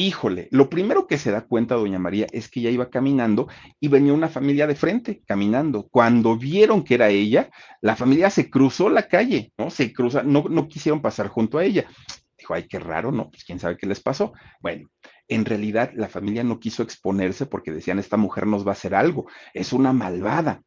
Híjole, 0.00 0.46
lo 0.52 0.70
primero 0.70 1.08
que 1.08 1.18
se 1.18 1.32
da 1.32 1.40
cuenta 1.40 1.74
doña 1.74 1.98
María 1.98 2.28
es 2.30 2.48
que 2.48 2.60
ella 2.60 2.70
iba 2.70 2.88
caminando 2.88 3.48
y 3.80 3.88
venía 3.88 4.12
una 4.12 4.28
familia 4.28 4.68
de 4.68 4.76
frente 4.76 5.24
caminando. 5.26 5.88
Cuando 5.90 6.36
vieron 6.36 6.84
que 6.84 6.94
era 6.94 7.08
ella, 7.08 7.50
la 7.80 7.96
familia 7.96 8.30
se 8.30 8.48
cruzó 8.48 8.90
la 8.90 9.08
calle, 9.08 9.52
¿no? 9.58 9.70
Se 9.70 9.92
cruza, 9.92 10.22
no, 10.22 10.44
no 10.48 10.68
quisieron 10.68 11.02
pasar 11.02 11.26
junto 11.26 11.58
a 11.58 11.64
ella. 11.64 11.86
Dijo, 12.38 12.54
ay, 12.54 12.68
qué 12.68 12.78
raro, 12.78 13.10
¿no? 13.10 13.28
Pues 13.28 13.42
quién 13.42 13.58
sabe 13.58 13.76
qué 13.76 13.88
les 13.88 13.98
pasó. 13.98 14.34
Bueno, 14.60 14.88
en 15.26 15.44
realidad 15.44 15.90
la 15.96 16.06
familia 16.06 16.44
no 16.44 16.60
quiso 16.60 16.84
exponerse 16.84 17.46
porque 17.46 17.72
decían, 17.72 17.98
esta 17.98 18.16
mujer 18.16 18.46
nos 18.46 18.64
va 18.64 18.70
a 18.70 18.78
hacer 18.78 18.94
algo, 18.94 19.26
es 19.52 19.72
una 19.72 19.92
malvada. 19.92 20.62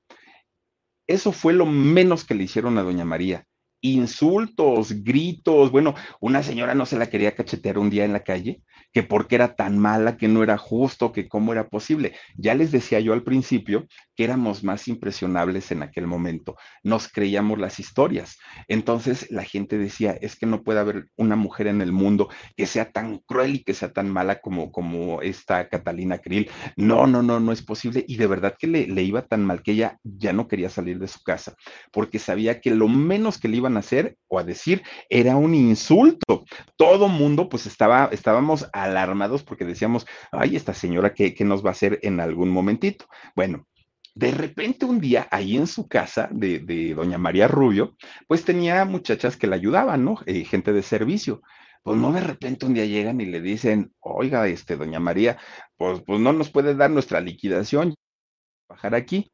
Eso 1.07 1.31
fue 1.31 1.53
lo 1.53 1.65
menos 1.65 2.25
que 2.25 2.35
le 2.35 2.43
hicieron 2.43 2.77
a 2.77 2.83
doña 2.83 3.05
María 3.05 3.47
insultos, 3.81 5.03
gritos. 5.03 5.71
Bueno, 5.71 5.95
una 6.19 6.43
señora 6.43 6.75
no 6.75 6.85
se 6.85 6.97
la 6.97 7.09
quería 7.09 7.35
cachetear 7.35 7.77
un 7.77 7.89
día 7.89 8.05
en 8.05 8.13
la 8.13 8.23
calle, 8.23 8.61
que 8.93 9.03
porque 9.03 9.35
era 9.35 9.55
tan 9.55 9.77
mala, 9.77 10.17
que 10.17 10.27
no 10.27 10.43
era 10.43 10.57
justo, 10.57 11.11
que 11.11 11.27
cómo 11.27 11.51
era 11.51 11.67
posible. 11.69 12.13
Ya 12.37 12.55
les 12.55 12.71
decía 12.71 12.99
yo 12.99 13.13
al 13.13 13.23
principio 13.23 13.87
éramos 14.23 14.63
más 14.63 14.87
impresionables 14.87 15.71
en 15.71 15.83
aquel 15.83 16.07
momento. 16.07 16.55
Nos 16.83 17.07
creíamos 17.07 17.59
las 17.59 17.79
historias. 17.79 18.37
Entonces 18.67 19.29
la 19.31 19.43
gente 19.43 19.77
decía, 19.77 20.11
es 20.11 20.35
que 20.35 20.45
no 20.45 20.63
puede 20.63 20.79
haber 20.79 21.09
una 21.15 21.35
mujer 21.35 21.67
en 21.67 21.81
el 21.81 21.91
mundo 21.91 22.29
que 22.55 22.65
sea 22.65 22.91
tan 22.91 23.19
cruel 23.19 23.55
y 23.55 23.63
que 23.63 23.73
sea 23.73 23.91
tan 23.91 24.09
mala 24.09 24.41
como, 24.41 24.71
como 24.71 25.21
esta 25.21 25.69
Catalina 25.69 26.19
Krill. 26.19 26.49
No, 26.75 27.07
no, 27.07 27.21
no, 27.21 27.39
no 27.39 27.51
es 27.51 27.61
posible. 27.61 28.03
Y 28.07 28.17
de 28.17 28.27
verdad 28.27 28.55
que 28.57 28.67
le, 28.67 28.87
le 28.87 29.03
iba 29.03 29.21
tan 29.23 29.45
mal 29.45 29.61
que 29.61 29.71
ella 29.71 29.99
ya 30.03 30.33
no 30.33 30.47
quería 30.47 30.69
salir 30.69 30.99
de 30.99 31.07
su 31.07 31.21
casa 31.23 31.55
porque 31.91 32.19
sabía 32.19 32.61
que 32.61 32.71
lo 32.71 32.87
menos 32.87 33.37
que 33.37 33.47
le 33.47 33.57
iban 33.57 33.77
a 33.77 33.79
hacer 33.79 34.17
o 34.27 34.39
a 34.39 34.43
decir 34.43 34.83
era 35.09 35.35
un 35.35 35.53
insulto. 35.55 36.45
Todo 36.77 37.07
mundo 37.07 37.49
pues 37.49 37.65
estaba, 37.65 38.09
estábamos 38.11 38.67
alarmados 38.73 39.43
porque 39.43 39.65
decíamos, 39.65 40.05
ay, 40.31 40.55
esta 40.55 40.73
señora, 40.73 41.13
¿qué, 41.13 41.33
qué 41.33 41.43
nos 41.45 41.63
va 41.63 41.69
a 41.69 41.73
hacer 41.73 41.99
en 42.01 42.19
algún 42.19 42.49
momentito? 42.49 43.05
Bueno, 43.35 43.67
de 44.13 44.31
repente 44.31 44.85
un 44.85 44.99
día, 44.99 45.27
ahí 45.31 45.57
en 45.57 45.67
su 45.67 45.87
casa 45.87 46.29
de, 46.31 46.59
de 46.59 46.93
doña 46.93 47.17
María 47.17 47.47
Rubio, 47.47 47.95
pues 48.27 48.43
tenía 48.43 48.83
muchachas 48.85 49.37
que 49.37 49.47
la 49.47 49.55
ayudaban, 49.55 50.03
¿no? 50.03 50.17
Eh, 50.25 50.43
gente 50.43 50.73
de 50.73 50.83
servicio. 50.83 51.41
Pues 51.83 51.97
no 51.97 52.11
de 52.11 52.21
repente 52.21 52.65
un 52.65 52.73
día 52.73 52.85
llegan 52.85 53.21
y 53.21 53.25
le 53.25 53.41
dicen, 53.41 53.93
oiga, 53.99 54.47
este, 54.47 54.75
doña 54.75 54.99
María, 54.99 55.39
pues, 55.77 56.01
pues 56.05 56.19
no 56.19 56.31
nos 56.33 56.51
puede 56.51 56.75
dar 56.75 56.91
nuestra 56.91 57.21
liquidación, 57.21 57.95
bajar 58.69 58.95
aquí. 58.95 59.31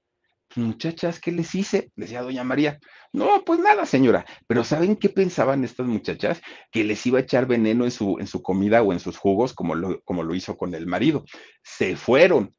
Muchachas, 0.55 1.19
¿qué 1.19 1.31
les 1.33 1.53
hice? 1.55 1.91
Decía 1.95 2.21
doña 2.21 2.43
María. 2.45 2.79
No, 3.11 3.43
pues 3.45 3.59
nada, 3.59 3.85
señora. 3.85 4.25
Pero 4.47 4.63
¿saben 4.63 4.95
qué 4.95 5.09
pensaban 5.09 5.63
estas 5.65 5.87
muchachas? 5.87 6.41
Que 6.71 6.85
les 6.85 7.05
iba 7.05 7.19
a 7.19 7.21
echar 7.21 7.47
veneno 7.47 7.83
en 7.83 7.91
su, 7.91 8.17
en 8.19 8.27
su 8.27 8.41
comida 8.41 8.81
o 8.81 8.93
en 8.93 8.99
sus 8.99 9.17
jugos, 9.17 9.53
como 9.53 9.75
lo, 9.75 10.01
como 10.03 10.23
lo 10.23 10.33
hizo 10.33 10.55
con 10.55 10.73
el 10.73 10.87
marido. 10.87 11.25
Se 11.63 11.97
fueron. 11.97 12.55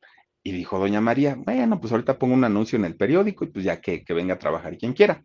Y 0.49 0.51
dijo 0.51 0.79
doña 0.79 1.03
María, 1.03 1.35
bueno, 1.37 1.79
pues 1.79 1.93
ahorita 1.93 2.19
pongo 2.19 2.33
un 2.33 2.43
anuncio 2.43 2.79
en 2.79 2.87
el 2.87 2.97
periódico 2.97 3.45
y 3.45 3.49
pues 3.49 3.67
ya 3.67 3.83
que, 3.83 4.03
que 4.03 4.15
venga 4.15 4.33
a 4.33 4.39
trabajar 4.39 4.79
quien 4.79 4.95
quiera. 4.95 5.23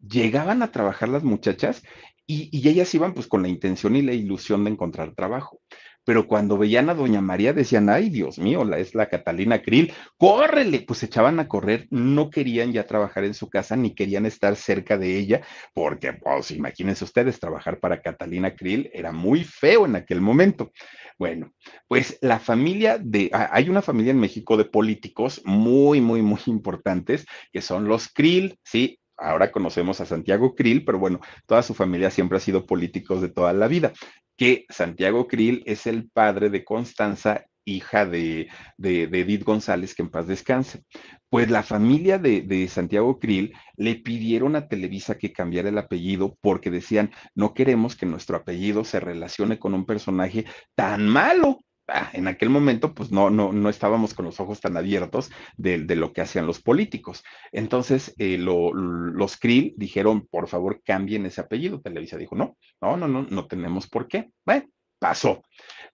Llegaban 0.00 0.60
a 0.60 0.72
trabajar 0.72 1.08
las 1.08 1.22
muchachas 1.22 1.84
y, 2.26 2.48
y, 2.50 2.68
ellas 2.68 2.92
iban 2.92 3.14
pues 3.14 3.28
con 3.28 3.42
la 3.42 3.48
intención 3.48 3.94
y 3.94 4.02
la 4.02 4.12
ilusión 4.12 4.64
de 4.64 4.72
encontrar 4.72 5.14
trabajo 5.14 5.60
pero 6.06 6.28
cuando 6.28 6.56
veían 6.56 6.88
a 6.88 6.94
Doña 6.94 7.20
María 7.20 7.52
decían, 7.52 7.90
ay, 7.90 8.10
Dios 8.10 8.38
mío, 8.38 8.64
la, 8.64 8.78
es 8.78 8.94
la 8.94 9.08
Catalina 9.08 9.60
Krill, 9.60 9.92
córrele, 10.16 10.84
pues 10.86 11.00
se 11.00 11.06
echaban 11.06 11.40
a 11.40 11.48
correr, 11.48 11.88
no 11.90 12.30
querían 12.30 12.72
ya 12.72 12.86
trabajar 12.86 13.24
en 13.24 13.34
su 13.34 13.50
casa 13.50 13.74
ni 13.74 13.92
querían 13.92 14.24
estar 14.24 14.54
cerca 14.54 14.96
de 14.96 15.18
ella, 15.18 15.42
porque, 15.74 16.12
pues, 16.12 16.52
imagínense 16.52 17.02
ustedes, 17.02 17.40
trabajar 17.40 17.80
para 17.80 18.00
Catalina 18.00 18.54
Krill 18.54 18.88
era 18.94 19.10
muy 19.10 19.42
feo 19.42 19.84
en 19.84 19.96
aquel 19.96 20.20
momento. 20.20 20.70
Bueno, 21.18 21.52
pues 21.88 22.18
la 22.20 22.38
familia 22.38 22.98
de, 22.98 23.28
hay 23.32 23.68
una 23.68 23.82
familia 23.82 24.12
en 24.12 24.20
México 24.20 24.56
de 24.56 24.66
políticos 24.66 25.42
muy, 25.44 26.00
muy, 26.00 26.22
muy 26.22 26.40
importantes, 26.46 27.26
que 27.52 27.60
son 27.60 27.88
los 27.88 28.06
Krill, 28.12 28.60
¿sí? 28.62 29.00
ahora 29.18 29.50
conocemos 29.50 30.00
a 30.00 30.06
Santiago 30.06 30.54
Krill, 30.54 30.84
pero 30.84 31.00
bueno, 31.00 31.20
toda 31.46 31.62
su 31.62 31.74
familia 31.74 32.10
siempre 32.10 32.36
ha 32.36 32.40
sido 32.40 32.64
políticos 32.64 33.22
de 33.22 33.28
toda 33.28 33.52
la 33.52 33.66
vida 33.66 33.92
que 34.36 34.66
Santiago 34.68 35.26
Krill 35.26 35.62
es 35.66 35.86
el 35.86 36.10
padre 36.10 36.50
de 36.50 36.64
Constanza, 36.64 37.46
hija 37.64 38.06
de, 38.06 38.48
Edith 38.78 39.44
González, 39.44 39.94
que 39.94 40.02
en 40.02 40.10
paz 40.10 40.26
descanse. 40.26 40.84
Pues 41.28 41.50
la 41.50 41.62
familia 41.62 42.18
de, 42.18 42.42
de, 42.42 42.68
Santiago 42.68 43.18
Krill 43.18 43.52
le 43.76 43.96
pidieron 43.96 44.54
a 44.56 44.68
Televisa 44.68 45.18
que 45.18 45.32
cambiara 45.32 45.68
el 45.68 45.78
apellido 45.78 46.36
porque 46.40 46.70
decían, 46.70 47.10
no 47.34 47.54
queremos 47.54 47.96
que 47.96 48.06
nuestro 48.06 48.36
apellido 48.36 48.84
se 48.84 49.00
relacione 49.00 49.58
con 49.58 49.74
un 49.74 49.84
personaje 49.84 50.44
tan 50.76 51.08
malo. 51.08 51.60
Ah, 51.88 52.10
en 52.12 52.26
aquel 52.26 52.50
momento, 52.50 52.94
pues 52.94 53.12
no, 53.12 53.30
no, 53.30 53.52
no 53.52 53.68
estábamos 53.68 54.12
con 54.12 54.24
los 54.24 54.40
ojos 54.40 54.60
tan 54.60 54.76
abiertos 54.76 55.30
de, 55.56 55.78
lo 55.94 56.12
que 56.12 56.20
hacían 56.20 56.46
los 56.46 56.60
políticos. 56.60 57.22
Entonces, 57.52 58.12
eh, 58.18 58.38
lo, 58.38 58.74
los 58.74 59.36
Krill 59.36 59.72
dijeron, 59.76 60.26
por 60.26 60.48
favor, 60.48 60.82
cambien 60.84 61.26
ese 61.26 61.40
apellido. 61.40 61.80
Televisa 61.80 62.16
dijo, 62.16 62.34
no, 62.34 62.56
no, 62.80 62.96
no, 62.96 63.06
no, 63.06 63.22
no 63.22 63.46
tenemos 63.46 63.88
por 63.88 64.08
qué. 64.08 64.30
Bueno, 64.44 64.66
pasó. 64.98 65.42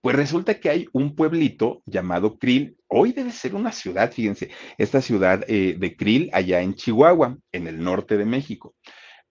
Pues 0.01 0.17
resulta 0.17 0.59
que 0.59 0.71
hay 0.71 0.87
un 0.93 1.15
pueblito 1.15 1.83
llamado 1.87 2.39
Krill, 2.39 2.77
hoy 2.89 3.13
debe 3.13 3.31
ser 3.31 3.55
una 3.55 3.71
ciudad, 3.71 4.13
fíjense, 4.13 4.51
esta 4.79 5.01
ciudad 5.01 5.45
eh, 5.47 5.77
de 5.79 5.97
Krill 5.97 6.31
allá 6.33 6.61
en 6.61 6.75
Chihuahua, 6.75 7.37
en 7.53 7.67
el 7.67 7.83
norte 7.83 8.17
de 8.17 8.25
México. 8.25 8.75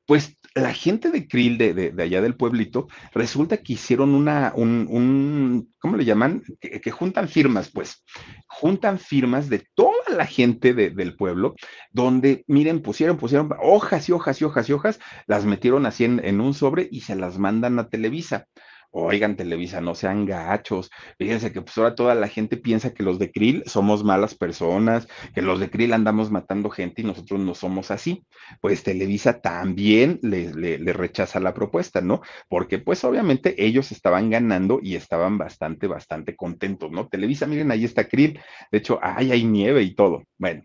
Pues 0.06 0.38
la 0.54 0.74
gente 0.74 1.12
de 1.12 1.28
Krill, 1.28 1.58
de, 1.58 1.74
de, 1.74 2.04
allá 2.04 2.22
del 2.22 2.36
pueblito, 2.36 2.88
resulta 3.14 3.58
que 3.58 3.74
hicieron 3.74 4.14
una, 4.14 4.52
un, 4.56 4.88
un 4.90 5.74
¿cómo 5.80 5.96
le 5.96 6.06
llaman? 6.06 6.44
Que, 6.60 6.92
juntan 6.92 7.30
firmas, 7.30 7.70
pues, 7.72 8.04
juntan 8.48 9.00
firmas 9.00 9.50
de 9.50 9.66
toda 9.76 10.10
la 10.16 10.26
gente 10.26 10.74
de, 10.74 10.90
del 10.90 11.16
pueblo, 11.16 11.56
donde, 11.92 12.44
miren, 12.48 12.82
pusieron, 12.82 13.18
pusieron 13.18 13.50
hojas 13.62 14.10
y 14.10 14.12
hojas 14.12 14.42
y 14.42 14.46
hojas 14.46 14.70
y 14.70 14.74
hojas, 14.74 15.00
las 15.26 15.46
metieron 15.46 15.86
así 15.86 16.04
en, 16.04 16.24
en 16.24 16.42
un 16.42 16.54
sobre 16.54 16.88
y 16.92 17.02
se 17.02 17.16
las 17.16 17.38
mandan 17.38 17.80
a 17.80 17.88
Televisa 17.88 18.48
oigan 18.92 19.36
Televisa, 19.36 19.82
no 19.82 19.96
sean 19.96 20.26
gachos. 20.26 20.92
Fíjense 21.18 21.52
que 21.52 21.62
pues 21.62 21.78
ahora 21.78 21.96
toda 21.96 22.16
la 22.16 22.28
gente 22.28 22.58
piensa 22.58 22.94
que 22.94 23.04
los 23.04 23.20
de 23.20 23.32
Krill 23.32 23.64
somos 23.66 24.04
malas 24.04 24.36
personas, 24.36 25.08
que 25.34 25.42
los 25.42 25.60
de 25.60 25.70
Krill 25.70 25.94
andamos 25.94 26.32
matando 26.32 26.70
gente 26.70 27.02
y 27.02 27.06
nosotros 27.06 27.40
no 27.40 27.56
somos 27.56 27.92
así. 27.92 28.26
Pues 28.60 28.84
Televisa 28.84 29.42
también 29.42 30.20
le, 30.22 30.78
rechaza 30.94 31.40
la 31.40 31.54
propuesta, 31.54 32.02
¿no? 32.02 32.22
Porque 32.50 32.80
pues 32.80 33.04
obviamente 33.04 33.66
ellos 33.66 33.92
estaban 33.92 34.30
ganando 34.30 34.80
y 34.82 34.96
estaban 34.96 35.38
bastante, 35.38 35.88
bastante 35.88 36.36
contentos, 36.36 36.92
¿no? 36.92 37.08
Televisa, 37.08 37.48
miren, 37.48 37.72
ahí 37.72 37.86
está 37.86 38.08
Krill. 38.08 38.40
De 38.72 38.78
hecho, 38.78 39.00
ay, 39.02 39.32
hay 39.32 39.46
nieve 39.46 39.84
y 39.84 39.96
todo. 39.96 40.24
Bueno, 40.38 40.64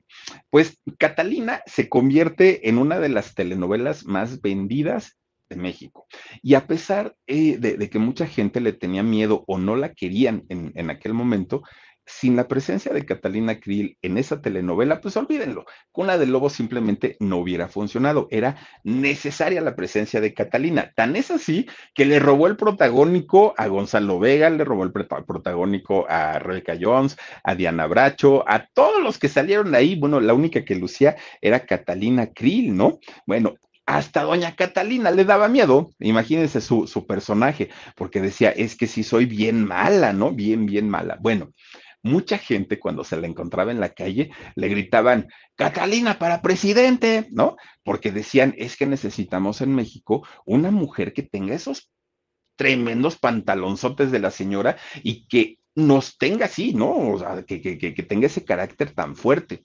pues 0.51 0.79
Catalina 0.99 1.63
se 1.67 1.89
convierte 1.89 2.69
en 2.69 2.79
una 2.79 2.99
de 2.99 3.09
las 3.09 3.35
telenovelas 3.35 4.05
más 4.05 4.41
vendidas 4.41 5.17
de 5.49 5.57
México. 5.57 6.07
Y 6.43 6.55
a 6.55 6.67
pesar 6.67 7.15
eh, 7.27 7.59
de, 7.59 7.91
que 7.91 7.99
mucha 7.99 8.27
gente 8.27 8.61
le 8.61 8.73
tenía 8.73 9.03
miedo 9.03 9.45
o 9.47 9.59
no 9.59 9.77
la 9.77 9.95
querían 9.95 10.45
en, 10.49 10.73
en 10.75 10.91
aquel 10.91 11.15
momento, 11.15 11.63
sin 12.07 12.37
la 12.37 12.47
presencia 12.47 12.93
de 12.93 13.05
Catalina 13.05 13.59
Krill 13.59 13.99
en 14.01 14.17
esa 14.17 14.41
telenovela, 14.41 15.01
pues 15.01 15.17
olvídenlo, 15.17 15.65
con 15.91 16.07
la 16.07 16.17
de 16.17 16.27
Lobo 16.27 16.49
simplemente 16.49 17.17
no 17.19 17.39
hubiera 17.39 17.69
funcionado. 17.69 18.29
Era 18.31 18.57
necesaria 18.85 19.61
la 19.61 19.75
presencia 19.75 20.21
de 20.21 20.33
Catalina. 20.33 20.93
Tan 20.95 21.17
es 21.17 21.31
así 21.31 21.67
que 21.95 22.05
le 22.05 22.21
robó 22.21 22.47
el 22.47 22.57
protagónico 22.57 23.55
a 23.57 23.67
Gonzalo 23.67 24.21
Vega, 24.21 24.49
le 24.51 24.65
robó 24.65 24.85
el 24.85 24.93
protagónico 24.93 26.07
a 26.09 26.39
Rebecca 26.39 26.79
Jones, 26.81 27.17
a 27.43 27.55
Diana 27.57 27.87
Bracho, 27.87 28.49
a 28.49 28.67
todos 28.73 29.03
los 29.03 29.19
que 29.19 29.29
salieron 29.29 29.75
ahí. 29.75 29.97
Bueno, 29.97 30.21
la 30.21 30.35
única 30.35 30.65
que 30.65 30.77
lucía 30.77 31.17
era 31.41 31.67
Catalina 31.67 32.29
Krill, 32.29 32.77
¿no? 32.77 33.01
Bueno, 33.27 33.57
hasta 33.87 34.23
doña 34.23 34.57
Catalina 34.57 35.11
le 35.13 35.25
daba 35.25 35.49
miedo, 35.49 35.93
imagínense 36.01 36.61
su, 36.61 36.87
su, 36.89 37.07
personaje, 37.07 37.71
porque 37.95 38.21
decía, 38.21 38.51
es 38.51 38.77
que 38.77 38.89
sí 38.89 39.05
soy 39.05 39.27
bien 39.27 39.65
mala, 39.65 40.13
¿no? 40.13 40.33
Bien, 40.33 40.67
bien 40.67 40.91
mala. 40.91 41.17
Bueno, 41.21 41.53
mucha 42.03 42.39
gente 42.39 42.79
cuando 42.79 43.05
se 43.05 43.17
la 43.17 43.27
encontraba 43.27 43.71
en 43.71 43.81
la 43.81 43.91
calle 43.95 44.31
le 44.57 44.69
gritaban, 44.69 45.29
Catalina 45.55 46.19
para 46.19 46.43
presidente, 46.43 47.29
¿no? 47.31 47.57
Porque 47.85 48.11
decían, 48.11 48.55
es 48.59 48.77
que 48.77 48.87
necesitamos 48.87 49.61
en 49.61 49.75
México 49.75 50.27
una 50.45 50.71
mujer 50.71 51.13
que 51.13 51.23
tenga 51.23 51.55
esos 51.55 51.91
tremendos 52.57 53.19
pantalonzotes 53.19 54.11
de 54.11 54.19
la 54.19 54.31
señora 54.31 54.77
y 55.03 55.27
que 55.29 55.59
nos 55.75 56.17
tenga 56.17 56.47
así, 56.47 56.73
¿no? 56.73 56.91
O 56.91 57.19
sea, 57.19 57.45
que, 57.45 57.61
que, 57.61 57.79
que 57.79 58.03
tenga 58.03 58.27
ese 58.27 58.45
carácter 58.45 58.93
tan 58.93 59.15
fuerte. 59.15 59.65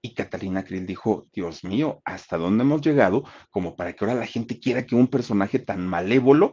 Y 0.00 0.14
Catalina 0.14 0.64
Krill 0.64 0.86
dijo, 0.86 1.26
Dios 1.32 1.64
mío, 1.64 2.00
¿hasta 2.04 2.38
dónde 2.38 2.62
hemos 2.62 2.80
llegado 2.80 3.24
como 3.50 3.74
para 3.74 3.92
que 3.92 4.04
ahora 4.04 4.16
la 4.16 4.26
gente 4.26 4.60
quiera 4.60 4.86
que 4.86 4.94
un 4.94 5.08
personaje 5.08 5.58
tan 5.58 5.86
malévolo 5.86 6.52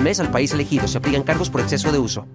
mes 0.00 0.20
al 0.20 0.30
país 0.30 0.52
elegido. 0.52 0.88
Se 0.88 0.98
aplican 0.98 1.22
cargos 1.22 1.50
por 1.50 1.60
exceso 1.60 1.92
de 1.92 1.98
uso. 1.98 2.26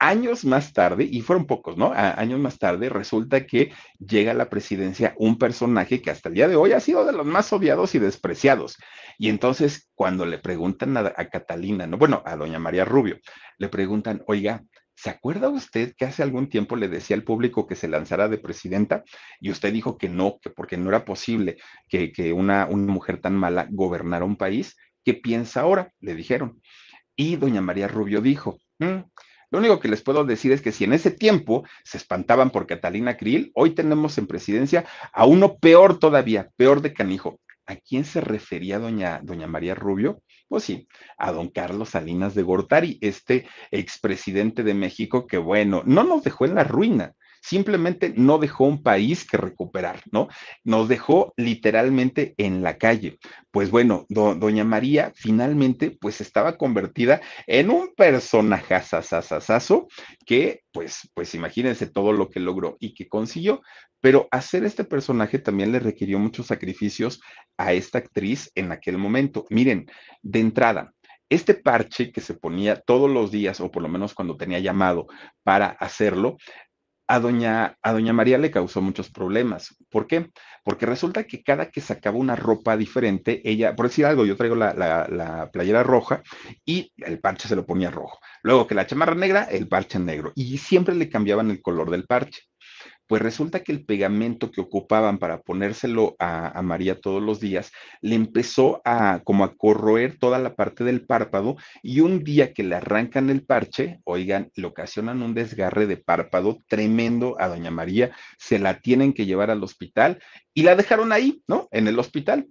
Años 0.00 0.44
más 0.44 0.72
tarde, 0.72 1.08
y 1.10 1.22
fueron 1.22 1.46
pocos, 1.46 1.76
¿no? 1.76 1.92
Años 1.92 2.38
más 2.38 2.56
tarde 2.58 2.88
resulta 2.88 3.46
que 3.46 3.72
llega 3.98 4.30
a 4.30 4.34
la 4.34 4.48
presidencia 4.48 5.12
un 5.18 5.38
personaje 5.38 6.00
que 6.00 6.12
hasta 6.12 6.28
el 6.28 6.36
día 6.36 6.46
de 6.46 6.54
hoy 6.54 6.70
ha 6.70 6.78
sido 6.78 7.04
de 7.04 7.12
los 7.12 7.26
más 7.26 7.52
odiados 7.52 7.96
y 7.96 7.98
despreciados. 7.98 8.76
Y 9.18 9.28
entonces 9.28 9.90
cuando 9.96 10.24
le 10.24 10.38
preguntan 10.38 10.96
a, 10.96 11.00
a 11.00 11.28
Catalina, 11.28 11.88
no, 11.88 11.98
bueno, 11.98 12.22
a 12.24 12.36
doña 12.36 12.60
María 12.60 12.84
Rubio, 12.84 13.18
le 13.58 13.68
preguntan, 13.68 14.22
oiga, 14.28 14.62
¿Se 15.00 15.10
acuerda 15.10 15.48
usted 15.48 15.94
que 15.96 16.06
hace 16.06 16.24
algún 16.24 16.48
tiempo 16.48 16.74
le 16.74 16.88
decía 16.88 17.14
al 17.14 17.22
público 17.22 17.68
que 17.68 17.76
se 17.76 17.86
lanzara 17.86 18.26
de 18.26 18.36
presidenta 18.36 19.04
y 19.38 19.52
usted 19.52 19.72
dijo 19.72 19.96
que 19.96 20.08
no, 20.08 20.40
que 20.42 20.50
porque 20.50 20.76
no 20.76 20.88
era 20.88 21.04
posible 21.04 21.56
que, 21.88 22.32
una, 22.32 22.66
una 22.66 22.92
mujer 22.92 23.20
tan 23.20 23.36
mala 23.36 23.68
gobernara 23.70 24.24
un 24.24 24.34
país? 24.34 24.76
¿Qué 25.08 25.14
piensa 25.14 25.62
ahora? 25.62 25.94
Le 26.00 26.14
dijeron. 26.14 26.60
Y 27.16 27.36
doña 27.36 27.62
María 27.62 27.88
Rubio 27.88 28.20
dijo, 28.20 28.58
mm, 28.78 28.98
lo 29.50 29.58
único 29.58 29.80
que 29.80 29.88
les 29.88 30.02
puedo 30.02 30.22
decir 30.26 30.52
es 30.52 30.60
que 30.60 30.70
si 30.70 30.84
en 30.84 30.92
ese 30.92 31.10
tiempo 31.10 31.64
se 31.82 31.96
espantaban 31.96 32.50
por 32.50 32.66
Catalina 32.66 33.16
Krill, 33.16 33.50
hoy 33.54 33.70
tenemos 33.70 34.18
en 34.18 34.26
presidencia 34.26 34.84
a 35.14 35.24
uno 35.24 35.56
peor 35.56 35.98
todavía, 35.98 36.50
peor 36.56 36.82
de 36.82 36.92
canijo. 36.92 37.40
¿A 37.64 37.76
quién 37.76 38.04
se 38.04 38.20
refería 38.20 38.78
doña, 38.78 39.22
doña 39.22 39.46
María 39.46 39.74
Rubio? 39.74 40.22
Pues 40.46 40.64
sí, 40.64 40.86
a 41.16 41.32
don 41.32 41.48
Carlos 41.48 41.88
Salinas 41.88 42.34
de 42.34 42.42
Gortari, 42.42 42.98
este 43.00 43.48
expresidente 43.70 44.62
de 44.62 44.74
México 44.74 45.26
que, 45.26 45.38
bueno, 45.38 45.82
no 45.86 46.04
nos 46.04 46.22
dejó 46.22 46.44
en 46.44 46.54
la 46.54 46.64
ruina, 46.64 47.14
simplemente 47.42 48.12
no 48.16 48.38
dejó 48.38 48.64
un 48.64 48.82
país 48.82 49.26
que 49.26 49.36
recuperar, 49.36 50.02
¿no? 50.12 50.28
Nos 50.64 50.88
dejó 50.88 51.32
literalmente 51.36 52.34
en 52.36 52.62
la 52.62 52.78
calle. 52.78 53.18
Pues 53.50 53.70
bueno, 53.70 54.06
doña 54.08 54.64
María 54.64 55.12
finalmente 55.14 55.96
pues 56.00 56.20
estaba 56.20 56.56
convertida 56.56 57.20
en 57.46 57.70
un 57.70 57.94
personaje 57.96 58.78
sasasasazo 58.80 59.88
que 60.26 60.62
pues, 60.72 61.10
pues 61.14 61.34
imagínense 61.34 61.86
todo 61.86 62.12
lo 62.12 62.28
que 62.28 62.40
logró 62.40 62.76
y 62.78 62.94
que 62.94 63.08
consiguió, 63.08 63.62
pero 64.00 64.28
hacer 64.30 64.64
este 64.64 64.84
personaje 64.84 65.38
también 65.38 65.72
le 65.72 65.80
requirió 65.80 66.18
muchos 66.18 66.46
sacrificios 66.46 67.20
a 67.56 67.72
esta 67.72 67.98
actriz 67.98 68.50
en 68.54 68.70
aquel 68.72 68.98
momento. 68.98 69.44
Miren, 69.50 69.86
de 70.22 70.40
entrada, 70.40 70.92
este 71.30 71.54
parche 71.54 72.12
que 72.12 72.20
se 72.20 72.34
ponía 72.34 72.80
todos 72.80 73.10
los 73.10 73.30
días, 73.30 73.60
o 73.60 73.70
por 73.70 73.82
lo 73.82 73.88
menos 73.88 74.14
cuando 74.14 74.36
tenía 74.36 74.60
llamado 74.60 75.06
para 75.42 75.66
hacerlo, 75.68 76.36
a 77.08 77.20
doña, 77.20 77.78
a 77.82 77.92
doña 77.92 78.12
María 78.12 78.36
le 78.36 78.50
causó 78.50 78.82
muchos 78.82 79.10
problemas. 79.10 79.74
¿Por 79.90 80.06
qué? 80.06 80.30
Porque 80.62 80.84
resulta 80.84 81.24
que 81.24 81.42
cada 81.42 81.70
que 81.70 81.80
sacaba 81.80 82.18
una 82.18 82.36
ropa 82.36 82.76
diferente, 82.76 83.40
ella, 83.44 83.74
por 83.74 83.86
decir 83.86 84.04
algo, 84.04 84.26
yo 84.26 84.36
traigo 84.36 84.54
la, 84.54 84.74
la, 84.74 85.50
playera 85.50 85.82
roja 85.82 86.22
y 86.66 86.92
el 86.98 87.18
parche 87.18 87.48
se 87.48 87.56
lo 87.56 87.64
ponía 87.64 87.90
rojo. 87.90 88.18
Luego 88.42 88.66
que 88.66 88.74
la 88.74 88.86
chamarra 88.86 89.14
negra, 89.14 89.44
el 89.44 89.68
parche 89.68 89.98
negro. 89.98 90.32
Y 90.34 90.58
siempre 90.58 90.94
le 90.94 91.08
cambiaban 91.08 91.50
el 91.50 91.62
color 91.62 91.90
del 91.90 92.04
parche. 92.04 92.42
Pues 93.08 93.22
resulta 93.22 93.60
que 93.60 93.72
el 93.72 93.86
pegamento 93.86 94.50
que 94.50 94.60
ocupaban 94.60 95.18
para 95.18 95.40
ponérselo 95.40 96.14
a, 96.18 96.60
María 96.62 97.00
todos 97.00 97.22
los 97.22 97.40
días 97.40 97.72
le 98.02 98.14
empezó 98.14 98.82
a 98.84 99.22
como 99.24 99.44
a 99.44 99.56
corroer 99.56 100.18
toda 100.18 100.38
la 100.38 100.54
parte 100.54 100.84
del 100.84 101.06
párpado 101.06 101.56
y 101.82 102.00
un 102.00 102.22
día 102.22 102.52
que 102.52 102.62
le 102.62 102.74
arrancan 102.74 103.30
el 103.30 103.44
parche, 103.46 104.00
oigan, 104.04 104.50
le 104.54 104.66
ocasionan 104.66 105.22
un 105.22 105.32
desgarre 105.32 105.86
de 105.86 105.96
párpado 105.96 106.58
tremendo 106.68 107.36
a 107.40 107.48
doña 107.48 107.70
María, 107.70 108.10
se 108.38 108.58
la 108.58 108.80
tienen 108.80 109.14
que 109.14 109.24
llevar 109.24 109.50
al 109.50 109.64
hospital 109.64 110.20
y 110.52 110.62
la 110.62 110.76
dejaron 110.76 111.10
ahí, 111.10 111.42
¿no? 111.48 111.66
En 111.70 111.88
el 111.88 111.98
hospital. 111.98 112.46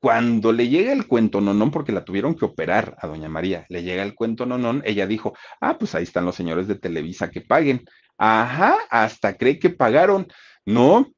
Cuando 0.00 0.50
le 0.52 0.68
llega 0.68 0.94
el 0.94 1.06
cuento 1.06 1.42
nonón, 1.42 1.70
porque 1.70 1.92
la 1.92 2.06
tuvieron 2.06 2.34
que 2.34 2.46
operar 2.46 2.96
a 2.98 3.06
doña 3.06 3.28
María, 3.28 3.66
le 3.68 3.82
llega 3.82 4.02
el 4.02 4.14
cuento 4.14 4.46
nonón, 4.46 4.82
ella 4.86 5.06
dijo, 5.06 5.34
ah, 5.60 5.76
pues 5.78 5.94
ahí 5.94 6.04
están 6.04 6.24
los 6.24 6.34
señores 6.34 6.66
de 6.66 6.76
Televisa 6.76 7.30
que 7.30 7.42
paguen. 7.42 7.84
Ajá, 8.20 8.76
hasta 8.90 9.38
cree 9.38 9.58
que 9.58 9.70
pagaron. 9.70 10.28
No, 10.66 11.10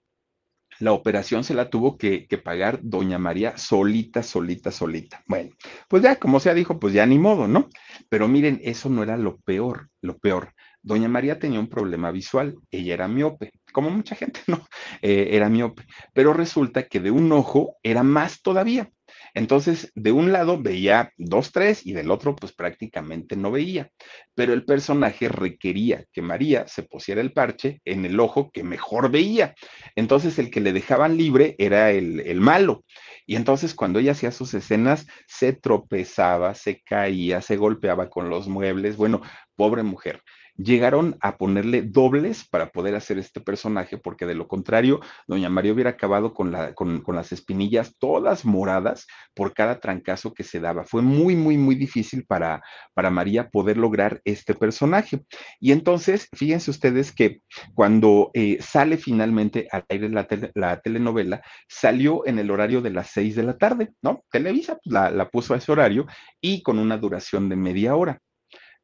la 0.79 0.93
operación 0.93 1.43
se 1.43 1.53
la 1.55 1.69
tuvo 1.69 1.99
que, 1.99 2.29
pagar 2.45 2.79
doña 2.83 3.19
María 3.19 3.59
solita, 3.59 4.23
solita, 4.23 4.71
solita. 4.71 5.23
Bueno, 5.27 5.51
pues 5.89 6.03
ya, 6.05 6.17
como 6.17 6.39
sea, 6.39 6.55
dijo, 6.55 6.79
pues 6.79 6.95
ya 6.95 7.05
ni 7.07 7.19
modo, 7.19 7.49
¿no? 7.49 7.69
Pero 8.09 8.29
miren, 8.29 8.61
eso 8.63 8.89
no 8.89 9.03
era 9.03 9.17
lo 9.17 9.39
peor, 9.39 9.91
lo 10.01 10.17
peor. 10.19 10.55
Doña 10.81 11.09
María 11.09 11.41
tenía 11.41 11.59
un 11.59 11.69
problema 11.69 12.13
visual, 12.13 12.55
ella 12.71 12.95
era 12.95 13.09
miope, 13.09 13.51
como 13.73 13.91
mucha 13.91 14.15
gente, 14.15 14.41
¿no? 14.47 14.65
Eh, 15.03 15.31
era 15.33 15.49
miope, 15.49 15.85
pero 16.13 16.33
resulta 16.33 16.85
que 16.85 17.01
de 17.01 17.11
un 17.11 17.33
ojo 17.33 17.77
era 17.83 18.05
más 18.05 18.43
todavía. 18.43 18.91
Entonces, 19.35 19.91
de 19.95 20.13
un 20.13 20.33
lado 20.33 20.61
veía 20.61 21.13
dos, 21.17 21.53
tres 21.53 21.87
y 21.87 21.93
del 21.93 22.11
otro, 22.11 22.37
pues 22.37 22.53
prácticamente 22.53 23.37
no 23.37 23.51
veía. 23.51 23.91
Pero 24.35 24.53
el 24.53 24.65
personaje 24.65 25.29
requería 25.29 26.05
que 26.13 26.23
María 26.23 26.67
se 26.69 26.83
pusiera 26.83 27.21
el 27.21 27.33
parche 27.33 27.81
en 27.85 28.05
el 28.05 28.21
ojo 28.21 28.51
que 28.53 28.63
mejor 28.63 29.11
veía. 29.11 29.55
Entonces, 29.97 30.39
el 30.39 30.51
que 30.51 30.61
le 30.61 30.73
dejaban 30.73 31.17
libre 31.17 31.55
era 31.59 31.91
el, 31.91 32.21
el 32.21 32.41
malo. 32.41 32.85
Y 33.27 33.37
entonces, 33.37 33.75
cuando 33.75 33.99
ella 33.99 34.13
hacía 34.13 34.33
sus 34.33 34.53
escenas, 34.55 35.07
se 35.27 35.53
tropezaba, 35.53 36.55
se 36.55 36.83
caía, 36.83 37.41
se 37.41 37.57
golpeaba 37.57 38.11
con 38.11 38.29
los 38.29 38.49
muebles. 38.49 38.97
Bueno, 38.97 39.23
pobre 39.57 39.83
mujer 39.83 40.23
llegaron 40.57 41.17
a 41.21 41.37
ponerle 41.37 41.83
dobles 41.83 42.47
para 42.49 42.71
poder 42.71 42.95
hacer 42.95 43.19
este 43.19 43.41
personaje, 43.41 43.99
porque 43.99 44.27
de 44.27 44.35
lo 44.35 44.49
contrario, 44.49 45.01
doña 45.27 45.49
María 45.49 45.73
hubiera 45.73 45.91
acabado 45.91 46.35
con, 46.35 46.53
la, 46.53 46.75
con, 46.75 47.03
las 47.09 47.33
espinillas 47.33 47.97
todas 47.99 48.45
moradas 48.45 49.07
por 49.35 49.55
cada 49.55 49.81
trancazo 49.81 50.35
que 50.35 50.45
se 50.45 50.61
daba. 50.61 50.85
Fue 50.85 51.03
muy, 51.03 51.37
muy, 51.37 51.57
muy 51.57 51.75
difícil 51.75 52.25
para, 52.27 52.63
María 53.11 53.51
poder 53.51 53.77
lograr 53.77 54.21
este 54.25 54.55
personaje. 54.55 55.25
Y 55.61 55.73
entonces, 55.73 56.29
fíjense 56.35 56.71
ustedes 56.71 57.13
que 57.13 57.41
cuando 57.75 58.31
eh, 58.35 58.59
sale 58.61 58.97
finalmente 58.97 59.69
al 59.71 59.85
aire 59.89 60.09
la, 60.09 60.27
la, 60.55 60.81
telenovela, 60.81 61.43
salió 61.69 62.27
en 62.27 62.39
el 62.39 62.51
horario 62.51 62.81
de 62.81 62.91
las 62.91 63.11
seis 63.11 63.35
de 63.35 63.43
la 63.43 63.59
tarde, 63.59 63.91
¿no? 64.03 64.23
Televisa 64.31 64.79
pues, 64.83 64.93
la, 64.93 65.11
la 65.11 65.29
puso 65.29 65.55
a 65.55 65.57
ese 65.57 65.73
horario 65.73 66.07
y 66.41 66.63
con 66.63 66.79
una 66.79 66.97
duración 66.97 67.49
de 67.49 67.57
media 67.57 67.97
hora 67.97 68.21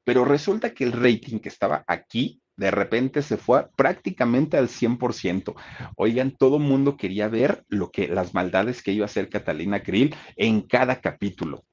pero 0.08 0.24
resulta 0.24 0.72
que 0.72 0.84
el 0.84 0.92
rating 0.92 1.38
que 1.38 1.50
estaba 1.50 1.84
aquí 1.86 2.40
de 2.56 2.70
repente 2.70 3.20
se 3.20 3.36
fue 3.36 3.66
prácticamente 3.76 4.56
al 4.56 4.68
100%. 4.68 5.54
Oigan, 5.96 6.30
todo 6.30 6.58
mundo 6.58 6.96
quería 6.96 7.28
ver 7.28 7.62
lo 7.68 7.90
que 7.90 8.08
las 8.08 8.32
maldades 8.32 8.82
que 8.82 8.92
iba 8.92 9.04
a 9.04 9.12
hacer 9.12 9.28
Catalina 9.28 9.82
Krill 9.82 10.14
en 10.36 10.62
cada 10.62 11.02
capítulo. 11.02 11.66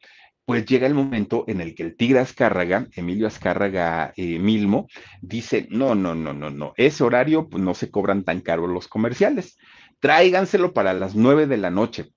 Pues 0.43 0.65
llega 0.65 0.85
el 0.85 0.93
momento 0.93 1.45
en 1.47 1.61
el 1.61 1.75
que 1.75 1.83
el 1.83 1.95
tigre 1.95 2.19
Azcárraga, 2.19 2.87
Emilio 2.91 3.25
Azcárraga 3.25 4.11
eh, 4.17 4.37
Milmo, 4.37 4.89
dice, 5.21 5.67
no, 5.69 5.95
no, 5.95 6.13
no, 6.13 6.33
no, 6.33 6.49
no, 6.49 6.73
ese 6.75 7.05
horario 7.05 7.47
pues, 7.47 7.63
no 7.63 7.73
se 7.73 7.89
cobran 7.89 8.25
tan 8.25 8.41
caros 8.41 8.69
los 8.69 8.89
comerciales, 8.89 9.57
tráiganselo 10.01 10.73
para 10.73 10.93
las 10.93 11.15
nueve 11.15 11.47
de 11.47 11.55
la 11.55 11.69
noche. 11.69 12.11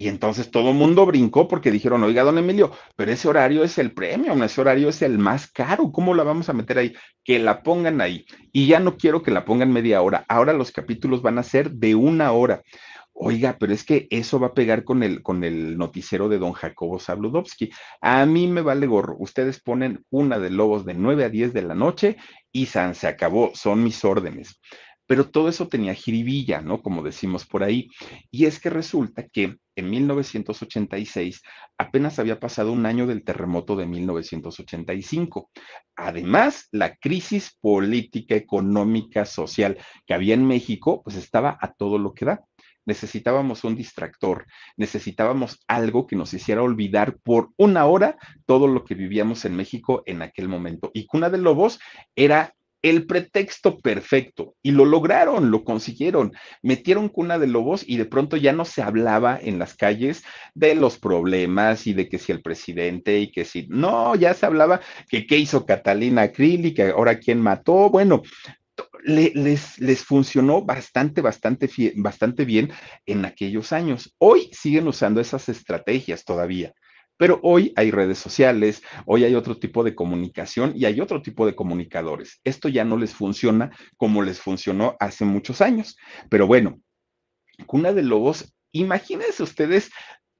Y 0.00 0.08
entonces 0.08 0.50
todo 0.50 0.70
el 0.70 0.76
mundo 0.76 1.04
brincó 1.04 1.46
porque 1.46 1.70
dijeron, 1.70 2.02
oiga, 2.02 2.22
don 2.22 2.38
Emilio, 2.38 2.72
pero 2.96 3.12
ese 3.12 3.28
horario 3.28 3.62
es 3.64 3.76
el 3.76 3.92
premio, 3.92 4.32
ese 4.42 4.58
horario 4.62 4.88
es 4.88 5.02
el 5.02 5.18
más 5.18 5.46
caro, 5.52 5.92
¿cómo 5.92 6.14
la 6.14 6.22
vamos 6.22 6.48
a 6.48 6.54
meter 6.54 6.78
ahí? 6.78 6.94
Que 7.22 7.38
la 7.38 7.62
pongan 7.62 8.00
ahí. 8.00 8.24
Y 8.50 8.66
ya 8.66 8.80
no 8.80 8.96
quiero 8.96 9.22
que 9.22 9.30
la 9.30 9.44
pongan 9.44 9.70
media 9.70 10.00
hora, 10.00 10.24
ahora 10.26 10.54
los 10.54 10.72
capítulos 10.72 11.20
van 11.20 11.36
a 11.36 11.42
ser 11.42 11.72
de 11.72 11.94
una 11.94 12.32
hora. 12.32 12.62
Oiga, 13.12 13.58
pero 13.60 13.74
es 13.74 13.84
que 13.84 14.06
eso 14.08 14.40
va 14.40 14.46
a 14.46 14.54
pegar 14.54 14.84
con 14.84 15.02
el, 15.02 15.22
con 15.22 15.44
el 15.44 15.76
noticiero 15.76 16.30
de 16.30 16.38
don 16.38 16.54
Jacobo 16.54 16.98
Zabludovsky. 16.98 17.70
A 18.00 18.24
mí 18.24 18.46
me 18.46 18.62
vale 18.62 18.86
gorro. 18.86 19.16
Ustedes 19.18 19.60
ponen 19.60 20.06
una 20.08 20.38
de 20.38 20.48
lobos 20.48 20.86
de 20.86 20.94
9 20.94 21.24
a 21.24 21.28
10 21.28 21.52
de 21.52 21.60
la 21.60 21.74
noche 21.74 22.16
y 22.50 22.64
San 22.64 22.94
se 22.94 23.06
acabó, 23.06 23.50
son 23.52 23.84
mis 23.84 24.02
órdenes 24.02 24.58
pero 25.10 25.28
todo 25.28 25.48
eso 25.48 25.66
tenía 25.66 25.92
jiribilla, 25.92 26.60
¿no? 26.60 26.82
Como 26.82 27.02
decimos 27.02 27.44
por 27.44 27.64
ahí. 27.64 27.88
Y 28.30 28.44
es 28.44 28.60
que 28.60 28.70
resulta 28.70 29.26
que 29.26 29.56
en 29.74 29.90
1986 29.90 31.42
apenas 31.76 32.20
había 32.20 32.38
pasado 32.38 32.70
un 32.70 32.86
año 32.86 33.08
del 33.08 33.24
terremoto 33.24 33.74
de 33.74 33.86
1985. 33.86 35.50
Además, 35.96 36.68
la 36.70 36.94
crisis 36.94 37.58
política, 37.60 38.36
económica, 38.36 39.24
social 39.24 39.78
que 40.06 40.14
había 40.14 40.34
en 40.34 40.46
México, 40.46 41.02
pues 41.02 41.16
estaba 41.16 41.58
a 41.60 41.72
todo 41.72 41.98
lo 41.98 42.14
que 42.14 42.26
da. 42.26 42.44
Necesitábamos 42.86 43.64
un 43.64 43.74
distractor, 43.74 44.46
necesitábamos 44.76 45.58
algo 45.66 46.06
que 46.06 46.14
nos 46.14 46.32
hiciera 46.34 46.62
olvidar 46.62 47.18
por 47.24 47.50
una 47.56 47.84
hora 47.86 48.16
todo 48.46 48.68
lo 48.68 48.84
que 48.84 48.94
vivíamos 48.94 49.44
en 49.44 49.56
México 49.56 50.04
en 50.06 50.22
aquel 50.22 50.48
momento. 50.48 50.92
Y 50.94 51.06
Cuna 51.06 51.30
de 51.30 51.38
Lobos 51.38 51.80
era 52.14 52.54
el 52.82 53.06
pretexto 53.06 53.78
perfecto 53.78 54.54
y 54.62 54.70
lo 54.70 54.84
lograron, 54.84 55.50
lo 55.50 55.64
consiguieron. 55.64 56.32
Metieron 56.62 57.08
cuna 57.08 57.38
de 57.38 57.46
lobos 57.46 57.84
y 57.86 57.96
de 57.96 58.06
pronto 58.06 58.36
ya 58.36 58.52
no 58.52 58.64
se 58.64 58.82
hablaba 58.82 59.38
en 59.40 59.58
las 59.58 59.74
calles 59.74 60.22
de 60.54 60.74
los 60.74 60.98
problemas 60.98 61.86
y 61.86 61.92
de 61.92 62.08
que 62.08 62.18
si 62.18 62.32
el 62.32 62.42
presidente 62.42 63.18
y 63.18 63.30
que 63.30 63.44
si 63.44 63.66
no, 63.68 64.14
ya 64.14 64.34
se 64.34 64.46
hablaba 64.46 64.80
que 65.08 65.26
qué 65.26 65.36
hizo 65.36 65.66
Catalina 65.66 66.32
Krill 66.32 66.74
que 66.74 66.84
ahora 66.84 67.18
quién 67.18 67.40
mató. 67.40 67.90
Bueno, 67.90 68.22
les, 69.04 69.78
les, 69.78 70.04
funcionó 70.04 70.62
bastante, 70.62 71.20
bastante, 71.20 71.68
bastante 71.96 72.44
bien 72.44 72.70
en 73.06 73.24
aquellos 73.24 73.72
años. 73.72 74.14
Hoy 74.18 74.50
siguen 74.52 74.88
usando 74.88 75.20
esas 75.20 75.48
estrategias 75.48 76.24
todavía. 76.24 76.74
Pero 77.20 77.38
hoy 77.42 77.74
hay 77.76 77.90
redes 77.90 78.16
sociales, 78.16 78.82
hoy 79.04 79.24
hay 79.24 79.34
otro 79.34 79.58
tipo 79.58 79.84
de 79.84 79.94
comunicación 79.94 80.72
y 80.74 80.86
hay 80.86 81.02
otro 81.02 81.20
tipo 81.20 81.44
de 81.44 81.54
comunicadores. 81.54 82.40
Esto 82.44 82.70
ya 82.70 82.82
no 82.82 82.96
les 82.96 83.12
funciona 83.12 83.70
como 83.98 84.22
les 84.22 84.40
funcionó 84.40 84.96
hace 85.00 85.26
muchos 85.26 85.60
años. 85.60 85.98
Pero 86.30 86.46
bueno, 86.46 86.80
Cuna 87.66 87.92
de 87.92 88.04
Lobos, 88.04 88.54
imagínense 88.72 89.42
ustedes 89.42 89.90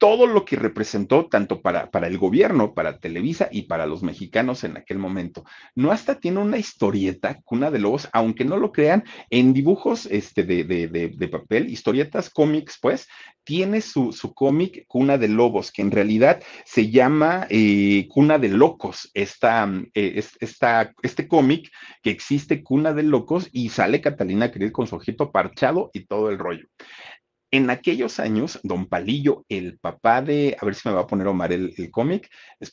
todo 0.00 0.26
lo 0.26 0.46
que 0.46 0.56
representó 0.56 1.26
tanto 1.26 1.60
para, 1.60 1.90
para 1.90 2.06
el 2.06 2.16
gobierno, 2.16 2.72
para 2.72 2.98
Televisa 2.98 3.50
y 3.52 3.62
para 3.64 3.84
los 3.84 4.02
mexicanos 4.02 4.64
en 4.64 4.78
aquel 4.78 4.98
momento. 4.98 5.44
No 5.74 5.92
hasta 5.92 6.18
tiene 6.18 6.40
una 6.40 6.56
historieta, 6.56 7.38
Cuna 7.44 7.70
de 7.70 7.80
Lobos, 7.80 8.08
aunque 8.14 8.46
no 8.46 8.56
lo 8.56 8.72
crean, 8.72 9.04
en 9.28 9.52
dibujos 9.52 10.06
este, 10.06 10.42
de, 10.44 10.64
de, 10.64 11.28
papel, 11.28 11.68
historietas, 11.68 12.30
cómics, 12.30 12.78
pues, 12.80 13.08
tiene 13.44 13.82
su, 13.82 14.12
su 14.12 14.32
cómic 14.32 14.86
Cuna 14.86 15.18
de 15.18 15.28
Lobos, 15.28 15.70
que 15.70 15.82
en 15.82 15.90
realidad 15.90 16.42
se 16.64 16.90
llama 16.90 17.46
eh, 17.50 18.06
Cuna 18.08 18.38
de 18.38 18.48
Locos, 18.48 19.10
esta, 19.12 19.70
eh, 19.92 20.24
esta, 20.40 20.94
este 21.02 21.28
cómic 21.28 21.70
que 22.02 22.10
existe 22.10 22.62
Cuna 22.62 22.94
de 22.94 23.02
Locos 23.02 23.50
y 23.52 23.68
sale 23.68 24.00
Catalina 24.00 24.50
Krill 24.50 24.72
con 24.72 24.86
su 24.86 24.96
ojito 24.96 25.30
parchado 25.30 25.90
y 25.92 26.06
todo 26.06 26.30
el 26.30 26.38
rollo. 26.38 26.66
En 27.52 27.68
aquellos 27.68 28.20
años, 28.20 28.60
don 28.62 28.86
Palillo, 28.86 29.44
el 29.48 29.78
papá 29.78 30.22
de, 30.22 30.56
a 30.60 30.64
ver 30.64 30.76
si 30.76 30.88
me 30.88 30.94
va 30.94 31.00
a 31.00 31.06
poner 31.06 31.26
Omar 31.26 31.52
el, 31.52 31.74
cómic. 31.90 32.28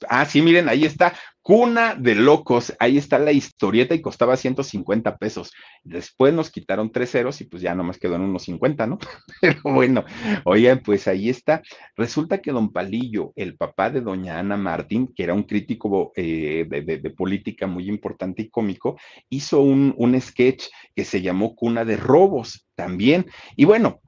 Ah, 0.07 0.25
sí, 0.25 0.41
miren, 0.41 0.69
ahí 0.69 0.85
está, 0.85 1.13
Cuna 1.41 1.95
de 1.95 2.13
Locos, 2.13 2.75
ahí 2.79 2.97
está 2.97 3.17
la 3.17 3.31
historieta 3.31 3.95
y 3.95 4.01
costaba 4.01 4.37
150 4.37 5.17
pesos. 5.17 5.51
Después 5.83 6.31
nos 6.33 6.51
quitaron 6.51 6.91
tres 6.91 7.11
ceros 7.11 7.41
y 7.41 7.45
pues 7.45 7.63
ya 7.63 7.73
nomás 7.73 7.97
quedó 7.97 8.17
en 8.17 8.21
unos 8.21 8.43
50, 8.43 8.85
¿no? 8.85 8.99
Pero 9.41 9.61
bueno, 9.63 10.05
oigan, 10.43 10.81
pues 10.83 11.07
ahí 11.07 11.29
está. 11.29 11.63
Resulta 11.95 12.39
que 12.39 12.51
don 12.51 12.71
Palillo, 12.71 13.33
el 13.35 13.57
papá 13.57 13.89
de 13.89 14.01
doña 14.01 14.37
Ana 14.37 14.57
Martín, 14.57 15.11
que 15.15 15.23
era 15.23 15.33
un 15.33 15.43
crítico 15.43 16.11
eh, 16.15 16.67
de, 16.69 17.09
política 17.09 17.65
muy 17.65 17.89
importante 17.89 18.43
y 18.43 18.49
cómico, 18.49 18.99
hizo 19.29 19.61
un, 19.61 19.95
un 19.97 20.19
sketch 20.21 20.65
que 20.95 21.03
se 21.03 21.21
llamó 21.21 21.55
Cuna 21.55 21.83
de 21.83 21.97
Robos 21.97 22.67
también. 22.75 23.25
Y 23.55 23.65
bueno, 23.65 24.01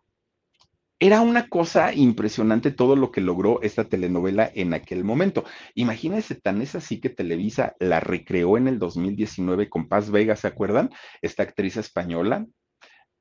era 1.00 1.22
una 1.22 1.48
cosa 1.48 1.94
impresionante 1.94 2.72
todo 2.72 2.96
lo 2.98 3.12
que 3.12 3.22
logró 3.22 3.62
esta 3.62 3.86
telenovela 3.86 4.52
en 4.54 4.74
aquel 4.74 5.06
momento. 5.06 5.46
Imagínense, 5.76 6.36
tan 6.36 6.62
es 6.62 6.76
así 6.76 7.00
que 7.00 7.10
Televisa 7.10 7.76
la 7.80 8.02
recreó 8.02 8.58
en 8.58 8.68
el 8.68 8.80
2019 8.80 9.70
con 9.70 9.88
Paz 9.88 10.12
Vega, 10.12 10.36
¿se 10.36 10.48
acuerdan? 10.48 10.90
Esta 11.22 11.44
actriz 11.44 11.78
española. 11.78 12.46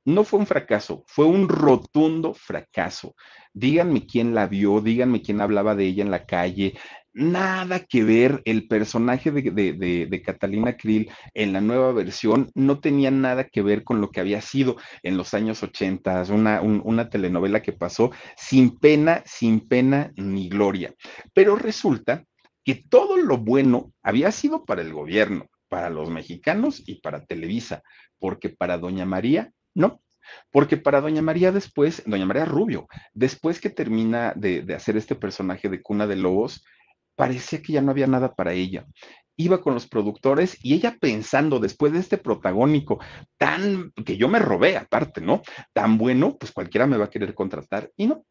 No 0.05 0.23
fue 0.23 0.39
un 0.39 0.47
fracaso, 0.47 1.03
fue 1.07 1.25
un 1.25 1.47
rotundo 1.47 2.33
fracaso. 2.33 3.15
Díganme 3.53 4.05
quién 4.05 4.33
la 4.33 4.47
vio, 4.47 4.81
díganme 4.81 5.21
quién 5.21 5.39
hablaba 5.39 5.75
de 5.75 5.85
ella 5.85 6.03
en 6.03 6.11
la 6.11 6.25
calle, 6.25 6.77
nada 7.13 7.79
que 7.79 8.03
ver, 8.03 8.41
el 8.45 8.67
personaje 8.67 9.31
de, 9.31 10.21
Catalina 10.23 10.77
Krill 10.77 11.11
en 11.33 11.53
la 11.53 11.61
nueva 11.61 11.91
versión 11.91 12.51
no 12.55 12.79
tenía 12.79 13.11
nada 13.11 13.45
que 13.45 13.61
ver 13.61 13.83
con 13.83 14.01
lo 14.01 14.11
que 14.11 14.19
había 14.19 14.41
sido 14.41 14.77
en 15.03 15.17
los 15.17 15.33
años 15.33 15.63
80, 15.63 16.25
una, 16.29 16.61
una 16.61 17.09
telenovela 17.09 17.61
que 17.61 17.73
pasó 17.73 18.11
sin 18.37 18.77
pena, 18.77 19.23
sin 19.25 19.67
pena 19.67 20.11
ni 20.15 20.49
gloria. 20.49 20.93
Pero 21.33 21.55
resulta 21.55 22.25
que 22.63 22.75
todo 22.75 23.17
lo 23.17 23.37
bueno 23.37 23.91
había 24.03 24.31
sido 24.31 24.65
para 24.65 24.81
el 24.81 24.93
gobierno, 24.93 25.47
para 25.69 25.89
los 25.89 26.09
mexicanos 26.09 26.83
y 26.85 27.01
para 27.01 27.25
Televisa, 27.25 27.81
porque 28.19 28.49
para 28.49 28.77
Doña 28.77 29.05
María, 29.05 29.51
no. 29.73 30.01
Porque 30.51 30.77
para 30.77 31.01
Doña 31.01 31.23
María 31.23 31.51
después, 31.51 32.03
Doña 32.05 32.25
María 32.25 32.45
Rubio, 32.45 32.87
después 33.13 33.59
que 33.59 33.71
termina 33.71 34.33
de, 34.35 34.61
de 34.61 34.75
hacer 34.75 34.95
este 34.95 35.15
personaje 35.15 35.69
de 35.69 35.81
Cuna 35.81 36.05
de 36.05 36.17
Lobos, 36.17 36.63
parecía 37.19 37.61
que 37.61 37.73
ya 37.73 37.81
no 37.81 37.91
había 37.91 38.07
nada 38.07 38.33
para 38.33 38.53
ella. 38.53 38.85
Iba 39.35 39.61
con 39.61 39.73
los 39.73 39.89
productores 39.89 40.57
y 40.63 40.73
ella 40.73 40.95
pensando 41.01 41.59
después 41.59 41.91
de 41.91 41.99
este 41.99 42.17
protagónico 42.17 42.99
tan 43.37 43.91
que 44.05 44.15
yo 44.15 44.29
me 44.29 44.39
robé 44.39 44.77
aparte, 44.77 45.19
¿no? 45.19 45.41
Tan 45.73 45.97
bueno, 45.97 46.37
pues 46.39 46.53
cualquiera 46.53 46.87
me 46.87 46.95
va 46.95 47.05
a 47.05 47.09
querer 47.09 47.35
contratar 47.35 47.91
y 47.97 48.07
no, 48.07 48.23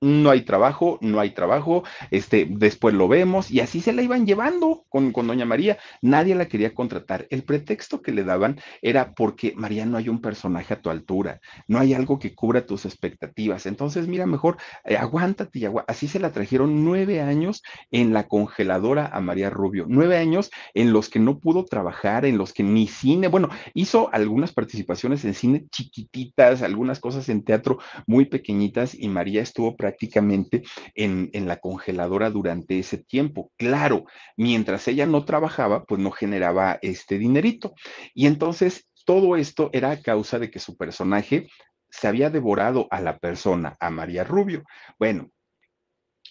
no 0.00 0.30
hay 0.30 0.42
trabajo, 0.42 0.98
no 1.00 1.20
hay 1.20 1.30
trabajo, 1.30 1.84
este, 2.10 2.46
después 2.48 2.94
lo 2.94 3.08
vemos, 3.08 3.50
y 3.50 3.60
así 3.60 3.80
se 3.80 3.92
la 3.92 4.02
iban 4.02 4.26
llevando 4.26 4.84
con, 4.88 5.12
con, 5.12 5.26
doña 5.26 5.44
María. 5.44 5.78
Nadie 6.02 6.34
la 6.34 6.46
quería 6.46 6.74
contratar. 6.74 7.26
El 7.30 7.44
pretexto 7.44 8.02
que 8.02 8.12
le 8.12 8.24
daban 8.24 8.60
era 8.82 9.14
porque, 9.14 9.54
María, 9.56 9.86
no 9.86 9.96
hay 9.96 10.08
un 10.08 10.20
personaje 10.20 10.74
a 10.74 10.80
tu 10.80 10.90
altura, 10.90 11.40
no 11.66 11.78
hay 11.78 11.94
algo 11.94 12.18
que 12.18 12.34
cubra 12.34 12.66
tus 12.66 12.84
expectativas. 12.84 13.66
Entonces, 13.66 14.06
mira, 14.06 14.26
mejor 14.26 14.56
eh, 14.84 14.96
aguántate 14.96 15.58
y 15.58 15.66
Así 15.86 16.08
se 16.08 16.20
la 16.20 16.32
trajeron 16.32 16.84
nueve 16.84 17.20
años 17.20 17.62
en 17.90 18.12
la 18.12 18.28
congeladora 18.28 19.06
a 19.06 19.20
María 19.20 19.50
Rubio, 19.50 19.86
nueve 19.88 20.16
años 20.16 20.50
en 20.74 20.92
los 20.92 21.08
que 21.08 21.18
no 21.18 21.38
pudo 21.38 21.64
trabajar, 21.64 22.24
en 22.24 22.38
los 22.38 22.52
que 22.52 22.62
ni 22.62 22.86
cine, 22.86 23.28
bueno, 23.28 23.48
hizo 23.74 24.10
algunas 24.12 24.52
participaciones 24.52 25.24
en 25.24 25.34
cine 25.34 25.66
chiquititas, 25.70 26.62
algunas 26.62 27.00
cosas 27.00 27.28
en 27.28 27.42
teatro 27.44 27.78
muy 28.06 28.26
pequeñitas, 28.26 28.94
y 28.94 29.08
María 29.08 29.42
estuvo 29.42 29.76
prácticamente 29.86 30.64
en, 30.96 31.30
la 31.46 31.58
congeladora 31.58 32.28
durante 32.30 32.76
ese 32.80 32.98
tiempo. 32.98 33.52
Claro, 33.56 34.04
mientras 34.36 34.88
ella 34.88 35.06
no 35.06 35.24
trabajaba, 35.24 35.84
pues 35.84 36.00
no 36.00 36.10
generaba 36.10 36.80
este 36.82 37.18
dinerito. 37.18 37.72
Y 38.12 38.26
entonces 38.26 38.88
todo 39.04 39.36
esto 39.36 39.70
era 39.72 39.92
a 39.92 40.02
causa 40.02 40.40
de 40.40 40.50
que 40.50 40.58
su 40.58 40.76
personaje 40.76 41.46
se 41.88 42.08
había 42.08 42.30
devorado 42.30 42.88
a 42.90 43.00
la 43.00 43.18
persona, 43.18 43.76
a 43.78 43.90
María 43.90 44.24
Rubio. 44.24 44.64
Bueno, 44.98 45.30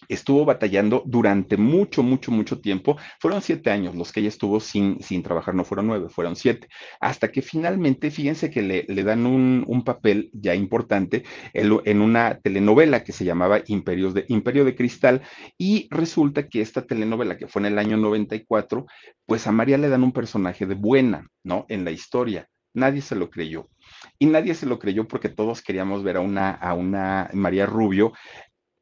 estuvo 0.08 0.44
batallando 0.44 1.02
durante 1.06 1.56
mucho, 1.56 2.02
mucho, 2.02 2.30
mucho 2.30 2.60
tiempo. 2.60 2.96
Fueron 3.20 3.42
siete 3.42 3.70
años 3.70 3.94
los 3.94 4.12
que 4.12 4.20
ella 4.20 4.28
estuvo 4.28 4.60
sin, 4.60 5.02
sin 5.02 5.22
trabajar, 5.22 5.54
no 5.54 5.64
fueron 5.64 5.86
nueve, 5.86 6.08
fueron 6.08 6.36
siete. 6.36 6.68
Hasta 7.00 7.28
que 7.28 7.42
finalmente, 7.42 8.10
fíjense 8.10 8.50
que 8.50 8.62
le, 8.62 8.84
le 8.88 9.02
dan 9.02 9.26
un, 9.26 9.64
un, 9.66 9.84
papel 9.84 10.30
ya 10.32 10.54
importante 10.54 11.24
en, 11.52 11.78
en, 11.84 12.00
una 12.00 12.38
telenovela 12.38 13.04
que 13.04 13.12
se 13.12 13.24
llamaba 13.24 13.60
Imperios 13.66 14.14
de, 14.14 14.24
Imperio 14.28 14.64
de 14.64 14.74
Cristal. 14.74 15.22
Y 15.58 15.88
resulta 15.90 16.48
que 16.48 16.60
esta 16.60 16.82
telenovela, 16.82 17.36
que 17.36 17.48
fue 17.48 17.60
en 17.60 17.66
el 17.66 17.78
año 17.78 17.96
94, 17.96 18.86
pues 19.26 19.46
a 19.46 19.52
María 19.52 19.78
le 19.78 19.88
dan 19.88 20.02
un 20.02 20.12
personaje 20.12 20.66
de 20.66 20.74
buena, 20.74 21.28
¿no? 21.44 21.66
En 21.68 21.84
la 21.84 21.90
historia. 21.90 22.48
Nadie 22.74 23.00
se 23.00 23.16
lo 23.16 23.30
creyó. 23.30 23.70
Y 24.18 24.26
nadie 24.26 24.54
se 24.54 24.66
lo 24.66 24.78
creyó 24.78 25.08
porque 25.08 25.30
todos 25.30 25.62
queríamos 25.62 26.02
ver 26.02 26.18
a 26.18 26.20
una, 26.20 26.50
a 26.50 26.74
una 26.74 27.30
María 27.32 27.64
Rubio 27.64 28.12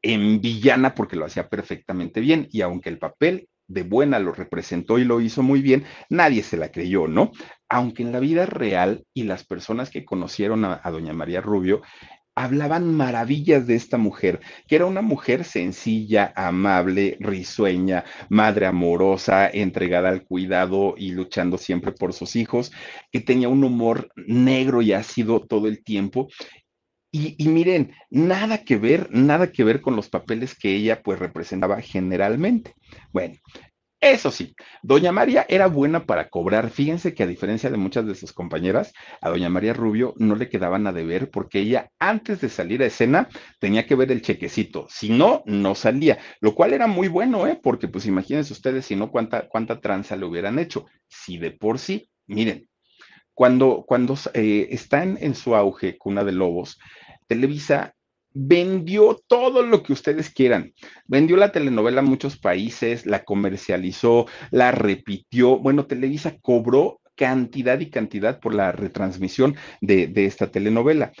en 0.05 0.39
villana 0.39 0.93
porque 0.93 1.15
lo 1.15 1.25
hacía 1.25 1.49
perfectamente 1.49 2.21
bien 2.21 2.47
y 2.51 2.61
aunque 2.61 2.89
el 2.89 2.99
papel 2.99 3.49
de 3.67 3.81
buena 3.81 4.19
lo 4.19 4.31
representó 4.31 4.99
y 4.99 5.03
lo 5.03 5.19
hizo 5.19 5.41
muy 5.41 5.63
bien, 5.63 5.85
nadie 6.09 6.43
se 6.43 6.57
la 6.57 6.71
creyó, 6.71 7.07
¿no? 7.07 7.31
Aunque 7.67 8.03
en 8.03 8.11
la 8.11 8.19
vida 8.19 8.45
real 8.45 9.03
y 9.15 9.23
las 9.23 9.43
personas 9.43 9.89
que 9.89 10.05
conocieron 10.05 10.63
a, 10.63 10.79
doña 10.91 11.13
María 11.13 11.41
Rubio 11.41 11.81
hablaban 12.35 12.93
maravillas 12.93 13.65
de 13.65 13.75
esta 13.75 13.97
mujer, 13.97 14.41
que 14.67 14.75
era 14.75 14.85
una 14.85 15.01
mujer 15.01 15.43
sencilla, 15.43 16.33
amable, 16.35 17.17
risueña, 17.19 18.03
madre 18.29 18.67
amorosa, 18.67 19.49
entregada 19.49 20.09
al 20.09 20.25
cuidado 20.25 20.93
y 20.97 21.13
luchando 21.13 21.57
siempre 21.57 21.93
por 21.93 22.13
sus 22.13 22.35
hijos, 22.35 22.71
que 23.11 23.21
tenía 23.21 23.47
un 23.47 23.63
humor 23.63 24.09
negro 24.17 24.83
y 24.83 24.91
ácido 24.93 25.39
todo 25.39 25.67
el 25.67 25.83
tiempo 25.83 26.27
y, 27.37 27.47
miren, 27.47 27.93
nada 28.09 28.63
que 28.63 28.77
ver, 28.77 29.09
nada 29.11 29.51
que 29.51 29.63
ver 29.63 29.81
con 29.81 29.95
los 29.95 30.09
papeles 30.09 30.57
que 30.57 30.75
ella 30.75 31.01
pues 31.01 31.19
representaba 31.19 31.81
generalmente. 31.81 32.73
Bueno, 33.13 33.35
eso 34.01 34.31
sí, 34.31 34.55
doña 34.83 35.11
María 35.11 35.45
era 35.47 35.67
buena 35.67 36.05
para 36.05 36.29
cobrar. 36.29 36.69
Fíjense 36.69 37.13
que 37.13 37.23
a 37.23 37.27
diferencia 37.27 37.69
de 37.69 37.77
muchas 37.77 38.05
de 38.05 38.15
sus 38.15 38.33
compañeras, 38.33 38.93
a 39.21 39.29
doña 39.29 39.49
María 39.49 39.73
Rubio 39.73 40.13
no 40.17 40.35
le 40.35 40.49
quedaban 40.49 40.85
a 40.87 40.93
deber 40.93 41.31
porque 41.31 41.59
ella 41.59 41.89
antes 41.99 42.41
de 42.41 42.49
salir 42.49 42.83
a 42.83 42.87
escena 42.87 43.29
tenía 43.59 43.85
que 43.87 43.95
ver 43.95 44.11
el 44.11 44.21
chequecito. 44.21 44.85
Si 44.89 45.09
no, 45.09 45.41
no 45.45 45.73
salía, 45.73 46.19
lo 46.41 46.53
cual 46.53 46.73
era 46.73 46.85
muy 46.85 47.07
bueno, 47.07 47.47
¿eh? 47.47 47.59
Porque 47.61 47.87
pues 47.87 48.05
imagínense 48.05 48.53
ustedes 48.53 48.85
si 48.85 48.95
no 48.95 49.09
cuánta, 49.09 49.47
cuánta 49.47 49.79
tranza 49.79 50.15
le 50.15 50.25
hubieran 50.25 50.59
hecho. 50.59 50.85
Si 51.07 51.37
de 51.37 51.51
por 51.51 51.79
sí, 51.79 52.09
miren, 52.27 52.67
cuando, 53.35 53.83
cuando 53.85 54.17
eh, 54.33 54.69
están 54.71 55.17
en 55.19 55.35
su 55.35 55.55
auge 55.55 55.97
Cuna 55.97 56.23
de 56.23 56.31
Lobos, 56.31 56.79
Televisa 57.27 57.95
vendió 58.35 59.21
todo 59.27 59.63
lo 59.63 59.81
que 59.81 59.93
ustedes 59.93 60.29
quieran. 60.29 60.73
Vendió 61.07 61.37
la 61.37 61.51
telenovela 61.51 62.01
a 62.01 62.03
muchos 62.03 62.37
países, 62.37 63.05
la 63.05 63.23
comercializó, 63.23 64.27
la 64.51 64.71
repitió. 64.71 65.57
Bueno, 65.57 65.85
Televisa 65.85 66.37
cobró 66.41 66.99
cantidad 67.15 67.79
y 67.79 67.89
cantidad 67.89 68.39
por 68.41 68.53
la 68.53 68.73
retransmisión 68.73 69.55
de, 69.79 70.11
esta 70.15 70.51
telenovela. 70.51 71.13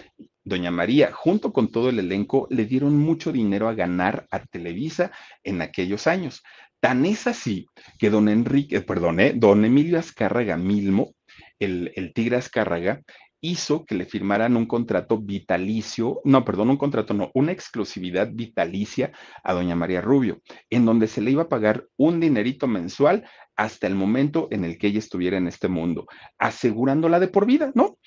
Doña 0.43 0.71
María, 0.71 1.11
junto 1.11 1.53
con 1.53 1.71
todo 1.71 1.89
el 1.89 1.99
elenco, 1.99 2.47
le 2.51 2.65
dieron 2.65 2.97
mucho 2.97 3.31
dinero 3.31 3.69
a 3.69 3.73
ganar 3.73 4.27
a 4.29 4.45
Televisa 4.45 5.11
en 5.43 5.61
aquellos 5.61 6.05
años. 6.07 6.43
Tan 6.81 7.05
es 7.05 7.25
así 7.25 7.65
que 7.97 8.09
don 8.09 8.27
Enrique, 8.27 8.81
perdón, 8.81 9.21
eh, 9.21 9.33
don 9.33 9.65
Emilio 9.65 9.97
Azcárraga 9.97 10.57
Milmo, 10.57 11.15
el, 11.57 11.91
el 11.95 12.13
Tigre 12.13 12.35
Azcárraga, 12.35 13.01
hizo 13.45 13.85
que 13.85 13.95
le 13.95 14.05
firmaran 14.05 14.57
un 14.57 14.65
contrato 14.65 15.19
vitalicio, 15.19 16.21
no, 16.23 16.43
perdón, 16.43 16.71
un 16.71 16.77
contrato, 16.77 17.13
no, 17.13 17.31
una 17.33 17.51
exclusividad 17.51 18.29
vitalicia 18.31 19.11
a 19.43 19.53
doña 19.53 19.75
María 19.75 20.01
Rubio, 20.01 20.41
en 20.69 20.85
donde 20.85 21.07
se 21.07 21.21
le 21.21 21.31
iba 21.31 21.43
a 21.43 21.49
pagar 21.49 21.85
un 21.97 22.19
dinerito 22.19 22.67
mensual 22.67 23.27
hasta 23.55 23.87
el 23.87 23.95
momento 23.95 24.47
en 24.51 24.65
el 24.65 24.77
que 24.77 24.87
ella 24.87 24.99
estuviera 24.99 25.37
en 25.37 25.47
este 25.47 25.67
mundo, 25.67 26.07
asegurándola 26.37 27.19
de 27.19 27.27
por 27.27 27.45
vida, 27.45 27.71
¿no? 27.75 27.97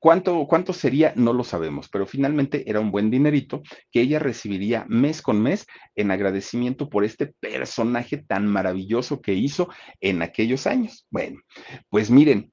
¿Cuánto, 0.00 0.46
¿Cuánto 0.46 0.72
sería? 0.72 1.12
No 1.16 1.32
lo 1.32 1.42
sabemos, 1.42 1.88
pero 1.88 2.06
finalmente 2.06 2.70
era 2.70 2.78
un 2.78 2.92
buen 2.92 3.10
dinerito 3.10 3.62
que 3.90 4.00
ella 4.00 4.20
recibiría 4.20 4.86
mes 4.88 5.22
con 5.22 5.42
mes 5.42 5.66
en 5.96 6.12
agradecimiento 6.12 6.88
por 6.88 7.04
este 7.04 7.34
personaje 7.40 8.16
tan 8.18 8.46
maravilloso 8.46 9.20
que 9.20 9.34
hizo 9.34 9.68
en 10.00 10.22
aquellos 10.22 10.68
años. 10.68 11.06
Bueno, 11.10 11.40
pues 11.88 12.10
miren, 12.10 12.52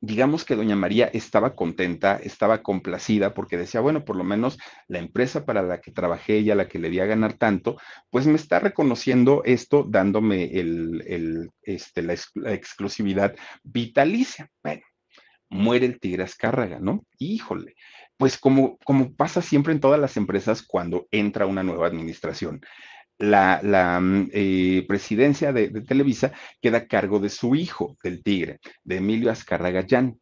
digamos 0.00 0.44
que 0.44 0.56
doña 0.56 0.76
María 0.76 1.10
estaba 1.12 1.54
contenta, 1.54 2.16
estaba 2.16 2.62
complacida 2.62 3.34
porque 3.34 3.58
decía, 3.58 3.80
bueno, 3.80 4.04
por 4.04 4.16
lo 4.16 4.24
menos 4.24 4.58
la 4.88 4.98
empresa 4.98 5.44
para 5.44 5.62
la 5.62 5.80
que 5.80 5.92
trabajé 5.92 6.38
ella, 6.38 6.54
la 6.54 6.68
que 6.68 6.78
le 6.78 6.90
di 6.90 7.00
a 7.00 7.06
ganar 7.06 7.34
tanto, 7.34 7.76
pues 8.10 8.26
me 8.26 8.36
está 8.36 8.58
reconociendo 8.60 9.42
esto, 9.44 9.84
dándome 9.88 10.44
el, 10.58 11.50
este, 11.62 12.02
la, 12.02 12.14
exclusividad 12.14 13.34
vitalicia. 13.62 14.48
Bueno, 14.62 14.82
muere 15.50 15.86
el 15.86 16.00
tigre 16.00 16.22
Azcárraga, 16.22 16.78
¿no? 16.80 17.04
Híjole, 17.18 17.74
pues 18.16 18.38
como, 18.38 18.78
como 18.84 19.14
pasa 19.14 19.42
siempre 19.42 19.72
en 19.72 19.80
todas 19.80 20.00
las 20.00 20.16
empresas 20.16 20.62
cuando 20.62 21.08
entra 21.10 21.46
una 21.46 21.62
nueva 21.62 21.86
administración 21.86 22.60
la, 23.20 24.00
mm, 24.00 24.30
eh, 24.32 24.84
presidencia 24.88 25.52
de, 25.52 25.68
Televisa 25.82 26.32
queda 26.60 26.78
a 26.78 26.86
cargo 26.86 27.20
de 27.20 27.28
su 27.28 27.54
hijo, 27.54 27.96
del 28.02 28.22
tigre, 28.22 28.60
de 28.82 28.96
Emilio 28.96 29.30
Azcarragayán. 29.30 30.18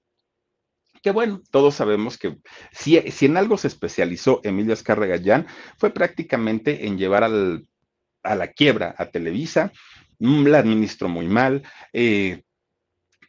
Que 1.00 1.12
bueno, 1.12 1.40
todos 1.50 1.76
sabemos 1.76 2.18
que 2.18 2.38
si, 2.72 3.00
si 3.12 3.26
en 3.26 3.36
algo 3.36 3.56
se 3.56 3.68
especializó 3.68 4.40
Emilio 4.42 4.72
Azcarragayán 4.72 5.46
fue 5.78 5.90
prácticamente 5.90 6.86
en 6.86 6.98
llevar 6.98 7.24
a 7.24 8.34
la 8.34 8.48
quiebra 8.48 8.94
a 8.98 9.06
Televisa, 9.06 9.72
mm, 10.18 10.46
la 10.46 10.58
administró 10.58 11.08
muy 11.08 11.28
mal, 11.28 11.62
eh, 11.92 12.42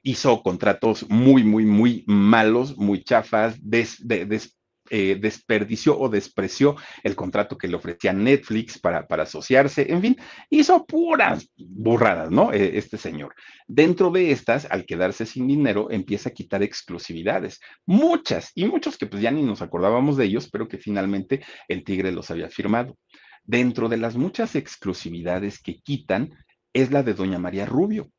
hizo 0.02 0.42
contratos 0.42 1.08
muy, 1.10 1.44
muy, 1.44 1.66
muy 1.66 2.04
malos, 2.08 2.76
muy 2.78 3.04
chafas, 3.04 3.58
des, 3.62 4.00
eh, 4.90 5.18
desperdició 5.20 6.00
o 6.00 6.10
despreció 6.10 6.76
el 7.04 7.16
contrato 7.16 7.58
que 7.58 7.68
le 7.68 7.76
ofrecía 7.76 8.14
Netflix 8.14 8.80
para, 8.80 9.08
para 9.08 9.24
asociarse, 9.24 9.92
en 9.92 10.02
fin, 10.02 10.18
hizo 10.50 10.86
puras 10.86 11.50
burradas, 11.58 12.32
¿no? 12.32 12.52
Eh, 12.54 12.78
este 12.78 12.98
señor. 12.98 13.34
Dentro 13.68 14.12
de 14.12 14.32
estas, 14.32 14.66
al 14.66 14.86
quedarse 14.86 15.26
sin 15.26 15.48
dinero, 15.48 15.90
empieza 15.92 16.30
a 16.30 16.34
quitar 16.34 16.64
exclusividades, 16.64 17.60
muchas 17.86 18.52
y 18.56 18.66
muchos 18.66 18.98
que 18.98 19.06
pues 19.06 19.22
ya 19.22 19.32
ni 19.32 19.44
nos 19.44 19.62
acordábamos 19.62 20.18
de 20.18 20.26
ellos, 20.26 20.50
pero 20.50 20.68
que 20.68 20.78
finalmente 20.78 21.42
el 21.68 21.84
tigre 21.84 22.12
los 22.12 22.32
había 22.32 22.50
firmado. 22.50 22.98
Dentro 23.44 23.90
de 23.90 23.98
las 23.98 24.16
muchas 24.16 24.56
exclusividades 24.56 25.62
que 25.62 25.80
quitan 25.80 26.34
es 26.74 26.92
la 26.92 27.04
de 27.04 27.14
doña 27.14 27.40
María 27.40 27.66
Rubio 27.66 28.12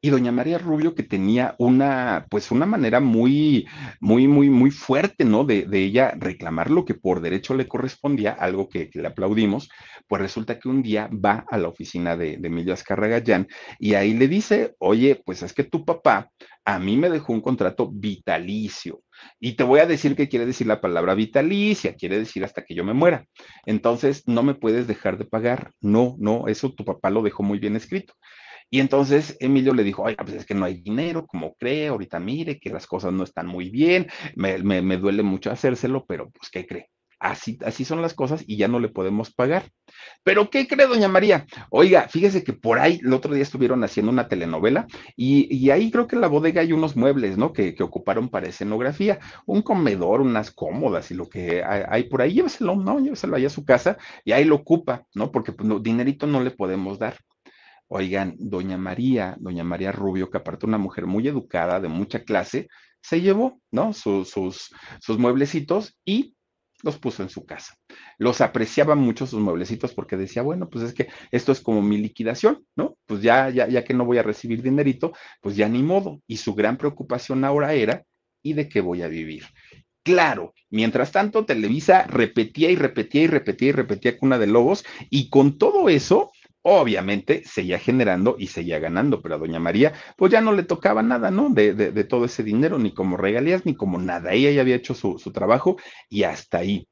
y 0.00 0.10
doña 0.10 0.30
María 0.30 0.58
Rubio 0.58 0.94
que 0.94 1.02
tenía 1.02 1.56
una, 1.58 2.26
pues 2.30 2.50
una 2.50 2.66
manera 2.66 3.00
muy, 3.00 3.66
muy, 4.00 4.28
muy, 4.28 4.48
muy 4.48 4.70
fuerte, 4.70 5.24
¿no? 5.24 5.44
De, 5.44 5.66
ella 5.72 6.12
reclamar 6.16 6.70
lo 6.70 6.84
que 6.84 6.94
por 6.94 7.20
derecho 7.20 7.54
le 7.54 7.66
correspondía, 7.66 8.32
algo 8.32 8.68
que, 8.68 8.90
le 8.92 9.06
aplaudimos, 9.06 9.68
pues 10.06 10.22
resulta 10.22 10.58
que 10.58 10.68
un 10.68 10.82
día 10.82 11.10
va 11.12 11.44
a 11.50 11.58
la 11.58 11.68
oficina 11.68 12.16
de, 12.16 12.36
de 12.36 12.48
Emilio 12.48 12.74
Azcarragayán 12.74 13.48
y 13.78 13.94
ahí 13.94 14.14
le 14.14 14.28
dice, 14.28 14.74
oye, 14.78 15.20
pues 15.24 15.42
es 15.42 15.52
que 15.52 15.64
tu 15.64 15.84
papá 15.84 16.30
a 16.64 16.78
mí 16.78 16.96
me 16.96 17.08
dejó 17.08 17.32
un 17.32 17.40
contrato 17.40 17.90
vitalicio. 17.90 19.02
Y 19.40 19.54
te 19.54 19.64
voy 19.64 19.80
a 19.80 19.86
decir 19.86 20.14
qué 20.14 20.28
quiere 20.28 20.46
decir 20.46 20.66
la 20.66 20.80
palabra 20.80 21.14
vitalicia, 21.14 21.94
quiere 21.94 22.18
decir 22.18 22.44
hasta 22.44 22.62
que 22.64 22.74
yo 22.74 22.84
me 22.84 22.92
muera. 22.92 23.24
Entonces, 23.66 24.22
no 24.26 24.42
me 24.42 24.54
puedes 24.54 24.86
dejar 24.86 25.16
de 25.18 25.24
pagar. 25.24 25.72
No, 25.80 26.14
no, 26.18 26.46
eso 26.46 26.72
tu 26.72 26.84
papá 26.84 27.10
lo 27.10 27.22
dejó 27.22 27.42
muy 27.42 27.58
bien 27.58 27.74
escrito. 27.74 28.14
Y 28.70 28.80
entonces 28.80 29.36
Emilio 29.40 29.72
le 29.72 29.84
dijo, 29.84 30.02
oiga, 30.02 30.24
pues 30.24 30.36
es 30.36 30.46
que 30.46 30.54
no 30.54 30.64
hay 30.64 30.80
dinero, 30.80 31.26
como 31.26 31.54
cree, 31.54 31.88
ahorita 31.88 32.18
mire 32.18 32.58
que 32.58 32.70
las 32.70 32.86
cosas 32.86 33.12
no 33.12 33.24
están 33.24 33.46
muy 33.46 33.70
bien, 33.70 34.08
me, 34.36 34.58
me, 34.62 34.96
duele 34.98 35.22
mucho 35.22 35.50
hacérselo, 35.50 36.04
pero 36.06 36.30
pues, 36.30 36.50
¿qué 36.50 36.66
cree? 36.66 36.90
Así, 37.20 37.58
así 37.64 37.84
son 37.84 38.00
las 38.00 38.14
cosas 38.14 38.44
y 38.46 38.56
ya 38.56 38.68
no 38.68 38.78
le 38.78 38.88
podemos 38.88 39.32
pagar. 39.34 39.72
Pero 40.22 40.50
¿qué 40.50 40.68
cree, 40.68 40.86
doña 40.86 41.08
María? 41.08 41.46
Oiga, 41.70 42.06
fíjese 42.08 42.44
que 42.44 42.52
por 42.52 42.78
ahí 42.78 43.00
el 43.02 43.12
otro 43.12 43.34
día 43.34 43.42
estuvieron 43.42 43.82
haciendo 43.82 44.12
una 44.12 44.28
telenovela 44.28 44.86
y, 45.16 45.52
y 45.52 45.70
ahí 45.70 45.90
creo 45.90 46.06
que 46.06 46.14
en 46.14 46.20
la 46.20 46.28
bodega 46.28 46.60
hay 46.60 46.72
unos 46.72 46.94
muebles, 46.94 47.36
¿no? 47.36 47.52
Que, 47.52 47.74
que, 47.74 47.82
ocuparon 47.82 48.28
para 48.28 48.46
escenografía, 48.48 49.18
un 49.46 49.62
comedor, 49.62 50.20
unas 50.20 50.52
cómodas 50.52 51.10
y 51.10 51.14
lo 51.14 51.28
que 51.28 51.64
hay, 51.64 52.04
por 52.04 52.22
ahí, 52.22 52.34
lléveselo, 52.34 52.76
¿no? 52.76 53.00
Lléveselo 53.00 53.34
allá 53.34 53.48
a 53.48 53.50
su 53.50 53.64
casa 53.64 53.98
y 54.24 54.30
ahí 54.30 54.44
lo 54.44 54.54
ocupa, 54.54 55.04
¿no? 55.14 55.32
Porque 55.32 55.50
pues, 55.50 55.68
no, 55.68 55.80
dinerito 55.80 56.28
no 56.28 56.40
le 56.40 56.52
podemos 56.52 57.00
dar. 57.00 57.16
Oigan, 57.88 58.36
doña 58.38 58.76
María, 58.76 59.36
doña 59.40 59.64
María 59.64 59.92
Rubio, 59.92 60.30
que 60.30 60.38
aparte 60.38 60.66
una 60.66 60.78
mujer 60.78 61.06
muy 61.06 61.26
educada, 61.26 61.80
de 61.80 61.88
mucha 61.88 62.22
clase, 62.22 62.68
se 63.00 63.20
llevó, 63.20 63.60
¿no? 63.70 63.92
Sus, 63.92 64.30
sus, 64.30 64.70
sus 65.00 65.18
mueblecitos 65.18 65.96
y 66.04 66.34
los 66.82 66.98
puso 66.98 67.22
en 67.22 67.28
su 67.28 67.44
casa. 67.44 67.74
Los 68.18 68.40
apreciaba 68.40 68.94
mucho 68.94 69.26
sus 69.26 69.40
mueblecitos 69.40 69.94
porque 69.94 70.16
decía, 70.16 70.42
bueno, 70.42 70.68
pues 70.68 70.84
es 70.84 70.94
que 70.94 71.08
esto 71.30 71.50
es 71.50 71.60
como 71.60 71.82
mi 71.82 71.98
liquidación, 71.98 72.64
¿no? 72.76 72.96
Pues 73.06 73.22
ya, 73.22 73.50
ya, 73.50 73.68
ya 73.68 73.84
que 73.84 73.94
no 73.94 74.04
voy 74.04 74.18
a 74.18 74.22
recibir 74.22 74.62
dinerito, 74.62 75.12
pues 75.40 75.56
ya 75.56 75.68
ni 75.68 75.82
modo. 75.82 76.20
Y 76.26 76.36
su 76.36 76.54
gran 76.54 76.76
preocupación 76.76 77.44
ahora 77.44 77.72
era, 77.72 78.04
¿y 78.42 78.52
de 78.52 78.68
qué 78.68 78.80
voy 78.80 79.02
a 79.02 79.08
vivir? 79.08 79.44
Claro, 80.04 80.54
mientras 80.70 81.12
tanto, 81.12 81.44
Televisa 81.44 82.04
repetía 82.04 82.70
y 82.70 82.76
repetía 82.76 83.22
y 83.22 83.26
repetía 83.26 83.68
y 83.68 83.72
repetía 83.72 84.16
Cuna 84.16 84.38
de 84.38 84.46
Lobos, 84.46 84.84
y 85.10 85.28
con 85.28 85.58
todo 85.58 85.88
eso, 85.88 86.30
obviamente 86.68 87.42
seguía 87.44 87.78
generando 87.78 88.36
y 88.38 88.48
seguía 88.48 88.78
ganando, 88.78 89.22
pero 89.22 89.34
a 89.36 89.38
doña 89.38 89.58
María 89.58 89.92
pues 90.16 90.30
ya 90.32 90.40
no 90.40 90.52
le 90.52 90.62
tocaba 90.62 91.02
nada, 91.02 91.30
¿no? 91.30 91.48
De, 91.50 91.74
de, 91.74 92.04
todo 92.04 92.24
ese 92.24 92.42
dinero, 92.42 92.78
ni 92.78 92.92
como 92.92 93.16
regalías, 93.16 93.64
ni 93.66 93.74
como 93.74 93.98
nada. 93.98 94.32
Ella 94.32 94.50
ya 94.50 94.60
había 94.60 94.76
hecho 94.76 94.94
su, 94.94 95.18
su 95.18 95.32
trabajo 95.32 95.76
y 96.08 96.24
hasta 96.24 96.58
ahí. 96.58 96.88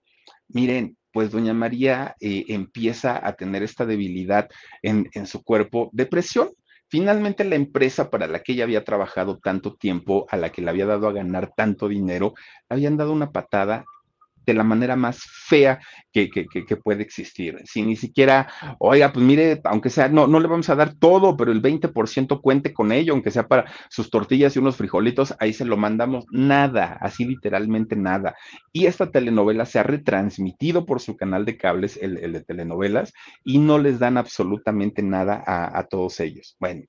Miren, 0.48 0.96
pues 1.12 1.30
doña 1.30 1.54
María 1.54 2.16
eh, 2.20 2.44
empieza 2.48 3.26
a 3.26 3.34
tener 3.34 3.62
esta 3.62 3.86
debilidad 3.86 4.48
en, 4.82 5.08
en 5.12 5.26
su 5.26 5.42
cuerpo, 5.42 5.90
depresión. 5.92 6.50
Finalmente 6.88 7.44
la 7.44 7.56
empresa 7.56 8.10
para 8.10 8.28
la 8.28 8.42
que 8.42 8.52
ella 8.52 8.64
había 8.64 8.84
trabajado 8.84 9.38
tanto 9.38 9.74
tiempo, 9.74 10.26
a 10.30 10.36
la 10.36 10.52
que 10.52 10.62
le 10.62 10.70
había 10.70 10.86
dado 10.86 11.08
a 11.08 11.12
ganar 11.12 11.52
tanto 11.56 11.88
dinero, 11.88 12.34
habían 12.68 12.96
dado 12.96 13.12
una 13.12 13.32
patada 13.32 13.84
de 14.46 14.54
la 14.54 14.64
manera 14.64 14.96
más 14.96 15.20
fea 15.46 15.80
que, 16.12 16.28
puede 16.82 17.02
existir. 17.02 17.60
Si 17.64 17.82
ni 17.82 17.96
siquiera, 17.96 18.48
oiga, 18.78 19.12
pues 19.12 19.24
mire, 19.24 19.60
aunque 19.64 19.90
sea, 19.90 20.08
no, 20.08 20.26
no 20.26 20.40
le 20.40 20.48
vamos 20.48 20.68
a 20.70 20.74
dar 20.74 20.94
todo, 20.94 21.36
pero 21.36 21.52
el 21.52 21.60
20% 21.60 22.40
cuente 22.40 22.72
con 22.72 22.92
ello, 22.92 23.12
aunque 23.12 23.30
sea 23.30 23.48
para 23.48 23.70
sus 23.90 24.08
tortillas 24.08 24.56
y 24.56 24.60
unos 24.60 24.76
frijolitos, 24.76 25.34
ahí 25.40 25.52
se 25.52 25.64
lo 25.64 25.76
mandamos 25.76 26.24
nada, 26.30 26.96
así 27.00 27.24
literalmente 27.24 27.96
nada. 27.96 28.34
Y 28.72 28.86
esta 28.86 29.10
telenovela 29.10 29.66
se 29.66 29.78
ha 29.78 29.82
retransmitido 29.82 30.86
por 30.86 31.00
su 31.00 31.16
canal 31.16 31.44
de 31.44 31.56
cables, 31.58 31.98
el, 32.00 32.32
de 32.32 32.42
telenovelas, 32.42 33.12
y 33.44 33.58
no 33.58 33.78
les 33.78 33.98
dan 33.98 34.16
absolutamente 34.16 35.02
nada 35.02 35.42
a, 35.46 35.78
a 35.78 35.84
todos 35.84 36.20
ellos. 36.20 36.56
Bueno 36.60 36.82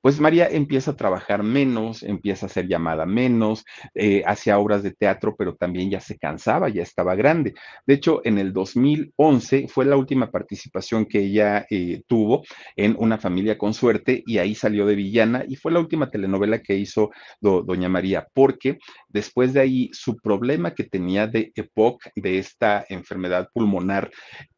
pues 0.00 0.20
María 0.20 0.48
empieza 0.48 0.92
a 0.92 0.96
trabajar 0.96 1.42
menos, 1.42 2.02
empieza 2.02 2.46
a 2.46 2.48
ser 2.48 2.68
llamada 2.68 3.06
menos, 3.06 3.64
eh, 3.94 4.22
hacía 4.26 4.58
obras 4.58 4.82
de 4.82 4.92
teatro, 4.92 5.34
pero 5.36 5.54
también 5.56 5.90
ya 5.90 6.00
se 6.00 6.18
cansaba, 6.18 6.68
ya 6.68 6.82
estaba 6.82 7.14
grande. 7.14 7.54
De 7.86 7.94
hecho, 7.94 8.20
en 8.24 8.38
el 8.38 8.52
2011 8.52 9.66
fue 9.68 9.84
la 9.84 9.96
última 9.96 10.30
participación 10.30 11.06
que 11.06 11.20
ella 11.20 11.66
eh, 11.70 12.02
tuvo 12.06 12.42
en 12.76 12.96
Una 12.98 13.18
familia 13.18 13.58
con 13.58 13.74
suerte 13.74 14.22
y 14.26 14.38
ahí 14.38 14.54
salió 14.54 14.86
de 14.86 14.94
villana 14.94 15.44
y 15.46 15.56
fue 15.56 15.72
la 15.72 15.80
última 15.80 16.10
telenovela 16.10 16.60
que 16.60 16.76
hizo 16.76 17.10
doña 17.40 17.88
María, 17.88 18.26
porque 18.32 18.78
después 19.08 19.52
de 19.52 19.60
ahí 19.60 19.90
su 19.92 20.16
problema 20.16 20.74
que 20.74 20.84
tenía 20.84 21.26
de 21.26 21.52
EPOC, 21.54 22.02
de 22.14 22.38
esta 22.38 22.84
enfermedad 22.88 23.48
pulmonar, 23.52 24.10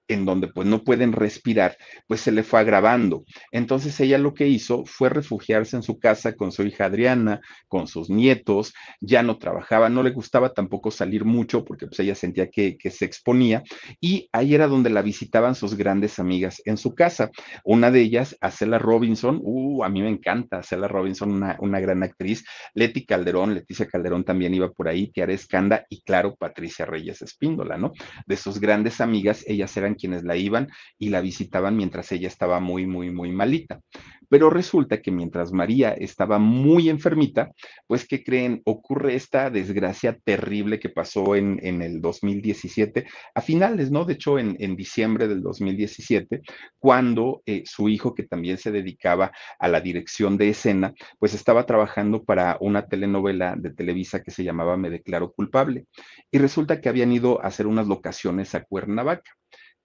en 0.08 0.24
donde 0.24 0.48
pues 0.48 0.66
no 0.66 0.82
pueden 0.82 1.12
respirar, 1.12 1.76
pues 2.06 2.22
se 2.22 2.32
le 2.32 2.42
fue 2.42 2.60
agravando. 2.60 3.24
Entonces 3.52 3.98
ella 4.00 4.18
lo 4.18 4.34
que 4.34 4.48
hizo 4.48 4.84
fue 4.86 5.10
refugiarse 5.10 5.76
en 5.76 5.82
su 5.82 5.98
casa 5.98 6.34
con 6.34 6.50
su 6.50 6.62
hija 6.62 6.86
Adriana, 6.86 7.40
con 7.68 7.86
sus 7.86 8.10
nietos, 8.10 8.72
ya 9.00 9.22
no 9.22 9.38
trabajaba, 9.38 9.88
no 9.88 10.02
le 10.02 10.10
gustaba 10.10 10.52
tampoco 10.54 10.90
salir 10.90 11.24
mucho 11.24 11.64
porque 11.64 11.86
pues 11.86 12.00
ella 12.00 12.14
sentía 12.14 12.48
que, 12.50 12.76
se 12.88 13.04
exponía 13.04 13.62
y 14.00 14.28
ahí 14.32 14.54
era 14.54 14.66
donde 14.66 14.88
la 14.88 15.02
visitaban 15.02 15.54
sus 15.54 15.76
grandes 15.76 16.18
amigas 16.18 16.62
en 16.64 16.78
su 16.78 16.94
casa. 16.94 17.30
Una 17.64 17.90
de 17.90 18.00
ellas, 18.00 18.36
Acela 18.40 18.78
Robinson, 18.78 19.40
uh, 19.42 19.84
a 19.84 19.90
mí 19.90 20.00
me 20.00 20.08
encanta 20.08 20.58
Acela 20.58 20.88
Robinson, 20.88 21.30
una, 21.30 21.56
una 21.60 21.80
gran 21.80 22.02
actriz, 22.02 22.44
Leti 22.74 23.04
Calderón, 23.04 23.54
Leticia 23.54 23.86
Calderón 23.86 24.24
también 24.24 24.54
iba 24.54 24.70
por 24.70 24.88
ahí, 24.88 25.10
Tiara 25.10 25.34
Escanda 25.34 25.84
y 25.90 26.00
claro, 26.00 26.34
Patricia 26.36 26.86
Reyes 26.86 27.20
Espíndola, 27.20 27.76
¿no? 27.76 27.92
De 28.26 28.36
sus 28.36 28.58
grandes 28.58 29.00
amigas, 29.00 29.44
ellas 29.46 29.76
eran 29.76 29.94
quienes 29.98 30.24
la 30.24 30.36
iban 30.36 30.68
y 30.98 31.10
la 31.10 31.20
visitaban 31.20 31.76
mientras 31.76 32.10
ella 32.12 32.28
estaba 32.28 32.60
muy, 32.60 32.86
muy, 32.86 33.10
muy 33.10 33.32
malita. 33.32 33.80
Pero 34.28 34.50
resulta 34.50 35.00
que 35.00 35.10
mientras 35.10 35.52
María 35.52 35.92
estaba 35.92 36.38
muy 36.38 36.90
enfermita, 36.90 37.50
pues 37.86 38.06
que 38.06 38.22
creen, 38.22 38.60
ocurre 38.64 39.14
esta 39.14 39.50
desgracia 39.50 40.18
terrible 40.22 40.78
que 40.78 40.90
pasó 40.90 41.34
en, 41.34 41.58
en 41.62 41.82
el 41.82 42.00
2017, 42.00 43.06
a 43.34 43.40
finales, 43.40 43.90
¿no? 43.90 44.04
De 44.04 44.14
hecho, 44.14 44.38
en, 44.38 44.56
en 44.58 44.76
diciembre 44.76 45.28
del 45.28 45.42
2017, 45.42 46.42
cuando 46.78 47.42
eh, 47.46 47.62
su 47.64 47.88
hijo, 47.88 48.14
que 48.14 48.24
también 48.24 48.58
se 48.58 48.70
dedicaba 48.70 49.32
a 49.58 49.68
la 49.68 49.80
dirección 49.80 50.36
de 50.36 50.50
escena, 50.50 50.92
pues 51.18 51.34
estaba 51.34 51.64
trabajando 51.64 52.24
para 52.24 52.58
una 52.60 52.86
telenovela 52.86 53.54
de 53.56 53.70
Televisa 53.70 54.22
que 54.22 54.30
se 54.30 54.44
llamaba 54.44 54.76
Me 54.76 54.90
declaro 54.90 55.32
culpable. 55.32 55.86
Y 56.30 56.38
resulta 56.38 56.80
que 56.80 56.88
habían 56.88 57.12
ido 57.12 57.42
a 57.42 57.48
hacer 57.48 57.66
unas 57.66 57.86
locaciones 57.86 58.54
a 58.54 58.64
Cuernavaca 58.64 59.37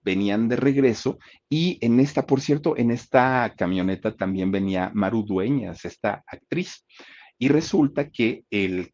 venían 0.04 0.48
de 0.48 0.56
regreso 0.56 1.18
y 1.48 1.78
en 1.80 2.00
esta, 2.00 2.26
por 2.26 2.40
cierto, 2.40 2.76
en 2.76 2.90
esta 2.90 3.54
camioneta 3.56 4.14
también 4.14 4.50
venía 4.50 4.90
Maru 4.94 5.24
Dueñas, 5.24 5.84
esta 5.84 6.22
actriz. 6.26 6.84
Y 7.36 7.48
resulta 7.48 8.10
que 8.10 8.44
el, 8.48 8.92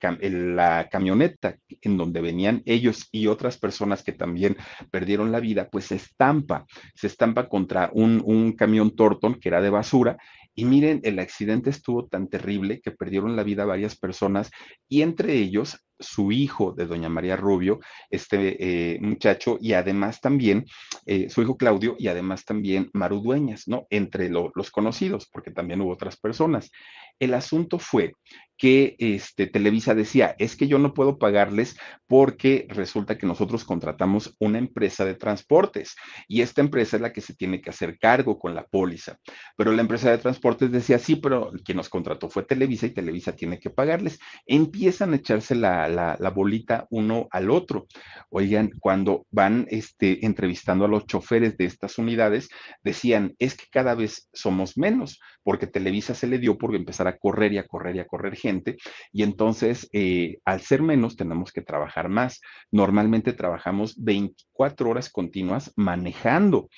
la 0.57 0.89
camioneta 0.91 1.57
en 1.83 1.99
donde 1.99 2.23
venían 2.23 2.63
ellos 2.65 3.07
y 3.13 3.27
otras 3.27 3.59
personas 3.59 4.03
que 4.03 4.13
también 4.13 4.57
perdieron 4.91 5.31
la 5.31 5.41
vida, 5.41 5.69
pues 5.71 5.87
se 5.87 5.97
estampa, 5.97 6.65
se 6.95 7.09
estampa 7.09 7.51
contra 7.51 7.91
un, 7.93 8.23
un 8.25 8.53
camión 8.53 8.97
Torton 8.97 9.35
que 9.35 9.51
era 9.51 9.61
de 9.61 9.69
basura 9.69 10.17
y 10.55 10.65
miren, 10.65 11.01
el 11.05 11.19
accidente 11.19 11.71
estuvo 11.71 12.07
tan 12.07 12.29
terrible 12.29 12.81
que 12.81 12.91
perdieron 12.91 13.37
la 13.37 13.45
vida 13.45 13.65
varias 13.65 13.97
personas 13.97 14.51
y 14.89 15.03
entre 15.03 15.35
ellos 15.35 15.79
su 16.01 16.33
hijo 16.33 16.73
de 16.73 16.87
doña 16.87 17.09
María 17.09 17.37
Rubio, 17.37 17.81
este 18.11 18.95
eh, 18.95 18.99
muchacho, 19.01 19.59
y 19.61 19.75
además 19.75 20.21
también 20.21 20.65
eh, 21.07 21.29
su 21.29 21.43
hijo 21.43 21.57
Claudio, 21.57 21.97
y 21.99 22.09
además 22.09 22.45
también 22.45 22.91
Maru 22.93 23.21
Dueñas, 23.21 23.69
¿no? 23.69 23.87
Entre 23.91 24.31
los 24.31 24.71
conocidos, 24.71 25.29
porque 25.31 25.51
también 25.51 25.81
hubo 25.81 25.93
otras 25.93 26.17
personas. 26.17 26.71
El 27.19 27.35
asunto 27.35 27.79
fue 27.79 28.15
que 28.61 28.95
este, 28.99 29.47
Televisa 29.47 29.95
decía, 29.95 30.37
es 30.39 30.55
que 30.55 30.69
yo 30.69 30.79
no 30.79 30.93
puedo 30.93 31.19
pagarles 31.19 31.79
porque 32.07 32.67
resulta 32.69 33.17
que 33.17 33.27
nosotros 33.27 33.65
contratamos 33.65 34.37
una 34.39 34.59
empresa 34.59 35.07
de 35.07 35.15
transportes 35.15 35.97
y 36.29 36.43
esta 36.43 36.61
empresa 36.61 36.97
es 36.97 37.03
la 37.03 37.11
que 37.11 37.23
se 37.23 37.35
tiene 37.35 37.63
que 37.63 37.71
hacer 37.71 37.99
cargo 37.99 38.39
con 38.39 38.55
la 38.55 38.67
póliza. 38.67 39.17
Pero 39.57 39.73
la 39.73 39.81
empresa 39.81 40.11
de 40.11 40.19
transportes 40.19 40.71
decía, 40.71 40.99
sí, 40.99 41.17
pero 41.17 41.51
quien 41.65 41.79
nos 41.79 41.89
contrató 41.89 42.29
fue 42.29 42.43
Televisa 42.43 42.85
y 42.85 42.91
Televisa 42.91 43.33
tiene 43.33 43.59
que 43.59 43.71
pagarles. 43.71 44.19
Empiezan 44.45 45.15
a 45.15 45.17
echarse 45.17 45.55
la, 45.55 45.89
la, 45.91 46.17
bolita 46.35 46.87
uno 46.91 47.29
al 47.31 47.51
otro. 47.51 47.87
Oigan, 48.31 48.71
cuando 48.79 49.27
van 49.31 49.67
este, 49.71 50.25
entrevistando 50.25 50.85
a 50.85 50.89
los 50.89 51.07
choferes 51.07 51.57
de 51.57 51.67
estas 51.67 51.99
unidades, 51.99 52.49
decían, 52.83 53.35
es 53.39 53.57
que 53.57 53.67
cada 53.71 53.95
vez 53.95 54.29
somos 54.33 54.79
menos, 54.79 55.21
porque 55.43 55.67
Televisa 55.67 56.15
se 56.15 56.27
le 56.27 56.39
dio 56.39 56.59
por 56.59 56.75
empezar 56.75 57.09
a 57.09 57.19
correr 57.19 57.53
y 57.53 57.59
a 57.59 57.67
correr 57.67 57.97
y 57.97 57.99
a 58.01 58.07
correr 58.07 58.37
gente, 58.37 58.77
y 59.13 59.23
entonces, 59.23 59.89
eh, 59.93 60.39
al 60.45 60.61
ser 60.61 60.83
menos, 60.83 61.17
tenemos 61.17 61.53
que 61.53 61.63
trabajar 61.63 62.09
más. 62.09 62.41
Normalmente 62.71 63.33
trabajamos 63.33 63.95
24 64.03 64.91
horas 64.91 65.11
continuas 65.11 65.73
manejando. 65.77 66.69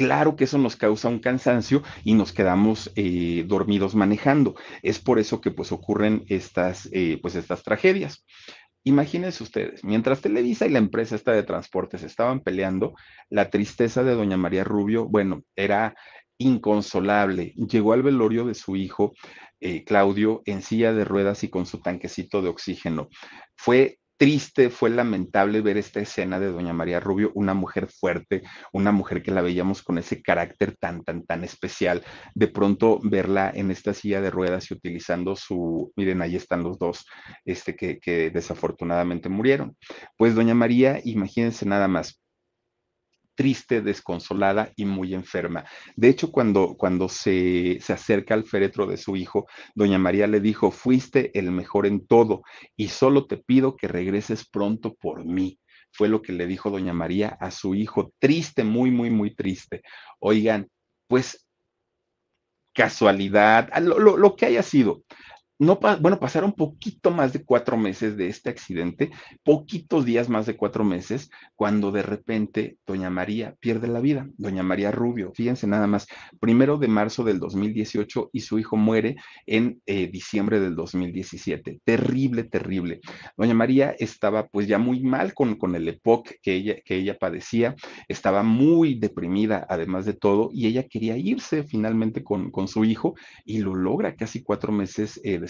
Claro 0.00 0.34
que 0.34 0.44
eso 0.44 0.56
nos 0.56 0.76
causa 0.76 1.08
un 1.08 1.18
cansancio 1.18 1.82
y 2.04 2.14
nos 2.14 2.32
quedamos 2.32 2.90
eh, 2.96 3.44
dormidos 3.46 3.94
manejando. 3.94 4.54
Es 4.80 4.98
por 4.98 5.18
eso 5.18 5.42
que 5.42 5.50
pues 5.50 5.72
ocurren 5.72 6.24
estas, 6.28 6.88
eh, 6.92 7.18
pues 7.20 7.34
estas 7.34 7.62
tragedias. 7.62 8.24
Imagínense 8.82 9.42
ustedes, 9.42 9.84
mientras 9.84 10.22
Televisa 10.22 10.64
y 10.66 10.70
la 10.70 10.78
empresa 10.78 11.16
esta 11.16 11.32
de 11.32 11.42
transportes 11.42 12.02
estaban 12.02 12.40
peleando, 12.40 12.94
la 13.28 13.50
tristeza 13.50 14.02
de 14.02 14.14
doña 14.14 14.38
María 14.38 14.64
Rubio, 14.64 15.04
bueno, 15.04 15.42
era 15.54 15.94
inconsolable. 16.38 17.52
Llegó 17.56 17.92
al 17.92 18.02
velorio 18.02 18.46
de 18.46 18.54
su 18.54 18.76
hijo, 18.76 19.12
eh, 19.60 19.84
Claudio, 19.84 20.40
en 20.46 20.62
silla 20.62 20.94
de 20.94 21.04
ruedas 21.04 21.44
y 21.44 21.50
con 21.50 21.66
su 21.66 21.82
tanquecito 21.82 22.40
de 22.40 22.48
oxígeno. 22.48 23.10
Fue 23.54 23.99
triste, 24.20 24.68
fue 24.68 24.90
lamentable 24.90 25.62
ver 25.62 25.78
esta 25.78 25.98
escena 25.98 26.38
de 26.38 26.52
doña 26.52 26.74
María 26.74 27.00
Rubio, 27.00 27.32
una 27.34 27.54
mujer 27.54 27.88
fuerte, 27.88 28.42
una 28.70 28.92
mujer 28.92 29.22
que 29.22 29.30
la 29.30 29.40
veíamos 29.40 29.82
con 29.82 29.96
ese 29.96 30.20
carácter 30.20 30.76
tan, 30.78 31.02
tan, 31.04 31.24
tan 31.24 31.42
especial. 31.42 32.04
De 32.34 32.46
pronto 32.46 33.00
verla 33.02 33.50
en 33.54 33.70
esta 33.70 33.94
silla 33.94 34.20
de 34.20 34.30
ruedas 34.30 34.70
y 34.70 34.74
utilizando 34.74 35.36
su, 35.36 35.90
miren, 35.96 36.20
ahí 36.20 36.36
están 36.36 36.62
los 36.62 36.78
dos, 36.78 37.06
este, 37.46 37.74
que, 37.74 37.98
que 37.98 38.28
desafortunadamente 38.28 39.30
murieron. 39.30 39.74
Pues 40.18 40.34
doña 40.34 40.54
María, 40.54 41.00
imagínense 41.02 41.64
nada 41.64 41.88
más, 41.88 42.20
triste, 43.40 43.80
desconsolada 43.80 44.70
y 44.76 44.84
muy 44.84 45.14
enferma. 45.14 45.64
De 45.96 46.10
hecho, 46.10 46.30
cuando, 46.30 46.76
cuando 46.76 47.08
se, 47.08 47.78
se 47.80 47.94
acerca 47.94 48.34
al 48.34 48.44
féretro 48.44 48.84
de 48.86 48.98
su 48.98 49.16
hijo, 49.16 49.46
doña 49.74 49.98
María 49.98 50.26
le 50.26 50.40
dijo, 50.40 50.70
fuiste 50.70 51.30
el 51.38 51.50
mejor 51.50 51.86
en 51.86 52.06
todo 52.06 52.42
y 52.76 52.88
solo 52.88 53.26
te 53.26 53.38
pido 53.38 53.76
que 53.78 53.88
regreses 53.88 54.46
pronto 54.46 54.94
por 54.94 55.24
mí 55.24 55.58
fue 55.90 56.08
lo 56.08 56.20
que 56.20 56.34
le 56.34 56.46
dijo 56.46 56.68
doña 56.68 56.92
María 56.92 57.38
a 57.40 57.50
su 57.50 57.74
hijo, 57.74 58.12
triste, 58.18 58.62
muy, 58.62 58.90
muy, 58.90 59.08
muy 59.08 59.34
triste. 59.34 59.80
Oigan, 60.18 60.68
pues 61.08 61.48
casualidad, 62.74 63.70
lo, 63.80 64.18
lo, 64.18 64.36
que 64.36 64.46
haya 64.46 64.62
sido 64.62 65.02
no, 65.60 65.78
bueno, 66.00 66.18
pasaron 66.18 66.54
poquito 66.54 67.10
más 67.10 67.34
de 67.34 67.44
cuatro 67.44 67.76
meses 67.76 68.16
de 68.16 68.28
este 68.28 68.48
accidente, 68.48 69.10
poquitos 69.44 70.06
días 70.06 70.30
más 70.30 70.46
de 70.46 70.56
cuatro 70.56 70.84
meses, 70.84 71.30
cuando 71.54 71.92
de 71.92 72.02
repente 72.02 72.78
doña 72.86 73.10
María 73.10 73.54
pierde 73.60 73.86
la 73.86 74.00
vida, 74.00 74.26
doña 74.38 74.62
María 74.62 74.90
Rubio, 74.90 75.32
fíjense 75.34 75.66
nada 75.66 75.86
más, 75.86 76.06
primero 76.40 76.78
de 76.78 76.88
marzo 76.88 77.24
del 77.24 77.38
2018 77.38 78.30
y 78.32 78.40
su 78.40 78.58
hijo 78.58 78.78
muere 78.78 79.16
en 79.44 79.82
eh, 79.84 80.06
diciembre 80.10 80.60
del 80.60 80.74
2017. 80.74 81.80
Terrible, 81.84 82.44
terrible. 82.44 83.00
Doña 83.36 83.52
María 83.52 83.94
estaba 83.98 84.46
pues 84.48 84.66
ya 84.66 84.78
muy 84.78 85.02
mal 85.02 85.34
con, 85.34 85.56
con 85.56 85.74
el 85.74 85.86
EPOC 85.86 86.30
que 86.40 86.54
ella, 86.54 86.76
que 86.82 86.96
ella 86.96 87.18
padecía, 87.18 87.74
estaba 88.08 88.42
muy 88.42 88.98
deprimida 88.98 89.66
además 89.68 90.06
de 90.06 90.14
todo 90.14 90.48
y 90.54 90.68
ella 90.68 90.88
quería 90.88 91.18
irse 91.18 91.64
finalmente 91.64 92.24
con, 92.24 92.50
con 92.50 92.66
su 92.66 92.86
hijo 92.86 93.14
y 93.44 93.58
lo 93.58 93.74
logra 93.74 94.16
casi 94.16 94.42
cuatro 94.42 94.72
meses 94.72 95.20
eh, 95.22 95.32
después. 95.38 95.49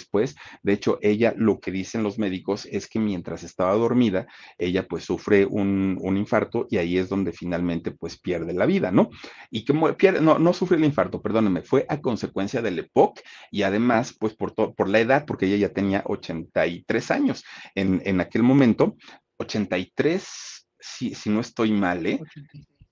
De 0.62 0.72
hecho, 0.72 0.98
ella 1.02 1.34
lo 1.36 1.60
que 1.60 1.70
dicen 1.70 2.02
los 2.02 2.18
médicos 2.18 2.66
es 2.70 2.88
que 2.88 2.98
mientras 2.98 3.42
estaba 3.42 3.74
dormida, 3.74 4.26
ella 4.58 4.86
pues 4.86 5.04
sufre 5.04 5.46
un, 5.46 5.98
infarto 6.16 6.66
y 6.70 6.78
ahí 6.78 6.98
es 6.98 7.08
donde 7.08 7.32
finalmente 7.32 7.90
pues 7.92 8.18
pierde 8.18 8.52
la 8.52 8.66
vida, 8.66 8.90
¿no? 8.90 9.10
Y 9.50 9.64
que 9.64 9.72
pierde, 9.94 10.20
no, 10.20 10.38
no 10.38 10.52
sufre 10.52 10.76
el 10.76 10.84
infarto, 10.84 11.22
perdónenme, 11.22 11.62
fue 11.62 11.86
a 11.88 12.00
consecuencia 12.00 12.60
del 12.62 12.78
EPOC 12.78 13.20
y 13.50 13.62
además 13.62 14.14
pues 14.18 14.34
por, 14.34 14.54
por 14.54 14.88
la 14.88 15.00
edad, 15.00 15.24
porque 15.26 15.46
ella 15.46 15.56
ya 15.56 15.72
tenía 15.72 16.02
83 16.06 17.10
años 17.10 17.44
en, 17.74 18.02
en 18.04 18.20
aquel 18.20 18.42
momento, 18.42 18.96
83, 19.38 20.66
si, 20.78 21.14
si 21.14 21.30
no 21.30 21.40
estoy 21.40 21.72
mal, 21.72 22.06
¿eh? 22.06 22.20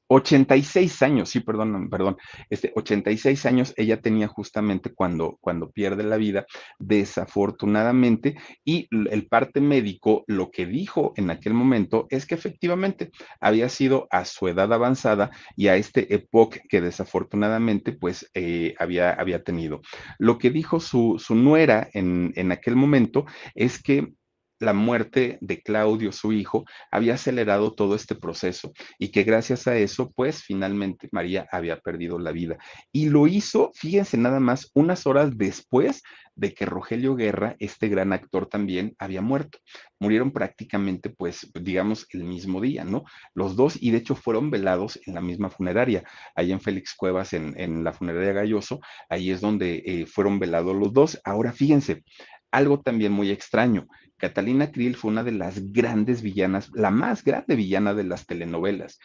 86 0.08 1.02
años, 1.02 1.30
sí, 1.30 1.40
perdón, 1.40 1.88
perdón, 1.90 2.16
este, 2.50 2.72
86 2.74 3.46
años 3.46 3.74
ella 3.76 4.00
tenía 4.00 4.26
justamente 4.26 4.92
cuando, 4.92 5.38
cuando 5.40 5.70
pierde 5.70 6.02
la 6.02 6.16
vida, 6.16 6.46
desafortunadamente, 6.78 8.36
y 8.64 8.88
el 8.90 9.26
parte 9.26 9.60
médico 9.60 10.24
lo 10.26 10.50
que 10.50 10.66
dijo 10.66 11.12
en 11.16 11.30
aquel 11.30 11.54
momento 11.54 12.06
es 12.10 12.26
que 12.26 12.34
efectivamente 12.34 13.10
había 13.40 13.68
sido 13.68 14.08
a 14.10 14.24
su 14.24 14.48
edad 14.48 14.72
avanzada 14.72 15.30
y 15.56 15.68
a 15.68 15.76
este 15.76 16.14
época 16.14 16.60
que 16.68 16.80
desafortunadamente 16.80 17.92
pues 17.92 18.30
eh, 18.34 18.74
había, 18.78 19.12
había 19.12 19.42
tenido. 19.42 19.80
Lo 20.18 20.38
que 20.38 20.50
dijo 20.50 20.80
su, 20.80 21.16
su 21.18 21.34
nuera 21.34 21.88
en, 21.92 22.32
en 22.36 22.52
aquel 22.52 22.76
momento 22.76 23.26
es 23.54 23.82
que 23.82 24.12
la 24.58 24.72
muerte 24.72 25.38
de 25.40 25.62
Claudio, 25.62 26.12
su 26.12 26.32
hijo, 26.32 26.64
había 26.90 27.14
acelerado 27.14 27.74
todo 27.74 27.94
este 27.94 28.14
proceso 28.14 28.72
y 28.98 29.10
que 29.10 29.22
gracias 29.22 29.66
a 29.66 29.76
eso, 29.76 30.10
pues 30.14 30.42
finalmente 30.42 31.08
María 31.12 31.46
había 31.50 31.78
perdido 31.80 32.18
la 32.18 32.32
vida. 32.32 32.58
Y 32.92 33.08
lo 33.08 33.26
hizo, 33.26 33.70
fíjense 33.74 34.16
nada 34.16 34.40
más, 34.40 34.70
unas 34.74 35.06
horas 35.06 35.36
después 35.36 36.02
de 36.38 36.54
que 36.54 36.66
Rogelio 36.66 37.16
Guerra, 37.16 37.56
este 37.58 37.88
gran 37.88 38.12
actor 38.12 38.46
también, 38.46 38.94
había 38.98 39.20
muerto. 39.20 39.58
Murieron 39.98 40.30
prácticamente, 40.30 41.10
pues, 41.10 41.50
digamos, 41.52 42.06
el 42.10 42.22
mismo 42.22 42.60
día, 42.60 42.84
¿no? 42.84 43.04
Los 43.34 43.56
dos, 43.56 43.76
y 43.80 43.90
de 43.90 43.98
hecho 43.98 44.14
fueron 44.14 44.48
velados 44.50 45.00
en 45.04 45.14
la 45.14 45.20
misma 45.20 45.50
funeraria, 45.50 46.04
ahí 46.36 46.52
en 46.52 46.60
Félix 46.60 46.94
Cuevas, 46.94 47.32
en, 47.32 47.82
la 47.82 47.92
funeraria 47.92 48.32
Galloso, 48.32 48.78
ahí 49.08 49.32
es 49.32 49.40
donde 49.40 49.82
eh, 49.84 50.06
fueron 50.06 50.38
velados 50.38 50.76
los 50.76 50.92
dos. 50.92 51.20
Ahora, 51.24 51.52
fíjense, 51.52 52.04
algo 52.52 52.80
también 52.80 53.12
muy 53.12 53.30
extraño. 53.30 53.88
Catalina 54.18 54.70
Krill 54.72 54.96
fue 54.96 55.10
una 55.10 55.22
de 55.24 55.32
las 55.32 55.72
grandes 55.72 56.22
villanas, 56.22 56.70
la 56.74 56.90
más 56.90 57.24
grande 57.24 57.56
villana 57.56 57.94
de 57.94 58.04
las 58.04 58.26
telenovelas. 58.26 58.98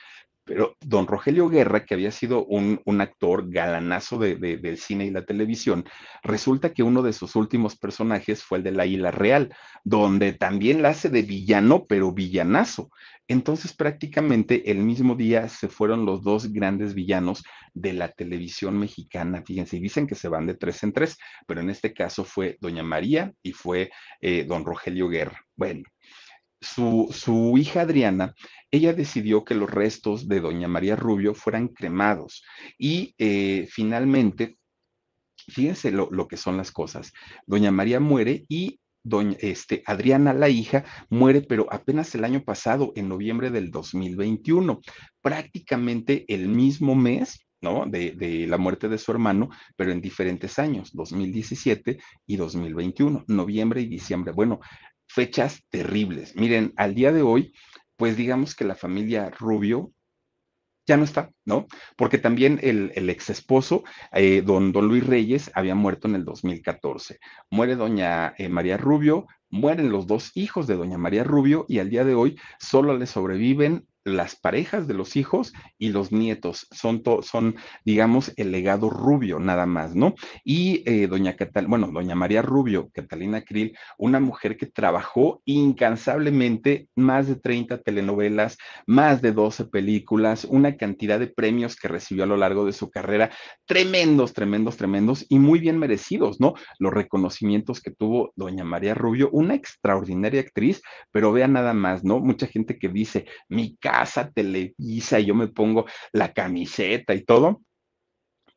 Pero 0.45 0.75
don 0.81 1.07
Rogelio 1.07 1.47
Guerra, 1.47 1.85
que 1.85 1.93
había 1.93 2.11
sido 2.11 2.45
un, 2.45 2.81
actor 2.99 3.49
galanazo 3.49 4.17
de, 4.17 4.35
del 4.35 4.77
cine 4.77 5.05
y 5.05 5.11
la 5.11 5.25
televisión, 5.25 5.85
resulta 6.21 6.73
que 6.73 6.83
uno 6.83 7.01
de 7.01 7.13
sus 7.13 7.35
últimos 7.35 7.77
personajes 7.77 8.43
fue 8.43 8.57
el 8.57 8.63
de 8.63 8.71
la 8.71 8.85
Isla 8.85 9.11
Real, 9.11 9.55
donde 9.83 10.33
también 10.33 10.81
la 10.81 10.89
hace 10.89 11.09
de 11.09 11.21
villano, 11.21 11.85
pero 11.87 12.11
villanazo. 12.11 12.89
Entonces 13.27 13.73
prácticamente 13.73 14.69
el 14.69 14.79
mismo 14.79 15.15
día 15.15 15.47
se 15.47 15.69
fueron 15.69 16.05
los 16.05 16.23
dos 16.23 16.51
grandes 16.51 16.93
villanos 16.93 17.43
de 17.73 17.93
la 17.93 18.09
televisión 18.11 18.77
mexicana. 18.77 19.43
Fíjense, 19.45 19.77
y 19.77 19.79
dicen 19.79 20.07
que 20.07 20.15
se 20.15 20.27
van 20.27 20.45
de 20.45 20.55
tres 20.55 20.83
en 20.83 20.91
tres, 20.91 21.17
pero 21.47 21.61
en 21.61 21.69
este 21.69 21.93
caso 21.93 22.25
fue 22.25 22.57
doña 22.59 22.83
María 22.83 23.33
y 23.41 23.53
fue 23.53 23.91
eh, 24.19 24.43
don 24.43 24.65
Rogelio 24.65 25.07
Guerra. 25.07 25.41
Bueno, 25.55 25.83
su, 26.63 27.55
hija 27.57 27.81
Adriana, 27.81 28.33
ella 28.73 28.91
decidió 28.91 29.45
que 29.45 29.53
los 29.53 29.69
restos 29.69 30.27
de 30.27 30.41
doña 30.41 30.67
María 30.67 30.95
Rubio 30.95 31.35
fueran 31.35 31.67
cremados 31.67 32.43
y 32.79 33.13
eh, 33.19 33.67
finalmente, 33.69 34.57
fíjense 35.47 35.91
lo, 35.91 36.09
lo, 36.09 36.27
que 36.27 36.37
son 36.37 36.57
las 36.57 36.71
cosas, 36.71 37.13
doña 37.45 37.71
María 37.71 37.99
muere 37.99 38.45
y 38.49 38.79
doña 39.03 39.37
este, 39.41 39.83
Adriana, 39.85 40.33
la 40.33 40.49
hija, 40.49 40.85
muere, 41.11 41.41
pero 41.41 41.67
apenas 41.71 42.15
el 42.15 42.23
año 42.23 42.43
pasado, 42.43 42.93
en 42.95 43.09
noviembre 43.09 43.51
del 43.51 43.69
2021, 43.69 44.81
prácticamente 45.21 46.25
el 46.27 46.47
mismo 46.49 46.95
mes. 46.95 47.45
¿no? 47.61 47.85
De, 47.85 48.11
de, 48.11 48.45
la 48.45 48.57
muerte 48.57 48.89
de 48.89 48.97
su 48.97 49.09
hermano, 49.13 49.49
pero 49.77 49.93
en 49.93 50.01
diferentes 50.01 50.59
años, 50.59 50.89
2017 50.91 51.97
y 52.27 52.35
2021, 52.35 53.23
noviembre 53.27 53.79
y 53.79 53.85
diciembre. 53.85 54.33
Bueno, 54.33 54.59
fechas 55.07 55.61
terribles. 55.69 56.35
Miren, 56.35 56.73
al 56.75 56.93
día 56.93 57.13
de 57.13 57.21
hoy, 57.21 57.53
pues 57.97 58.17
digamos 58.17 58.55
que 58.55 58.65
la 58.65 58.75
familia 58.75 59.29
Rubio 59.29 59.91
ya 60.85 60.97
no 60.97 61.03
está, 61.03 61.31
¿no? 61.45 61.67
Porque 61.95 62.17
también 62.17 62.59
el, 62.61 62.91
ex 63.09 63.29
esposo, 63.29 63.83
eh, 64.11 64.41
don, 64.41 64.71
don 64.71 64.87
Luis 64.87 65.05
Reyes, 65.05 65.51
había 65.53 65.75
muerto 65.75 66.07
en 66.07 66.15
el 66.15 66.25
2014. 66.25 67.19
Muere 67.49 67.75
doña 67.75 68.33
eh, 68.37 68.49
María 68.49 68.77
Rubio, 68.77 69.27
mueren 69.49 69.91
los 69.91 70.07
dos 70.07 70.31
hijos 70.35 70.67
de 70.67 70.75
doña 70.75 70.97
María 70.97 71.23
Rubio 71.23 71.65
y 71.69 71.79
al 71.79 71.89
día 71.89 72.03
de 72.03 72.15
hoy 72.15 72.37
solo 72.59 72.97
le 72.97 73.05
sobreviven 73.05 73.87
las 74.05 74.35
parejas 74.35 74.87
de 74.87 74.93
los 74.93 75.15
hijos 75.15 75.53
y 75.77 75.89
los 75.89 76.11
nietos 76.11 76.67
son, 76.71 77.03
son 77.21 77.55
digamos, 77.85 78.33
el 78.35 78.51
legado 78.51 78.89
rubio 78.89 79.39
nada 79.39 79.65
más, 79.65 79.95
¿no? 79.95 80.15
Y 80.43 80.83
eh, 80.85 81.07
doña 81.07 81.35
Catalina, 81.35 81.69
bueno, 81.69 81.87
doña 81.91 82.15
María 82.15 82.41
Rubio, 82.41 82.89
Catalina 82.93 83.41
Krill, 83.41 83.77
una 83.97 84.19
mujer 84.19 84.57
que 84.57 84.65
trabajó 84.65 85.41
incansablemente 85.45 86.87
más 86.95 87.27
de 87.27 87.35
30 87.35 87.79
telenovelas, 87.79 88.57
más 88.85 89.21
de 89.21 89.31
12 89.31 89.65
películas, 89.65 90.45
una 90.45 90.75
cantidad 90.75 91.19
de 91.19 91.27
premios 91.27 91.75
que 91.75 91.87
recibió 91.87 92.23
a 92.23 92.27
lo 92.27 92.37
largo 92.37 92.65
de 92.65 92.73
su 92.73 92.89
carrera, 92.89 93.31
tremendos, 93.65 94.33
tremendos, 94.33 94.77
tremendos 94.77 95.25
y 95.29 95.39
muy 95.39 95.59
bien 95.59 95.79
merecidos, 95.79 96.39
¿no? 96.39 96.53
Los 96.79 96.93
reconocimientos 96.93 97.81
que 97.81 97.91
tuvo 97.91 98.31
doña 98.35 98.63
María 98.63 98.93
Rubio, 98.93 99.29
una 99.31 99.55
extraordinaria 99.55 100.41
actriz, 100.41 100.81
pero 101.11 101.31
vean 101.31 101.53
nada 101.53 101.73
más, 101.73 102.03
¿no? 102.03 102.19
Mucha 102.19 102.47
gente 102.47 102.77
que 102.77 102.89
dice, 102.89 103.25
mi 103.47 103.77
Televisa 104.33 105.19
y 105.19 105.25
yo 105.25 105.35
me 105.35 105.47
pongo 105.47 105.85
la 106.11 106.33
camiseta 106.33 107.13
y 107.13 107.23
todo, 107.23 107.61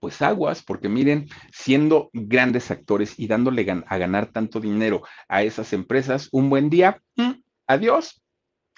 pues 0.00 0.22
aguas, 0.22 0.62
porque 0.62 0.88
miren, 0.88 1.28
siendo 1.52 2.10
grandes 2.12 2.70
actores 2.70 3.18
y 3.18 3.26
dándole 3.26 3.66
a 3.86 3.98
ganar 3.98 4.32
tanto 4.32 4.60
dinero 4.60 5.02
a 5.28 5.42
esas 5.42 5.72
empresas, 5.72 6.28
un 6.32 6.50
buen 6.50 6.70
día, 6.70 7.02
mm, 7.16 7.32
adiós, 7.66 8.22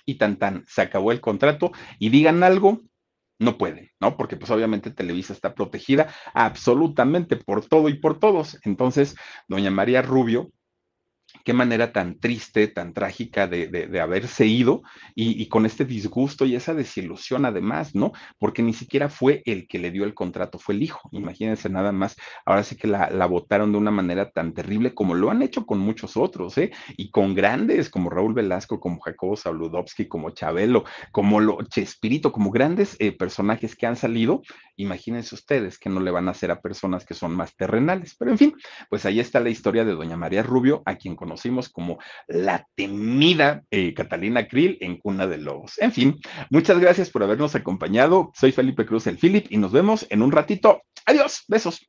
y 0.05 0.15
tan 0.15 0.39
tan, 0.39 0.65
se 0.67 0.81
acabó 0.81 1.13
el 1.13 1.21
contrato 1.21 1.71
y 1.99 2.09
digan 2.09 2.43
algo, 2.43 2.81
no 3.39 3.59
pueden, 3.59 3.91
¿no? 4.01 4.17
Porque 4.17 4.37
pues 4.37 4.51
obviamente 4.51 4.91
Televisa 4.91 5.33
está 5.33 5.55
protegida 5.55 6.09
absolutamente 6.35 7.37
por 7.37 7.65
todo 7.65 7.89
y 7.89 7.95
por 7.95 8.19
todos. 8.19 8.59
Entonces, 8.65 9.15
doña 9.47 9.71
María 9.71 10.03
Rubio, 10.03 10.51
qué 11.45 11.53
manera 11.53 11.93
tan 11.93 12.19
triste, 12.19 12.69
tan 12.69 12.93
trágica 12.93 13.47
de, 13.47 14.01
haberse 14.01 14.47
ido 14.47 14.83
y, 15.15 15.49
con 15.49 15.67
este 15.67 15.85
disgusto 15.85 16.45
y 16.45 16.55
esa 16.55 16.75
desilusión 16.75 17.45
además, 17.45 17.95
¿no? 17.95 18.13
Porque 18.39 18.63
ni 18.63 18.73
siquiera 18.73 19.09
fue 19.09 19.43
el 19.47 19.67
que 19.67 19.79
le 19.79 19.91
dio 19.91 20.05
el 20.05 20.15
contrato, 20.15 20.59
fue 20.59 20.75
el 20.75 20.83
hijo. 20.83 21.09
Imagínense 21.13 21.69
nada 21.69 21.93
más, 21.93 22.17
ahora 22.45 22.63
sí 22.63 22.77
que 22.77 22.87
la, 22.89 23.27
votaron 23.27 23.73
de 23.73 23.79
una 23.79 23.91
manera 23.91 24.31
tan 24.31 24.55
terrible 24.55 24.95
como 24.95 25.15
lo 25.15 25.31
han 25.31 25.43
hecho 25.43 25.67
con 25.67 25.79
muchos 25.79 26.17
otros, 26.17 26.57
¿eh? 26.59 26.71
Y 26.97 27.11
con 27.11 27.35
grandes 27.35 27.91
como 27.91 28.11
Raúl 28.11 28.35
Velasco, 28.35 28.81
como 28.81 29.01
Jacobo 29.01 29.37
Saludowski, 29.37 30.09
como 30.09 30.31
Chabelo, 30.31 30.85
como 31.13 31.41
lo, 31.41 31.59
Chespirito, 31.63 32.33
como 32.33 32.51
grandes 32.51 32.97
eh, 32.99 33.13
personajes 33.13 33.77
que 33.77 33.87
han 33.87 33.97
salido. 33.97 34.43
Imagínense 34.77 35.35
ustedes 35.35 35.79
que 35.79 35.91
no 35.91 36.01
le 36.01 36.11
van 36.11 36.29
a 36.29 36.33
hacer 36.33 36.51
a 36.51 36.61
personas 36.61 37.05
que 37.05 37.15
son 37.15 37.35
más 37.35 37.55
terrenales. 37.57 38.15
Pero 38.19 38.31
en 38.31 38.39
fin, 38.39 38.55
pues 38.89 39.05
ahí 39.07 39.21
está 39.21 39.41
la 39.41 39.51
historia 39.51 39.85
de 39.85 39.95
doña 39.95 40.17
María 40.17 40.43
Rubio, 40.43 40.83
a 40.87 40.97
quien 40.97 41.17
conocimos 41.39 41.69
como 41.69 41.99
la 42.27 42.67
temida 42.75 43.63
eh, 43.71 43.95
Catalina 43.95 44.49
Krill 44.49 44.77
en 44.81 44.99
Cuna 44.99 45.27
de 45.29 45.39
Lobos. 45.39 45.75
En 45.79 45.93
fin, 45.93 46.19
muchas 46.51 46.81
gracias 46.81 47.11
por 47.11 47.23
habernos 47.23 47.55
acompañado. 47.55 48.33
Soy 48.35 48.51
Felipe 48.51 48.85
Cruz, 48.85 49.07
el 49.07 49.19
Philip, 49.19 49.47
y 49.51 49.57
nos 49.57 49.71
vemos 49.71 50.07
en 50.11 50.23
un 50.23 50.33
ratito. 50.33 50.83
Adiós, 51.07 51.45
besos. 51.47 51.89